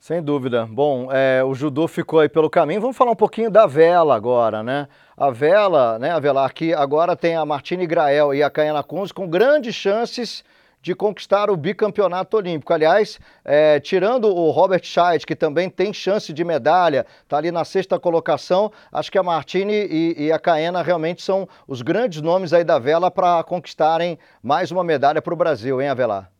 Sem 0.00 0.22
dúvida. 0.22 0.64
Bom, 0.64 1.08
é, 1.12 1.42
o 1.42 1.54
judô 1.54 1.88
ficou 1.88 2.20
aí 2.20 2.28
pelo 2.28 2.48
caminho. 2.48 2.80
Vamos 2.80 2.96
falar 2.96 3.10
um 3.10 3.16
pouquinho 3.16 3.50
da 3.50 3.66
vela 3.66 4.14
agora, 4.14 4.62
né? 4.62 4.86
A 5.16 5.30
vela, 5.30 5.98
né, 5.98 6.12
Avelar, 6.12 6.54
que 6.54 6.72
agora 6.72 7.16
tem 7.16 7.34
a 7.34 7.44
Martine 7.44 7.84
Grael 7.84 8.32
e 8.32 8.40
a 8.40 8.48
Caiana 8.48 8.82
Kunz 8.84 9.10
com 9.10 9.26
grandes 9.26 9.74
chances 9.74 10.44
de 10.80 10.94
conquistar 10.94 11.50
o 11.50 11.56
bicampeonato 11.56 12.36
olímpico. 12.36 12.72
Aliás, 12.72 13.18
é, 13.44 13.80
tirando 13.80 14.28
o 14.28 14.52
Robert 14.52 14.84
Scheidt, 14.84 15.26
que 15.26 15.34
também 15.34 15.68
tem 15.68 15.92
chance 15.92 16.32
de 16.32 16.44
medalha, 16.44 17.04
está 17.24 17.36
ali 17.36 17.50
na 17.50 17.64
sexta 17.64 17.98
colocação, 17.98 18.70
acho 18.92 19.10
que 19.10 19.18
a 19.18 19.22
Martini 19.24 19.74
e, 19.90 20.26
e 20.26 20.32
a 20.32 20.38
Caena 20.38 20.80
realmente 20.80 21.22
são 21.22 21.48
os 21.66 21.82
grandes 21.82 22.22
nomes 22.22 22.52
aí 22.52 22.62
da 22.62 22.78
vela 22.78 23.10
para 23.10 23.42
conquistarem 23.42 24.16
mais 24.40 24.70
uma 24.70 24.84
medalha 24.84 25.20
para 25.20 25.34
o 25.34 25.36
Brasil, 25.36 25.82
hein, 25.82 25.88
Avelar? 25.88 26.30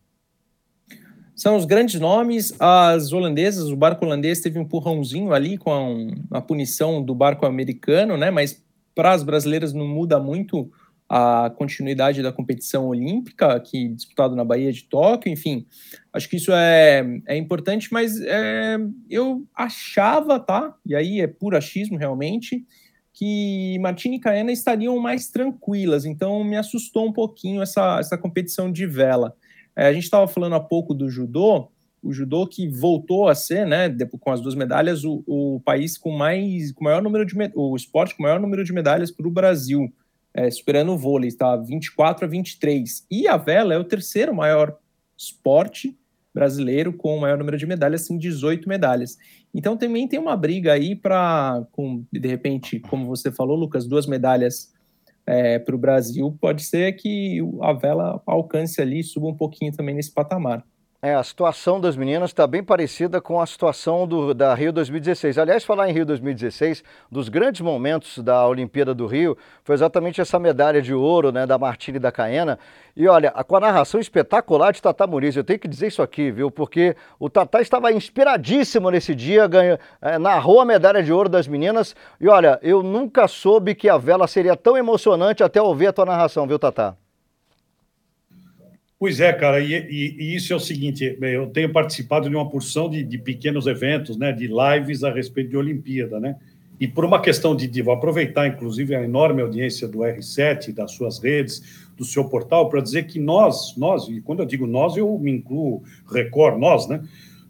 São 1.39 1.55
os 1.55 1.65
grandes 1.65 2.01
nomes, 2.01 2.53
as 2.59 3.13
holandesas, 3.13 3.71
o 3.71 3.77
barco 3.77 4.05
holandês 4.05 4.41
teve 4.41 4.59
um 4.59 4.63
empurrãozinho 4.63 5.33
ali 5.33 5.57
com 5.57 6.19
a, 6.33 6.39
a 6.39 6.41
punição 6.41 7.01
do 7.01 7.15
barco 7.15 7.47
americano, 7.47 8.17
né? 8.17 8.29
Mas 8.29 8.61
para 8.93 9.13
as 9.13 9.23
brasileiras 9.23 9.73
não 9.73 9.87
muda 9.87 10.19
muito 10.19 10.69
a 11.09 11.49
continuidade 11.57 12.25
da 12.25 12.33
competição 12.33 12.89
olímpica, 12.89 13.61
que 13.61 13.87
disputado 13.87 14.35
na 14.35 14.45
Bahia 14.45 14.73
de 14.73 14.83
Tóquio, 14.83 15.33
enfim, 15.33 15.65
acho 16.13 16.29
que 16.29 16.39
isso 16.39 16.51
é, 16.53 17.07
é 17.29 17.37
importante, 17.37 17.89
mas 17.93 18.21
é, 18.21 18.77
eu 19.09 19.47
achava, 19.55 20.41
tá? 20.41 20.75
E 20.85 20.93
aí 20.93 21.21
é 21.21 21.29
puro 21.29 21.57
achismo 21.57 21.97
realmente, 21.97 22.67
que 23.13 23.79
Martina 23.79 24.17
e 24.17 24.21
Caena 24.21 24.51
estariam 24.51 24.99
mais 24.99 25.29
tranquilas, 25.29 26.05
então 26.05 26.43
me 26.43 26.57
assustou 26.57 27.07
um 27.07 27.13
pouquinho 27.13 27.63
essa, 27.63 28.01
essa 28.01 28.19
competição 28.19 28.73
de 28.73 28.87
vela. 28.87 29.37
É, 29.79 29.87
a 29.87 29.93
gente 29.93 30.03
estava 30.03 30.27
falando 30.27 30.57
há 30.57 30.61
pouco 30.61 30.93
do 30.93 31.09
judô, 31.09 31.69
o 32.03 32.13
judô 32.13 32.49
que 32.49 32.67
voltou 32.67 33.29
a 33.29 33.35
ser, 33.35 33.65
né, 33.65 33.89
com 34.19 34.33
as 34.33 34.41
duas 34.41 34.57
medalhas, 34.57 35.05
o, 35.05 35.23
o 35.25 35.61
país 35.65 35.97
com 35.97 36.11
mais, 36.11 36.73
com 36.73 36.83
maior 36.83 37.01
número 37.01 37.25
de, 37.25 37.37
o 37.55 37.77
esporte 37.77 38.17
com 38.17 38.25
maior 38.25 38.41
número 38.41 38.65
de 38.65 38.73
medalhas 38.73 39.13
para 39.13 39.29
o 39.29 39.31
Brasil, 39.31 39.89
é, 40.35 40.51
superando 40.51 40.91
o 40.91 40.99
vôlei, 40.99 41.29
está 41.29 41.55
24 41.55 42.25
a 42.25 42.29
23. 42.29 43.07
E 43.09 43.29
a 43.29 43.37
vela 43.37 43.73
é 43.73 43.79
o 43.79 43.85
terceiro 43.85 44.35
maior 44.35 44.77
esporte 45.17 45.97
brasileiro 46.35 46.93
com 46.93 47.17
o 47.17 47.21
maior 47.21 47.39
número 47.39 47.57
de 47.57 47.67
medalhas, 47.67 48.03
sim, 48.03 48.19
18 48.19 48.69
medalhas. 48.69 49.17
Então 49.55 49.77
também 49.77 50.09
tem 50.09 50.19
uma 50.19 50.37
briga 50.37 50.73
aí 50.73 50.97
para, 50.97 51.65
de 52.13 52.29
repente, 52.29 52.81
como 52.81 53.07
você 53.07 53.31
falou, 53.31 53.57
Lucas, 53.57 53.87
duas 53.87 54.09
medalhas 54.09 54.73
é, 55.29 55.59
para 55.59 55.75
o 55.75 55.79
Brasil, 55.79 56.35
pode 56.41 56.65
ser 56.65 56.93
que 56.95 57.39
a 57.61 57.75
vela 57.75 58.23
alcance 58.27 58.81
ali, 58.81 59.03
suba 59.05 59.27
um 59.27 59.37
pouquinho 59.37 59.71
também 59.71 59.95
nesse 59.95 60.11
patamar. 60.11 60.65
É, 61.01 61.15
a 61.15 61.23
situação 61.23 61.81
das 61.81 61.97
meninas 61.97 62.31
está 62.31 62.45
bem 62.45 62.61
parecida 62.61 63.21
com 63.21 63.41
a 63.41 63.47
situação 63.47 64.05
do, 64.05 64.35
da 64.35 64.53
Rio 64.53 64.73
2016. 64.73 65.39
Aliás, 65.39 65.63
falar 65.63 65.89
em 65.89 65.93
Rio 65.93 66.05
2016, 66.05 66.83
dos 67.09 67.29
grandes 67.29 67.61
momentos 67.61 68.19
da 68.19 68.45
Olimpíada 68.49 68.93
do 68.93 69.07
Rio, 69.07 69.39
foi 69.63 69.77
exatamente 69.77 70.21
essa 70.21 70.41
medalha 70.41 70.83
de 70.83 70.93
ouro 70.93 71.31
né, 71.31 71.47
da 71.47 71.57
Martini 71.57 71.99
e 71.99 72.01
da 72.01 72.11
Caena. 72.11 72.59
E 72.97 73.07
olha, 73.07 73.31
com 73.31 73.55
a 73.55 73.61
narração 73.61 74.01
espetacular 74.01 74.73
de 74.73 74.83
Tata 74.83 75.07
Muniz, 75.07 75.37
eu 75.37 75.45
tenho 75.45 75.61
que 75.61 75.69
dizer 75.69 75.87
isso 75.87 76.03
aqui, 76.03 76.33
viu? 76.33 76.51
Porque 76.51 76.97
o 77.17 77.31
Tata 77.31 77.61
estava 77.61 77.93
inspiradíssimo 77.93 78.91
nesse 78.91 79.15
dia, 79.15 79.47
ganha, 79.47 79.79
é, 80.03 80.19
narrou 80.19 80.61
a 80.61 80.65
medalha 80.65 81.01
de 81.01 81.13
ouro 81.13 81.29
das 81.29 81.47
meninas. 81.47 81.95
E 82.21 82.27
olha, 82.27 82.59
eu 82.61 82.83
nunca 82.83 83.29
soube 83.29 83.77
que 83.77 83.89
a 83.89 83.97
vela 83.97 84.27
seria 84.27 84.57
tão 84.57 84.77
emocionante 84.77 85.45
até 85.45 85.63
ouvir 85.63 85.87
a 85.87 85.93
tua 85.93 86.07
narração, 86.07 86.45
viu, 86.45 86.59
Tata? 86.59 86.99
Pois 88.99 89.21
é, 89.21 89.33
cara, 89.33 89.61
e, 89.61 89.73
e, 89.73 90.17
e, 90.19 90.35
isso 90.35 90.53
é 90.53 90.57
o 90.57 90.61
seguinte: 90.61 91.17
eu 91.21 91.47
tenho 91.47 91.73
participado 91.73 92.29
de 92.29 92.35
uma 92.35 92.49
porção 92.51 92.91
de, 92.91 93.05
de, 93.05 93.17
pequenos 93.17 93.67
eventos, 93.69 94.17
né, 94.17 94.33
de 94.33 94.49
lives 94.49 95.05
a 95.05 95.13
respeito 95.13 95.51
de 95.51 95.57
Olimpíada, 95.57 96.19
né? 96.19 96.37
E 96.81 96.87
por 96.87 97.05
uma 97.05 97.21
questão 97.21 97.55
de, 97.55 97.67
de 97.69 97.81
vou 97.81 97.95
aproveitar, 97.95 98.47
inclusive, 98.49 98.95
a 98.95 99.03
enorme 99.03 99.43
audiência 99.43 99.87
do 99.87 99.99
R7, 99.99 100.73
das 100.73 100.93
suas 100.93 101.19
redes, 101.23 101.87
do 101.97 102.05
seu 102.05 102.25
portal, 102.25 102.69
para 102.69 102.81
dizer 102.81 103.05
que 103.07 103.19
nós, 103.21 103.77
nós, 103.77 104.09
e 104.09 104.21
quando 104.21 104.41
eu 104.41 104.47
digo 104.47 104.67
nós, 104.67 104.97
eu 104.97 105.17
me 105.19 105.31
incluo 105.31 105.83
Record, 106.11 106.59
nós, 106.59 106.89
né? 106.89 107.03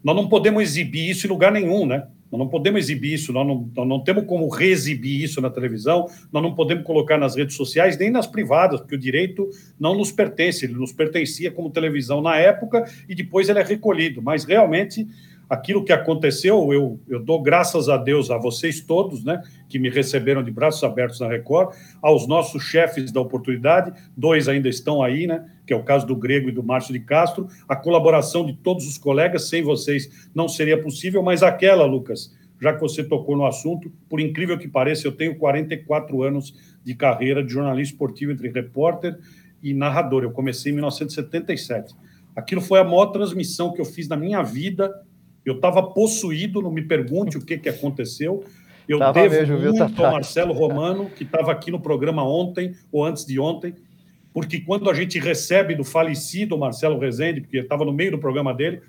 Nós 0.03 0.15
não 0.15 0.29
podemos 0.29 0.61
exibir 0.61 1.09
isso 1.09 1.25
em 1.25 1.29
lugar 1.29 1.51
nenhum, 1.51 1.85
né? 1.85 2.07
Nós 2.31 2.39
não 2.39 2.47
podemos 2.47 2.79
exibir 2.81 3.13
isso, 3.13 3.33
nós 3.33 3.45
não, 3.45 3.69
nós 3.75 3.87
não 3.87 3.99
temos 4.03 4.25
como 4.25 4.47
reexibir 4.49 5.23
isso 5.23 5.41
na 5.41 5.49
televisão, 5.49 6.07
nós 6.31 6.43
não 6.43 6.53
podemos 6.53 6.83
colocar 6.83 7.17
nas 7.17 7.35
redes 7.35 7.55
sociais, 7.55 7.97
nem 7.97 8.11
nas 8.11 8.27
privadas, 8.27 8.79
porque 8.79 8.95
o 8.95 8.99
direito 8.99 9.49
não 9.79 9.95
nos 9.95 10.11
pertence, 10.11 10.65
ele 10.65 10.75
nos 10.75 10.91
pertencia 10.91 11.51
como 11.51 11.71
televisão 11.71 12.21
na 12.21 12.35
época 12.35 12.85
e 13.07 13.15
depois 13.15 13.49
ele 13.49 13.59
é 13.59 13.63
recolhido. 13.63 14.21
Mas 14.21 14.43
realmente 14.43 15.07
aquilo 15.49 15.83
que 15.83 15.91
aconteceu, 15.91 16.71
eu, 16.71 16.99
eu 17.07 17.19
dou 17.19 17.41
graças 17.41 17.89
a 17.89 17.97
Deus 17.97 18.29
a 18.29 18.37
vocês 18.37 18.79
todos, 18.79 19.23
né, 19.23 19.41
que 19.67 19.79
me 19.79 19.89
receberam 19.89 20.43
de 20.43 20.51
braços 20.51 20.83
abertos 20.83 21.19
na 21.19 21.27
Record, 21.27 21.75
aos 22.01 22.27
nossos 22.27 22.61
chefes 22.63 23.11
da 23.11 23.19
oportunidade, 23.19 23.91
dois 24.15 24.47
ainda 24.47 24.69
estão 24.69 25.01
aí, 25.01 25.25
né, 25.25 25.49
que 25.65 25.73
é 25.73 25.75
o 25.75 25.83
caso 25.83 26.05
do 26.05 26.15
Grego 26.15 26.49
e 26.49 26.51
do 26.51 26.61
Márcio 26.61 26.93
de 26.93 26.99
Castro, 26.99 27.47
a 27.67 27.75
colaboração 27.75 28.45
de 28.45 28.53
todos 28.53 28.87
os 28.87 28.97
colegas, 28.97 29.49
sem 29.49 29.63
vocês 29.63 30.29
não 30.35 30.47
seria 30.47 30.79
possível, 30.79 31.23
mas 31.23 31.41
aquela, 31.41 31.85
Lucas, 31.85 32.37
já 32.61 32.73
que 32.73 32.81
você 32.81 33.03
tocou 33.03 33.35
no 33.35 33.45
assunto, 33.45 33.91
por 34.07 34.19
incrível 34.19 34.57
que 34.57 34.67
pareça, 34.67 35.07
eu 35.07 35.11
tenho 35.11 35.37
44 35.37 36.21
anos 36.21 36.53
de 36.83 36.93
carreira 36.93 37.43
de 37.43 37.53
jornalista 37.53 37.93
esportivo 37.93 38.31
entre 38.31 38.49
repórter 38.49 39.17
e 39.63 39.73
narrador. 39.73 40.23
Eu 40.23 40.31
comecei 40.31 40.71
em 40.71 40.75
1977. 40.75 41.95
Aquilo 42.35 42.61
foi 42.61 42.79
a 42.79 42.83
maior 42.83 43.07
transmissão 43.07 43.73
que 43.73 43.79
eu 43.79 43.85
fiz 43.85 44.07
na 44.07 44.17
minha 44.17 44.41
vida 44.43 44.93
eu 45.45 45.55
estava 45.55 45.81
possuído, 45.81 46.61
não 46.61 46.71
me 46.71 46.81
pergunte 46.81 47.37
o 47.37 47.41
que, 47.45 47.57
que 47.57 47.69
aconteceu. 47.69 48.43
Eu 48.87 48.99
tava 48.99 49.21
devo 49.21 49.35
mesmo, 49.35 49.59
muito 49.59 49.85
viu, 49.85 50.05
ao 50.05 50.11
Marcelo 50.11 50.53
Romano, 50.53 51.09
que 51.09 51.23
estava 51.23 51.51
aqui 51.51 51.69
no 51.69 51.79
programa 51.79 52.23
ontem 52.23 52.73
ou 52.91 53.05
antes 53.05 53.25
de 53.25 53.39
ontem, 53.39 53.75
porque 54.33 54.59
quando 54.61 54.89
a 54.89 54.93
gente 54.93 55.19
recebe 55.19 55.75
do 55.75 55.83
falecido 55.83 56.57
Marcelo 56.57 56.99
Rezende, 56.99 57.41
porque 57.41 57.57
estava 57.57 57.85
no 57.85 57.93
meio 57.93 58.11
do 58.11 58.17
programa 58.17 58.53
dele, 58.53 58.81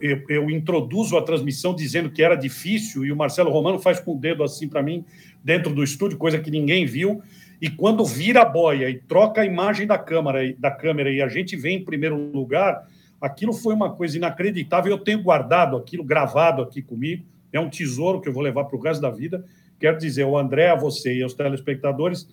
eu, 0.00 0.22
eu, 0.28 0.50
introduzo 0.50 1.16
a 1.16 1.22
transmissão 1.22 1.74
dizendo 1.74 2.10
que 2.10 2.22
era 2.22 2.34
difícil 2.34 3.04
e 3.04 3.12
o 3.12 3.16
Marcelo 3.16 3.50
Romano 3.50 3.78
faz 3.78 4.00
com 4.00 4.14
o 4.14 4.18
dedo 4.18 4.42
assim 4.42 4.66
para 4.66 4.82
mim 4.82 5.04
dentro 5.42 5.74
do 5.74 5.84
estúdio, 5.84 6.16
coisa 6.16 6.38
que 6.38 6.50
ninguém 6.50 6.86
viu. 6.86 7.22
E 7.60 7.68
quando 7.68 8.04
vira 8.04 8.42
a 8.42 8.44
boia 8.44 8.88
e 8.88 8.98
troca 8.98 9.42
a 9.42 9.46
imagem 9.46 9.86
da 9.86 9.98
câmera, 9.98 10.54
da 10.58 10.70
câmera 10.70 11.10
e 11.10 11.20
a 11.20 11.28
gente 11.28 11.54
vem 11.56 11.78
em 11.78 11.84
primeiro 11.84 12.16
lugar, 12.16 12.86
Aquilo 13.24 13.54
foi 13.54 13.74
uma 13.74 13.90
coisa 13.90 14.18
inacreditável. 14.18 14.92
Eu 14.92 14.98
tenho 14.98 15.22
guardado 15.22 15.78
aquilo, 15.78 16.04
gravado 16.04 16.60
aqui 16.60 16.82
comigo. 16.82 17.24
É 17.50 17.58
um 17.58 17.70
tesouro 17.70 18.20
que 18.20 18.28
eu 18.28 18.34
vou 18.34 18.42
levar 18.42 18.64
para 18.64 18.76
o 18.76 18.80
resto 18.82 19.00
da 19.00 19.08
vida. 19.08 19.42
Quero 19.80 19.96
dizer 19.96 20.24
ao 20.24 20.36
André, 20.36 20.68
a 20.68 20.74
você 20.74 21.14
e 21.14 21.22
aos 21.22 21.32
telespectadores 21.32 22.28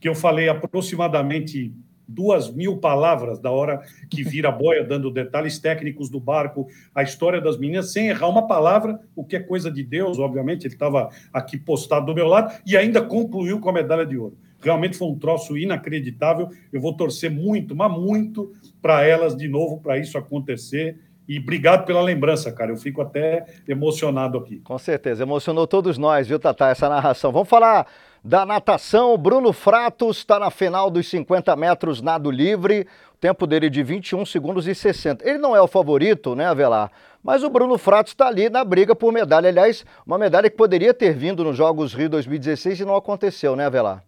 que 0.00 0.08
eu 0.08 0.14
falei 0.14 0.48
aproximadamente 0.48 1.74
duas 2.06 2.54
mil 2.54 2.76
palavras 2.76 3.40
da 3.40 3.50
hora 3.50 3.82
que 4.08 4.22
vira 4.22 4.52
boia, 4.52 4.84
dando 4.84 5.10
detalhes 5.10 5.58
técnicos 5.58 6.08
do 6.08 6.20
barco, 6.20 6.68
a 6.94 7.02
história 7.02 7.40
das 7.40 7.58
meninas, 7.58 7.92
sem 7.92 8.06
errar 8.06 8.28
uma 8.28 8.46
palavra, 8.46 9.00
o 9.16 9.24
que 9.24 9.34
é 9.34 9.40
coisa 9.40 9.72
de 9.72 9.82
Deus, 9.82 10.20
obviamente, 10.20 10.68
ele 10.68 10.74
estava 10.74 11.10
aqui 11.32 11.58
postado 11.58 12.06
do 12.06 12.14
meu 12.14 12.28
lado, 12.28 12.54
e 12.64 12.76
ainda 12.76 13.02
concluiu 13.02 13.58
com 13.58 13.68
a 13.68 13.72
medalha 13.72 14.06
de 14.06 14.16
ouro. 14.16 14.38
Realmente 14.60 14.96
foi 14.96 15.08
um 15.08 15.18
troço 15.18 15.56
inacreditável. 15.56 16.48
Eu 16.72 16.80
vou 16.80 16.96
torcer 16.96 17.30
muito, 17.30 17.74
mas 17.74 17.90
muito 17.90 18.52
para 18.82 19.04
elas 19.04 19.36
de 19.36 19.48
novo, 19.48 19.80
para 19.80 19.98
isso 19.98 20.18
acontecer. 20.18 20.98
E 21.28 21.38
obrigado 21.38 21.84
pela 21.84 22.00
lembrança, 22.00 22.50
cara. 22.50 22.72
Eu 22.72 22.76
fico 22.76 23.02
até 23.02 23.44
emocionado 23.68 24.38
aqui. 24.38 24.60
Com 24.60 24.78
certeza, 24.78 25.22
emocionou 25.22 25.66
todos 25.66 25.98
nós, 25.98 26.26
viu, 26.26 26.38
Tatá, 26.38 26.70
essa 26.70 26.88
narração. 26.88 27.30
Vamos 27.30 27.50
falar 27.50 27.86
da 28.24 28.46
natação. 28.46 29.16
Bruno 29.18 29.52
Fratos 29.52 30.18
está 30.18 30.38
na 30.38 30.50
final 30.50 30.90
dos 30.90 31.06
50 31.08 31.54
metros 31.54 32.00
nado 32.00 32.30
livre. 32.30 32.86
O 33.12 33.18
tempo 33.18 33.46
dele 33.46 33.68
de 33.68 33.82
21 33.82 34.24
segundos 34.24 34.66
e 34.66 34.74
60. 34.74 35.28
Ele 35.28 35.36
não 35.38 35.54
é 35.54 35.60
o 35.60 35.66
favorito, 35.66 36.34
né, 36.34 36.46
Avelar? 36.46 36.90
Mas 37.22 37.42
o 37.42 37.50
Bruno 37.50 37.76
Fratos 37.76 38.12
está 38.12 38.28
ali 38.28 38.48
na 38.48 38.64
briga 38.64 38.94
por 38.94 39.12
medalha. 39.12 39.48
Aliás, 39.48 39.84
uma 40.06 40.16
medalha 40.16 40.48
que 40.48 40.56
poderia 40.56 40.94
ter 40.94 41.12
vindo 41.14 41.44
nos 41.44 41.56
Jogos 41.56 41.92
Rio 41.92 42.08
2016 42.08 42.80
e 42.80 42.84
não 42.86 42.96
aconteceu, 42.96 43.54
né, 43.54 43.66
Avelar? 43.66 44.02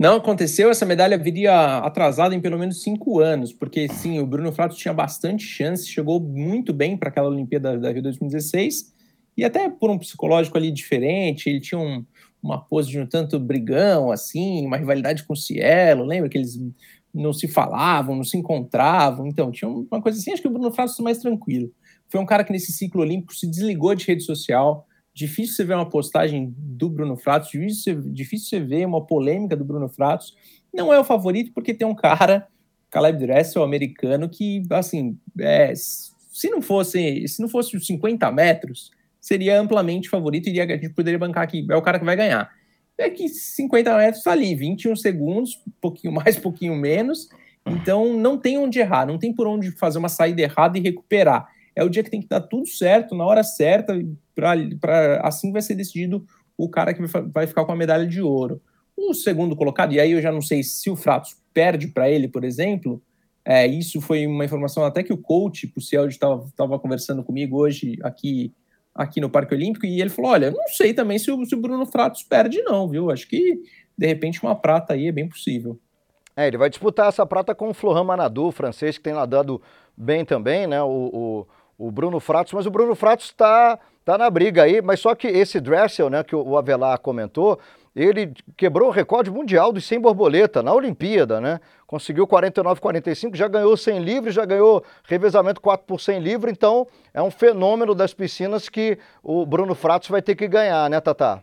Não 0.00 0.16
aconteceu, 0.16 0.70
essa 0.70 0.86
medalha 0.86 1.18
viria 1.18 1.76
atrasada 1.76 2.34
em 2.34 2.40
pelo 2.40 2.58
menos 2.58 2.80
cinco 2.82 3.20
anos, 3.20 3.52
porque 3.52 3.86
sim, 3.86 4.18
o 4.18 4.26
Bruno 4.26 4.50
Fratos 4.50 4.78
tinha 4.78 4.94
bastante 4.94 5.44
chance, 5.44 5.86
chegou 5.86 6.18
muito 6.18 6.72
bem 6.72 6.96
para 6.96 7.10
aquela 7.10 7.28
Olimpíada 7.28 7.78
da 7.78 7.92
Rio 7.92 8.02
2016, 8.04 8.94
e 9.36 9.44
até 9.44 9.68
por 9.68 9.90
um 9.90 9.98
psicológico 9.98 10.56
ali 10.56 10.70
diferente, 10.70 11.50
ele 11.50 11.60
tinha 11.60 11.78
um, 11.78 12.02
uma 12.42 12.58
pose 12.58 12.88
de 12.88 12.98
um 12.98 13.06
tanto 13.06 13.38
brigão, 13.38 14.10
assim, 14.10 14.64
uma 14.64 14.78
rivalidade 14.78 15.22
com 15.24 15.34
o 15.34 15.36
Cielo, 15.36 16.06
lembra 16.06 16.30
que 16.30 16.38
eles 16.38 16.58
não 17.12 17.34
se 17.34 17.46
falavam, 17.46 18.16
não 18.16 18.24
se 18.24 18.38
encontravam, 18.38 19.26
então 19.26 19.52
tinha 19.52 19.70
uma 19.70 20.00
coisa 20.00 20.18
assim, 20.18 20.32
acho 20.32 20.40
que 20.40 20.48
o 20.48 20.50
Bruno 20.50 20.72
Fratos 20.72 20.98
mais 21.00 21.18
tranquilo. 21.18 21.70
Foi 22.08 22.18
um 22.18 22.26
cara 22.26 22.42
que 22.42 22.52
nesse 22.52 22.72
ciclo 22.72 23.02
olímpico 23.02 23.34
se 23.34 23.46
desligou 23.46 23.94
de 23.94 24.06
rede 24.06 24.22
social, 24.22 24.86
Difícil 25.12 25.56
você 25.56 25.64
ver 25.64 25.74
uma 25.74 25.88
postagem 25.88 26.54
do 26.56 26.88
Bruno 26.88 27.16
Fratos, 27.16 27.50
difícil, 27.50 28.00
você 28.14 28.60
ver 28.60 28.86
uma 28.86 29.04
polêmica 29.04 29.56
do 29.56 29.64
Bruno 29.64 29.88
Fratos. 29.88 30.36
Não 30.72 30.92
é 30.92 30.98
o 30.98 31.04
favorito 31.04 31.52
porque 31.52 31.74
tem 31.74 31.86
um 31.86 31.94
cara, 31.94 32.46
Caleb 32.90 33.18
Dressel, 33.18 33.62
americano, 33.62 34.28
que, 34.28 34.62
assim, 34.70 35.18
é, 35.38 35.72
se 35.74 36.48
não 36.48 36.62
fosse 36.62 37.26
se 37.26 37.42
não 37.42 37.48
fosse 37.48 37.76
os 37.76 37.86
50 37.86 38.30
metros, 38.30 38.90
seria 39.20 39.60
amplamente 39.60 40.08
favorito 40.08 40.48
e 40.48 40.60
a 40.60 40.66
gente 40.66 40.90
poderia 40.90 41.18
bancar 41.18 41.42
aqui, 41.42 41.66
é 41.68 41.76
o 41.76 41.82
cara 41.82 41.98
que 41.98 42.04
vai 42.04 42.16
ganhar. 42.16 42.48
É 42.96 43.10
que 43.10 43.28
50 43.28 43.96
metros 43.96 44.18
está 44.18 44.32
ali, 44.32 44.54
21 44.54 44.94
segundos, 44.94 45.58
pouquinho 45.80 46.12
mais, 46.12 46.36
pouquinho 46.38 46.76
menos, 46.76 47.28
então 47.66 48.16
não 48.16 48.38
tem 48.38 48.58
onde 48.58 48.78
errar, 48.78 49.06
não 49.06 49.18
tem 49.18 49.34
por 49.34 49.46
onde 49.46 49.72
fazer 49.72 49.98
uma 49.98 50.08
saída 50.08 50.42
errada 50.42 50.78
e 50.78 50.80
recuperar 50.80 51.48
é 51.74 51.84
o 51.84 51.88
dia 51.88 52.02
que 52.02 52.10
tem 52.10 52.20
que 52.20 52.28
dar 52.28 52.40
tudo 52.40 52.66
certo, 52.66 53.14
na 53.14 53.24
hora 53.24 53.42
certa, 53.42 53.94
para 54.80 55.20
assim 55.22 55.52
vai 55.52 55.62
ser 55.62 55.74
decidido 55.74 56.24
o 56.56 56.68
cara 56.68 56.92
que 56.92 57.02
vai 57.32 57.46
ficar 57.46 57.64
com 57.64 57.72
a 57.72 57.76
medalha 57.76 58.06
de 58.06 58.20
ouro. 58.20 58.60
O 58.96 59.14
segundo 59.14 59.56
colocado, 59.56 59.92
e 59.92 60.00
aí 60.00 60.12
eu 60.12 60.20
já 60.20 60.30
não 60.30 60.42
sei 60.42 60.62
se 60.62 60.90
o 60.90 60.96
Fratos 60.96 61.36
perde 61.54 61.88
para 61.88 62.10
ele, 62.10 62.28
por 62.28 62.44
exemplo, 62.44 63.02
É, 63.44 63.66
isso 63.66 64.00
foi 64.00 64.26
uma 64.26 64.44
informação 64.44 64.84
até 64.84 65.02
que 65.02 65.12
o 65.12 65.18
coach, 65.18 65.72
o 65.74 65.80
Ciel, 65.80 66.06
estava 66.06 66.78
conversando 66.78 67.24
comigo 67.24 67.56
hoje 67.56 67.96
aqui, 68.02 68.52
aqui 68.94 69.20
no 69.20 69.30
Parque 69.30 69.54
Olímpico, 69.54 69.86
e 69.86 70.00
ele 70.00 70.10
falou: 70.10 70.32
olha, 70.32 70.50
não 70.50 70.68
sei 70.68 70.92
também 70.92 71.18
se 71.18 71.30
o, 71.30 71.44
se 71.44 71.54
o 71.54 71.60
Bruno 71.60 71.86
Fratos 71.86 72.22
perde, 72.22 72.62
não, 72.62 72.86
viu? 72.86 73.10
Acho 73.10 73.26
que 73.26 73.60
de 73.96 74.06
repente 74.06 74.42
uma 74.42 74.54
prata 74.54 74.92
aí 74.92 75.08
é 75.08 75.12
bem 75.12 75.28
possível. 75.28 75.78
É, 76.36 76.46
ele 76.46 76.58
vai 76.58 76.70
disputar 76.70 77.08
essa 77.08 77.26
prata 77.26 77.54
com 77.54 77.70
o 77.70 77.74
Florent 77.74 78.06
Manadu, 78.06 78.52
francês, 78.52 78.96
que 78.96 79.04
tem 79.04 79.14
nadado 79.14 79.60
bem 79.96 80.24
também, 80.24 80.66
né? 80.66 80.82
O, 80.82 81.10
o, 81.12 81.46
o 81.80 81.90
Bruno 81.90 82.20
Fratos, 82.20 82.52
mas 82.52 82.66
o 82.66 82.70
Bruno 82.70 82.94
Fratos 82.94 83.26
está 83.26 83.78
tá 84.04 84.18
na 84.18 84.28
briga 84.28 84.64
aí, 84.64 84.82
mas 84.82 85.00
só 85.00 85.14
que 85.14 85.26
esse 85.26 85.58
Dressel, 85.58 86.10
né, 86.10 86.22
que 86.22 86.36
o 86.36 86.58
Avelar 86.58 87.00
comentou, 87.00 87.58
ele 87.96 88.34
quebrou 88.54 88.88
o 88.88 88.92
recorde 88.92 89.30
mundial 89.30 89.72
dos 89.72 89.86
100 89.86 90.00
borboleta 90.00 90.62
na 90.62 90.74
Olimpíada, 90.74 91.40
né? 91.40 91.58
Conseguiu 91.86 92.26
49,45, 92.26 93.34
já 93.34 93.48
ganhou 93.48 93.76
100 93.76 93.98
livre, 93.98 94.30
já 94.30 94.44
ganhou 94.44 94.84
revezamento 95.04 95.60
4 95.60 95.86
por 95.86 95.98
100 95.98 96.20
livre, 96.20 96.52
então 96.52 96.86
é 97.14 97.22
um 97.22 97.30
fenômeno 97.30 97.94
das 97.94 98.12
piscinas 98.12 98.68
que 98.68 98.98
o 99.22 99.44
Bruno 99.46 99.74
Fratos 99.74 100.08
vai 100.08 100.20
ter 100.20 100.36
que 100.36 100.46
ganhar, 100.46 100.88
né, 100.88 101.00
Tatá? 101.00 101.42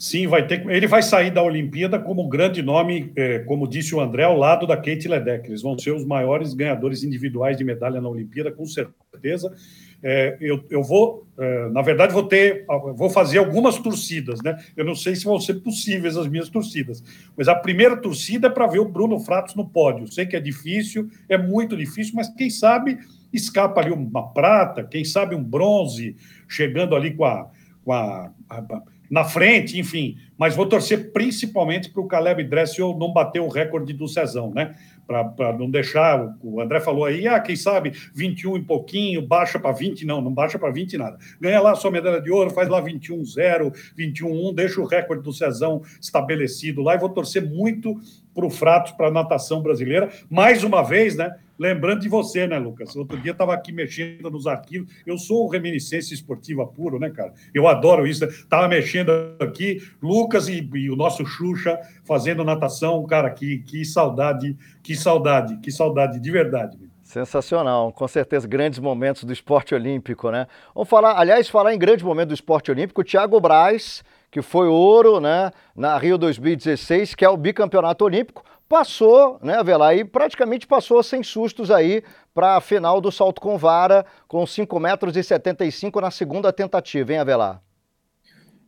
Sim, 0.00 0.26
vai 0.26 0.46
ter. 0.46 0.66
Ele 0.66 0.86
vai 0.86 1.02
sair 1.02 1.30
da 1.30 1.42
Olimpíada 1.42 1.98
como 1.98 2.26
grande 2.26 2.62
nome, 2.62 3.12
é, 3.14 3.40
como 3.40 3.68
disse 3.68 3.94
o 3.94 4.00
André, 4.00 4.22
ao 4.22 4.34
lado 4.34 4.66
da 4.66 4.74
Kate 4.74 5.06
Ledeck. 5.06 5.46
Eles 5.46 5.60
vão 5.60 5.78
ser 5.78 5.90
os 5.90 6.06
maiores 6.06 6.54
ganhadores 6.54 7.04
individuais 7.04 7.58
de 7.58 7.64
medalha 7.64 8.00
na 8.00 8.08
Olimpíada, 8.08 8.50
com 8.50 8.64
certeza. 8.64 9.54
É, 10.02 10.38
eu, 10.40 10.64
eu 10.70 10.82
vou, 10.82 11.26
é, 11.38 11.68
na 11.68 11.82
verdade, 11.82 12.14
vou 12.14 12.22
ter, 12.22 12.64
vou 12.94 13.10
fazer 13.10 13.36
algumas 13.40 13.76
torcidas, 13.78 14.40
né? 14.42 14.56
Eu 14.74 14.86
não 14.86 14.94
sei 14.94 15.14
se 15.14 15.26
vão 15.26 15.38
ser 15.38 15.56
possíveis 15.60 16.16
as 16.16 16.26
minhas 16.28 16.48
torcidas, 16.48 17.04
mas 17.36 17.46
a 17.46 17.54
primeira 17.54 17.94
torcida 17.94 18.46
é 18.46 18.50
para 18.50 18.66
ver 18.66 18.78
o 18.78 18.88
Bruno 18.88 19.20
Fratos 19.20 19.54
no 19.54 19.68
pódio. 19.68 20.10
Sei 20.10 20.24
que 20.24 20.34
é 20.34 20.40
difícil, 20.40 21.10
é 21.28 21.36
muito 21.36 21.76
difícil, 21.76 22.14
mas 22.16 22.30
quem 22.30 22.48
sabe 22.48 22.98
escapa 23.30 23.82
ali 23.82 23.92
uma 23.92 24.32
prata, 24.32 24.82
quem 24.82 25.04
sabe 25.04 25.34
um 25.34 25.44
bronze, 25.44 26.16
chegando 26.48 26.96
ali 26.96 27.12
com 27.12 27.26
a, 27.26 27.50
com 27.84 27.92
a, 27.92 28.32
a 28.48 28.62
na 29.10 29.24
frente, 29.24 29.78
enfim. 29.78 30.16
Mas 30.38 30.54
vou 30.54 30.64
torcer 30.64 31.12
principalmente 31.12 31.90
para 31.90 32.00
o 32.00 32.06
Caleb 32.06 32.44
Dressel 32.44 32.96
não 32.96 33.12
bater 33.12 33.40
o 33.40 33.48
recorde 33.48 33.92
do 33.92 34.06
Cezão, 34.06 34.52
né? 34.54 34.76
Para 35.06 35.52
não 35.58 35.68
deixar. 35.68 36.36
O 36.40 36.60
André 36.60 36.80
falou 36.80 37.04
aí, 37.04 37.26
ah, 37.26 37.40
quem 37.40 37.56
sabe 37.56 37.92
21 38.14 38.58
e 38.58 38.62
pouquinho, 38.62 39.26
baixa 39.26 39.58
para 39.58 39.72
20. 39.72 40.06
Não, 40.06 40.20
não 40.20 40.32
baixa 40.32 40.58
para 40.58 40.70
20 40.70 40.96
nada. 40.96 41.18
Ganha 41.40 41.60
lá 41.60 41.74
sua 41.74 41.90
medalha 41.90 42.22
de 42.22 42.30
ouro, 42.30 42.50
faz 42.50 42.68
lá 42.68 42.80
21-0, 42.80 43.72
21-1, 43.98 44.54
deixa 44.54 44.80
o 44.80 44.86
recorde 44.86 45.24
do 45.24 45.32
Cezão 45.32 45.82
estabelecido 46.00 46.80
lá 46.80 46.94
e 46.94 46.98
vou 46.98 47.08
torcer 47.08 47.44
muito 47.44 48.00
para 48.32 48.46
o 48.46 48.50
Fratos, 48.50 48.92
para 48.92 49.08
a 49.08 49.10
natação 49.10 49.60
brasileira. 49.60 50.08
Mais 50.30 50.62
uma 50.62 50.82
vez, 50.82 51.16
né? 51.16 51.34
Lembrando 51.60 52.00
de 52.00 52.08
você, 52.08 52.46
né, 52.46 52.58
Lucas? 52.58 52.96
Outro 52.96 53.20
dia 53.20 53.32
estava 53.32 53.52
aqui 53.52 53.70
mexendo 53.70 54.30
nos 54.30 54.46
arquivos. 54.46 54.90
Eu 55.04 55.18
sou 55.18 55.46
reminiscência 55.46 56.14
esportiva 56.14 56.66
puro, 56.66 56.98
né, 56.98 57.10
cara? 57.10 57.34
Eu 57.52 57.68
adoro 57.68 58.06
isso. 58.06 58.24
Estava 58.24 58.66
mexendo 58.66 59.10
aqui, 59.38 59.78
Lucas 60.02 60.48
e, 60.48 60.66
e, 60.74 60.90
o 60.90 60.96
nosso 60.96 61.26
Xuxa 61.26 61.78
fazendo 62.02 62.42
natação. 62.42 63.04
Cara, 63.06 63.28
que, 63.28 63.58
que 63.58 63.84
saudade, 63.84 64.56
que 64.82 64.96
saudade, 64.96 65.58
que 65.58 65.70
saudade, 65.70 66.18
de 66.18 66.30
verdade. 66.30 66.78
Sensacional, 67.02 67.92
com 67.92 68.08
certeza, 68.08 68.48
grandes 68.48 68.78
momentos 68.78 69.24
do 69.24 69.32
esporte 69.32 69.74
olímpico, 69.74 70.30
né? 70.30 70.46
Vamos 70.74 70.88
falar, 70.88 71.18
aliás, 71.18 71.46
falar 71.50 71.74
em 71.74 71.78
grande 71.78 72.02
momento 72.02 72.28
do 72.28 72.34
esporte 72.34 72.70
olímpico, 72.70 73.04
Thiago 73.04 73.38
Braz, 73.38 74.02
que 74.30 74.40
foi 74.40 74.68
ouro, 74.68 75.20
né, 75.20 75.50
na 75.74 75.98
Rio 75.98 76.16
2016, 76.16 77.14
que 77.14 77.24
é 77.24 77.28
o 77.28 77.36
bicampeonato 77.36 78.04
olímpico, 78.04 78.44
passou, 78.70 79.36
né, 79.42 79.54
Avelar, 79.54 79.96
e 79.96 80.04
praticamente 80.04 80.64
passou 80.64 81.02
sem 81.02 81.24
sustos 81.24 81.72
aí 81.72 82.04
para 82.32 82.56
a 82.56 82.60
final 82.60 83.00
do 83.00 83.10
salto 83.10 83.40
com 83.40 83.58
vara, 83.58 84.06
com 84.28 84.46
5 84.46 84.78
metros 84.78 85.16
e 85.16 85.24
75 85.24 86.00
na 86.00 86.08
segunda 86.12 86.52
tentativa, 86.52 87.12
hein, 87.12 87.18
Avelar? 87.18 87.60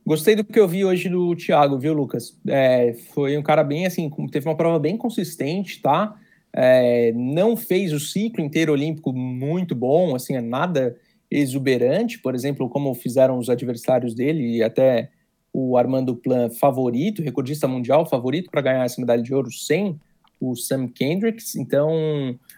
Gostei 0.04 0.34
do 0.34 0.42
que 0.42 0.58
eu 0.58 0.66
vi 0.66 0.84
hoje 0.84 1.08
do 1.08 1.36
Thiago, 1.36 1.78
viu, 1.78 1.94
Lucas? 1.94 2.36
É, 2.48 2.94
foi 3.14 3.38
um 3.38 3.42
cara 3.44 3.62
bem 3.62 3.86
assim, 3.86 4.10
teve 4.32 4.48
uma 4.48 4.56
prova 4.56 4.80
bem 4.80 4.96
consistente, 4.96 5.80
tá? 5.80 6.16
É, 6.52 7.12
não 7.12 7.56
fez 7.56 7.92
o 7.92 8.00
ciclo 8.00 8.42
inteiro 8.42 8.72
olímpico 8.72 9.12
muito 9.12 9.72
bom, 9.72 10.16
assim, 10.16 10.34
é 10.34 10.40
nada 10.40 10.96
exuberante, 11.30 12.18
por 12.18 12.34
exemplo, 12.34 12.68
como 12.68 12.92
fizeram 12.92 13.38
os 13.38 13.48
adversários 13.48 14.14
dele 14.14 14.56
e 14.56 14.64
até 14.64 15.10
o 15.52 15.76
Armando 15.76 16.16
Plan 16.16 16.48
favorito, 16.50 17.22
recordista 17.22 17.68
mundial 17.68 18.06
favorito 18.06 18.50
para 18.50 18.62
ganhar 18.62 18.84
essa 18.84 19.00
medalha 19.00 19.22
de 19.22 19.34
ouro 19.34 19.52
sem 19.52 20.00
o 20.40 20.56
Sam 20.56 20.88
Kendricks. 20.88 21.54
Então, 21.54 21.90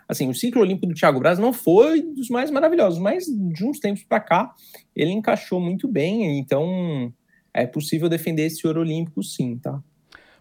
assim, 0.09 0.28
o 0.28 0.34
ciclo 0.34 0.62
olímpico 0.62 0.86
do 0.86 0.95
Thiago 0.95 1.18
Braz 1.18 1.38
não 1.38 1.53
foi 1.53 2.01
dos 2.01 2.30
mais 2.30 2.51
maravilhosos, 2.51 2.99
mas 2.99 3.26
de 3.26 3.64
uns 3.64 3.78
tempos 3.78 4.03
para 4.05 4.20
cá 4.20 4.55
ele 4.97 5.11
encaixou 5.11 5.61
muito 5.61 5.86
bem. 5.86 6.38
Então, 6.38 7.12
é 7.53 7.66
possível 7.66 8.09
defender 8.09 8.47
esse 8.47 8.66
ouro 8.66 8.80
olímpico 8.80 9.22
sim, 9.22 9.59
tá? 9.59 9.82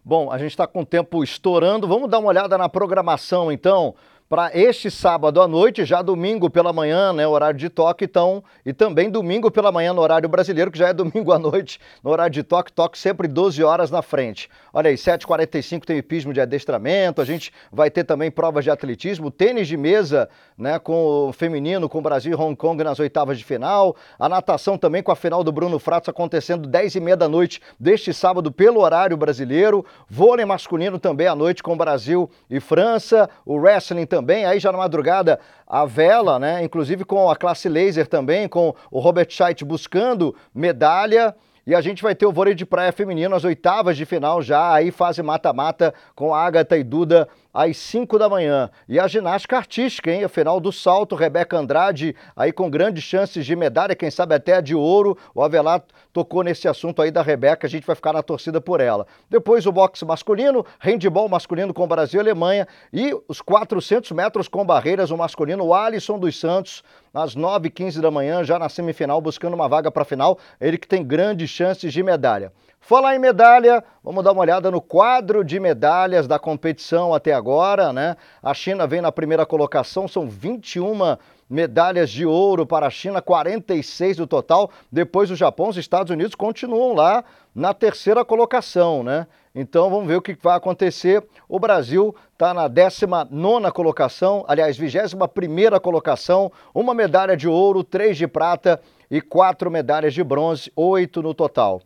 Bom, 0.06 0.30
a 0.32 0.38
gente 0.38 0.51
está 0.51 0.68
com 0.68 0.82
o 0.82 0.86
tempo 0.86 1.24
estourando. 1.24 1.88
Vamos 1.88 2.10
dar 2.10 2.20
uma 2.20 2.28
olhada 2.28 2.58
na 2.58 2.68
programação, 2.68 3.51
então 3.51 3.95
para 4.28 4.52
este 4.54 4.90
sábado 4.90 5.42
à 5.42 5.48
noite, 5.48 5.86
já 5.86 6.02
domingo 6.02 6.50
pela 6.50 6.74
manhã, 6.74 7.14
né, 7.14 7.28
horário 7.28 7.60
de 7.60 7.70
toque, 7.70 8.06
então, 8.06 8.44
e 8.66 8.74
também 8.74 9.10
domingo 9.10 9.52
pela 9.52 9.72
manhã 9.72 9.94
no 9.94 10.02
horário 10.02 10.28
brasileiro, 10.28 10.72
que 10.72 10.78
já 10.78 10.90
é 10.90 10.94
domingo 10.94 11.32
à 11.32 11.40
noite, 11.40 11.80
no 12.04 12.10
horário 12.10 12.34
de 12.34 12.44
toque, 12.44 12.72
toque 12.72 12.98
sempre 12.98 13.28
12 13.28 13.64
horas 13.64 13.92
na 13.92 14.02
frente. 14.02 14.50
Olha 14.74 14.90
aí, 14.90 14.96
7h45 14.96 15.86
tem 15.86 15.98
hipismo 15.98 16.34
de 16.34 16.42
adestramento, 16.42 17.22
a 17.22 17.26
gente 17.26 17.52
vai 17.72 17.92
ter 17.92 18.04
também 18.04 18.32
provas 18.32 18.64
de 18.64 18.72
atletismo, 18.72 19.30
tênis 19.30 19.68
de 19.68 19.78
mesa, 19.78 20.30
né, 20.58 20.80
com 20.80 21.30
o 21.30 21.34
feminino, 21.34 21.88
com 21.90 22.00
o 22.00 22.02
Brasil 22.02 22.32
e 22.32 22.36
Hong 22.36 22.56
Kong 22.56 22.84
nas 22.84 23.00
oitavas 23.00 23.38
de 23.38 23.44
final, 23.44 23.96
a 24.18 24.28
natação 24.28 24.78
também 24.78 25.04
com 25.04 25.12
a 25.12 25.16
final 25.16 25.44
do 25.44 25.52
Bruno 25.52 25.78
Fratos 25.80 26.10
acontecendo 26.10 26.68
10 26.68 26.96
e 26.96 27.00
meia 27.00 27.18
da 27.18 27.28
noite 27.28 27.62
deste 27.80 28.14
sábado 28.14 28.52
pelo 28.52 28.82
horário 28.82 29.18
brasileiro, 29.18 29.86
vôlei 30.10 30.46
masculino 30.46 30.98
também 30.98 31.28
à 31.28 31.36
noite 31.36 31.62
com 31.62 31.78
Brasil 31.78 32.30
e 32.50 32.60
França, 32.60 33.30
o 33.46 33.58
wrestling 33.58 34.06
também 34.14 34.45
aí 34.45 34.59
já 34.59 34.72
na 34.72 34.78
madrugada, 34.78 35.39
a 35.66 35.86
vela, 35.86 36.38
né? 36.38 36.64
Inclusive 36.64 37.03
com 37.03 37.32
a 37.32 37.36
classe 37.36 37.68
laser 37.68 38.05
também, 38.05 38.47
com 38.47 38.76
o 38.91 38.99
Robert 38.99 39.26
Scheidt 39.28 39.66
buscando 39.66 40.36
medalha. 40.53 41.36
E 41.66 41.74
a 41.74 41.80
gente 41.80 42.03
vai 42.03 42.14
ter 42.14 42.26
o 42.26 42.32
vôlei 42.32 42.53
de 42.53 42.66
praia 42.66 42.91
feminino, 42.91 43.34
as 43.34 43.45
oitavas 43.45 43.95
de 43.95 44.05
final 44.05 44.41
já, 44.41 44.74
aí 44.74 44.91
fase 44.91 45.24
mata-mata 45.24 45.93
com 46.14 46.34
a 46.34 46.41
Agatha 46.41 46.76
e 46.78 46.84
Duda 46.84 47.30
às 47.53 47.78
5 47.78 48.20
da 48.20 48.28
manhã. 48.28 48.70
E 48.86 48.99
a 48.99 49.07
ginástica 49.07 49.55
artística, 49.55 50.11
hein? 50.11 50.26
A 50.26 50.30
final 50.30 50.59
do 50.59 50.74
salto, 50.74 51.16
Rebeca 51.16 51.55
Andrade, 51.55 52.16
aí 52.36 52.51
com 52.51 52.70
grandes 52.70 53.05
chances 53.05 53.45
de 53.45 53.55
medalha, 53.55 53.95
quem 53.95 54.11
sabe 54.11 54.36
até 54.36 54.61
de 54.61 54.76
ouro. 54.76 55.18
O 55.34 55.41
Avelar 55.41 55.84
tocou 56.11 56.43
nesse 56.43 56.68
assunto 56.68 57.01
aí 57.01 57.11
da 57.11 57.22
Rebeca, 57.22 57.66
a 57.66 57.70
gente 57.70 57.88
vai 57.88 57.95
ficar 57.95 58.11
na 58.11 58.22
torcida 58.22 58.59
por 58.59 58.82
ela. 58.82 59.07
Depois 59.30 59.66
o 59.66 59.72
boxe 59.72 60.03
masculino, 60.03 60.66
handball 60.80 61.30
masculino 61.30 61.74
com 61.74 61.88
Brasil 61.88 62.20
e 62.20 62.24
Alemanha 62.24 62.68
e 62.91 63.16
os 63.26 63.39
400 63.39 64.11
metros 64.11 64.49
com 64.49 64.66
barreiras, 64.66 65.11
o 65.11 65.18
masculino, 65.18 65.64
o 65.64 65.74
Alisson 65.74 66.20
dos 66.20 66.38
Santos, 66.38 66.84
às 67.14 67.36
9h15 67.36 68.01
da 68.01 68.09
manhã, 68.09 68.43
já 68.43 68.57
na 68.57 68.68
semifinal, 68.68 69.22
buscando 69.22 69.53
uma 69.53 69.70
vaga 69.70 69.91
para 69.91 70.01
a 70.01 70.05
final. 70.05 70.39
Ele 70.59 70.78
que 70.78 70.88
tem 70.88 71.05
grandes 71.05 71.49
chances 71.49 71.93
de 71.93 72.01
medalha. 72.01 72.51
Falar 72.80 73.16
em 73.16 73.20
medalha, 73.20 73.84
vamos 74.03 74.24
dar 74.24 74.32
uma 74.32 74.41
olhada 74.41 74.70
no 74.70 74.82
quadro 74.82 75.43
de 75.43 75.59
medalhas 75.59 76.28
da 76.28 76.38
competição 76.39 77.14
até 77.14 77.32
agora, 77.32 77.93
né? 77.93 78.18
A 78.41 78.53
China 78.53 78.86
vem 78.88 78.99
na 78.99 79.11
primeira 79.11 79.45
colocação, 79.45 80.07
são 80.07 80.28
21 80.28 81.18
medalhas 81.54 82.10
de 82.10 82.26
ouro 82.26 82.66
para 82.66 82.88
a 82.88 82.89
China, 82.89 83.22
46 83.22 84.18
do 84.18 84.26
total. 84.26 84.72
Depois 84.91 85.30
o 85.30 85.36
Japão, 85.36 85.70
os 85.70 85.78
Estados 85.78 86.10
Unidos 86.10 86.34
continuam 86.34 86.95
lá 86.95 87.24
na 87.54 87.76
terceira 87.76 88.26
colocação, 88.26 89.04
né? 89.04 89.28
Então 89.54 89.88
vamos 89.88 90.08
ver 90.08 90.16
o 90.16 90.22
que 90.22 90.36
vai 90.41 90.58
acontecer. 90.58 91.24
O 91.47 91.60
Brasil 91.60 92.16
está 92.34 92.56
na 92.56 92.68
19 92.68 93.72
colocação, 93.72 94.43
aliás, 94.47 94.76
21 94.76 95.80
colocação, 95.80 96.51
uma 96.74 96.95
medalha 96.95 97.38
de 97.38 97.47
ouro, 97.47 97.84
três 97.84 98.18
de 98.18 98.28
prata 98.28 98.82
e 99.12 99.22
quatro 99.22 99.70
medalhas 99.70 100.12
de 100.16 100.24
bronze, 100.24 100.72
oito 100.76 101.22
no 101.22 101.36
total. 101.36 101.84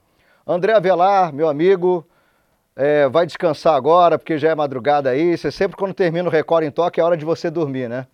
André 0.48 0.72
Avelar, 0.76 1.34
meu 1.34 1.50
amigo, 1.50 2.08
é, 2.74 3.10
vai 3.10 3.26
descansar 3.26 3.76
agora, 3.76 4.18
porque 4.18 4.38
já 4.38 4.52
é 4.52 4.56
madrugada 4.56 5.10
aí. 5.10 5.38
Você 5.38 5.52
sempre, 5.52 5.76
quando 5.76 5.94
termina 5.94 6.30
o 6.30 6.32
Record 6.32 6.64
em 6.64 6.72
Toque, 6.72 7.02
é 7.02 7.04
hora 7.04 7.18
de 7.18 7.26
você 7.26 7.52
dormir, 7.52 7.90
né? 7.90 8.08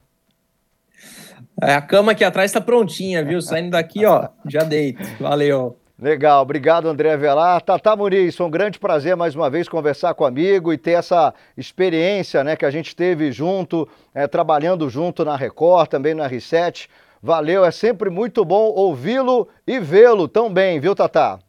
É, 1.61 1.73
a 1.73 1.81
cama 1.81 2.11
aqui 2.11 2.23
atrás 2.23 2.49
está 2.49 2.59
prontinha, 2.59 3.23
viu? 3.23 3.41
Saindo 3.41 3.71
daqui, 3.71 4.05
ó, 4.05 4.27
já 4.45 4.63
deito. 4.63 5.01
Valeu. 5.19 5.77
Legal, 5.97 6.41
obrigado 6.41 6.89
André 6.89 7.13
Avelar. 7.13 7.61
Tata 7.61 7.95
Muniz, 7.95 8.35
foi 8.35 8.45
um 8.45 8.51
grande 8.51 8.79
prazer 8.79 9.15
mais 9.15 9.35
uma 9.35 9.49
vez 9.49 9.69
conversar 9.69 10.13
com 10.15 10.25
amigo 10.25 10.73
e 10.73 10.77
ter 10.77 10.91
essa 10.91 11.33
experiência 11.55 12.43
né, 12.43 12.55
que 12.55 12.65
a 12.65 12.71
gente 12.71 12.95
teve 12.95 13.31
junto, 13.31 13.87
é, 14.13 14.27
trabalhando 14.27 14.89
junto 14.89 15.23
na 15.23 15.37
Record, 15.37 15.87
também 15.87 16.13
na 16.13 16.29
R7. 16.29 16.89
Valeu, 17.21 17.63
é 17.63 17.71
sempre 17.71 18.09
muito 18.09 18.43
bom 18.43 18.73
ouvi-lo 18.75 19.47
e 19.65 19.79
vê-lo 19.79 20.27
tão 20.27 20.51
bem, 20.51 20.79
viu, 20.79 20.93
Tata? 20.93 21.39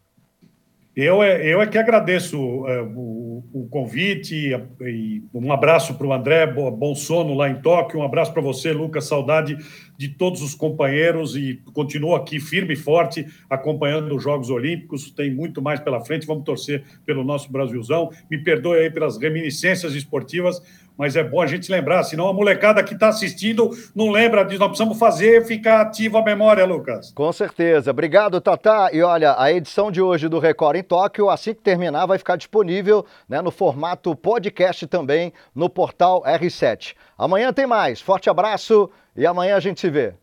Eu 0.97 1.23
é, 1.23 1.45
eu 1.45 1.61
é 1.61 1.67
que 1.67 1.77
agradeço 1.77 2.37
é, 2.69 2.81
o, 2.83 3.43
o, 3.53 3.69
convite 3.69 4.53
e 4.81 5.23
um 5.35 5.53
abraço 5.53 5.95
para 5.95 6.07
o 6.07 6.13
André, 6.13 6.47
bom 6.47 6.95
sono 6.95 7.35
lá 7.35 7.51
em 7.51 7.61
Tóquio, 7.61 7.99
um 7.99 8.05
abraço 8.05 8.33
para 8.33 8.41
você, 8.41 8.73
Lucas, 8.73 9.09
saudade 9.09 9.57
de 9.97 10.09
todos 10.09 10.43
os 10.43 10.55
companheiros 10.55 11.37
e 11.37 11.61
continuo 11.73 12.15
aqui 12.15 12.41
firme 12.41 12.75
e 12.75 12.77
forte 12.77 13.27
acompanhando 13.49 14.15
os 14.15 14.23
Jogos 14.23 14.51
Olímpicos, 14.51 15.11
tem 15.11 15.33
muito 15.33 15.63
mais 15.63 15.81
pela 15.81 16.05
frente, 16.05 16.27
vamos 16.27 16.45
torcer 16.45 16.85
pelo 17.05 17.25
nosso 17.25 17.51
Brasilzão. 17.51 18.11
Me 18.31 18.39
perdoe 18.39 18.79
aí 18.79 18.91
pelas 18.91 19.17
reminiscências 19.17 19.95
esportivas, 19.95 20.63
mas 20.97 21.17
é 21.17 21.25
bom 21.25 21.41
a 21.41 21.47
gente 21.47 21.71
lembrar, 21.71 22.05
senão 22.05 22.29
a 22.29 22.33
molecada 22.33 22.83
que 22.83 22.95
está 22.95 23.09
assistindo 23.09 23.71
não 23.95 24.11
lembra 24.11 24.45
disso. 24.45 24.61
Nós 24.61 24.69
precisamos 24.69 24.99
fazer 24.99 25.45
ficar 25.45 25.81
ativa 25.81 26.21
a 26.21 26.23
memória, 26.23 26.65
Lucas. 26.65 27.13
Com 27.13 27.33
certeza. 27.33 27.91
Obrigado, 27.91 28.41
Tatá. 28.41 28.91
E 28.93 29.03
olha, 29.03 29.35
a 29.37 29.53
edição 29.53 29.91
de 29.91 30.01
hoje 30.01 30.29
do 30.29 30.39
Record 30.39 30.77
em 30.77 30.83
Tóquio, 30.83 31.29
assim 31.29 31.53
que 31.53 31.63
terminar, 31.63 32.07
vai 32.07 32.19
ficar 32.19 32.37
disponível 32.37 33.05
né, 33.29 33.43
no 33.43 33.51
formato 33.51 34.15
podcast 34.15 34.87
também 34.87 35.33
no 35.55 35.69
portal 35.69 36.23
R7. 36.23 36.95
Amanhã 37.19 37.53
tem 37.53 37.67
mais. 37.67 38.01
Forte 38.01 38.31
abraço 38.31 38.89
e 39.17 39.27
amanhã 39.27 39.57
a 39.57 39.61
gente 39.61 39.81
se 39.81 39.91
vê. 39.91 40.15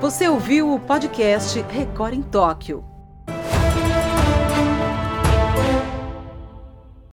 Você 0.00 0.28
ouviu 0.28 0.74
o 0.74 0.80
podcast 0.80 1.60
Record 1.62 2.14
em 2.14 2.22
Tóquio. 2.22 2.91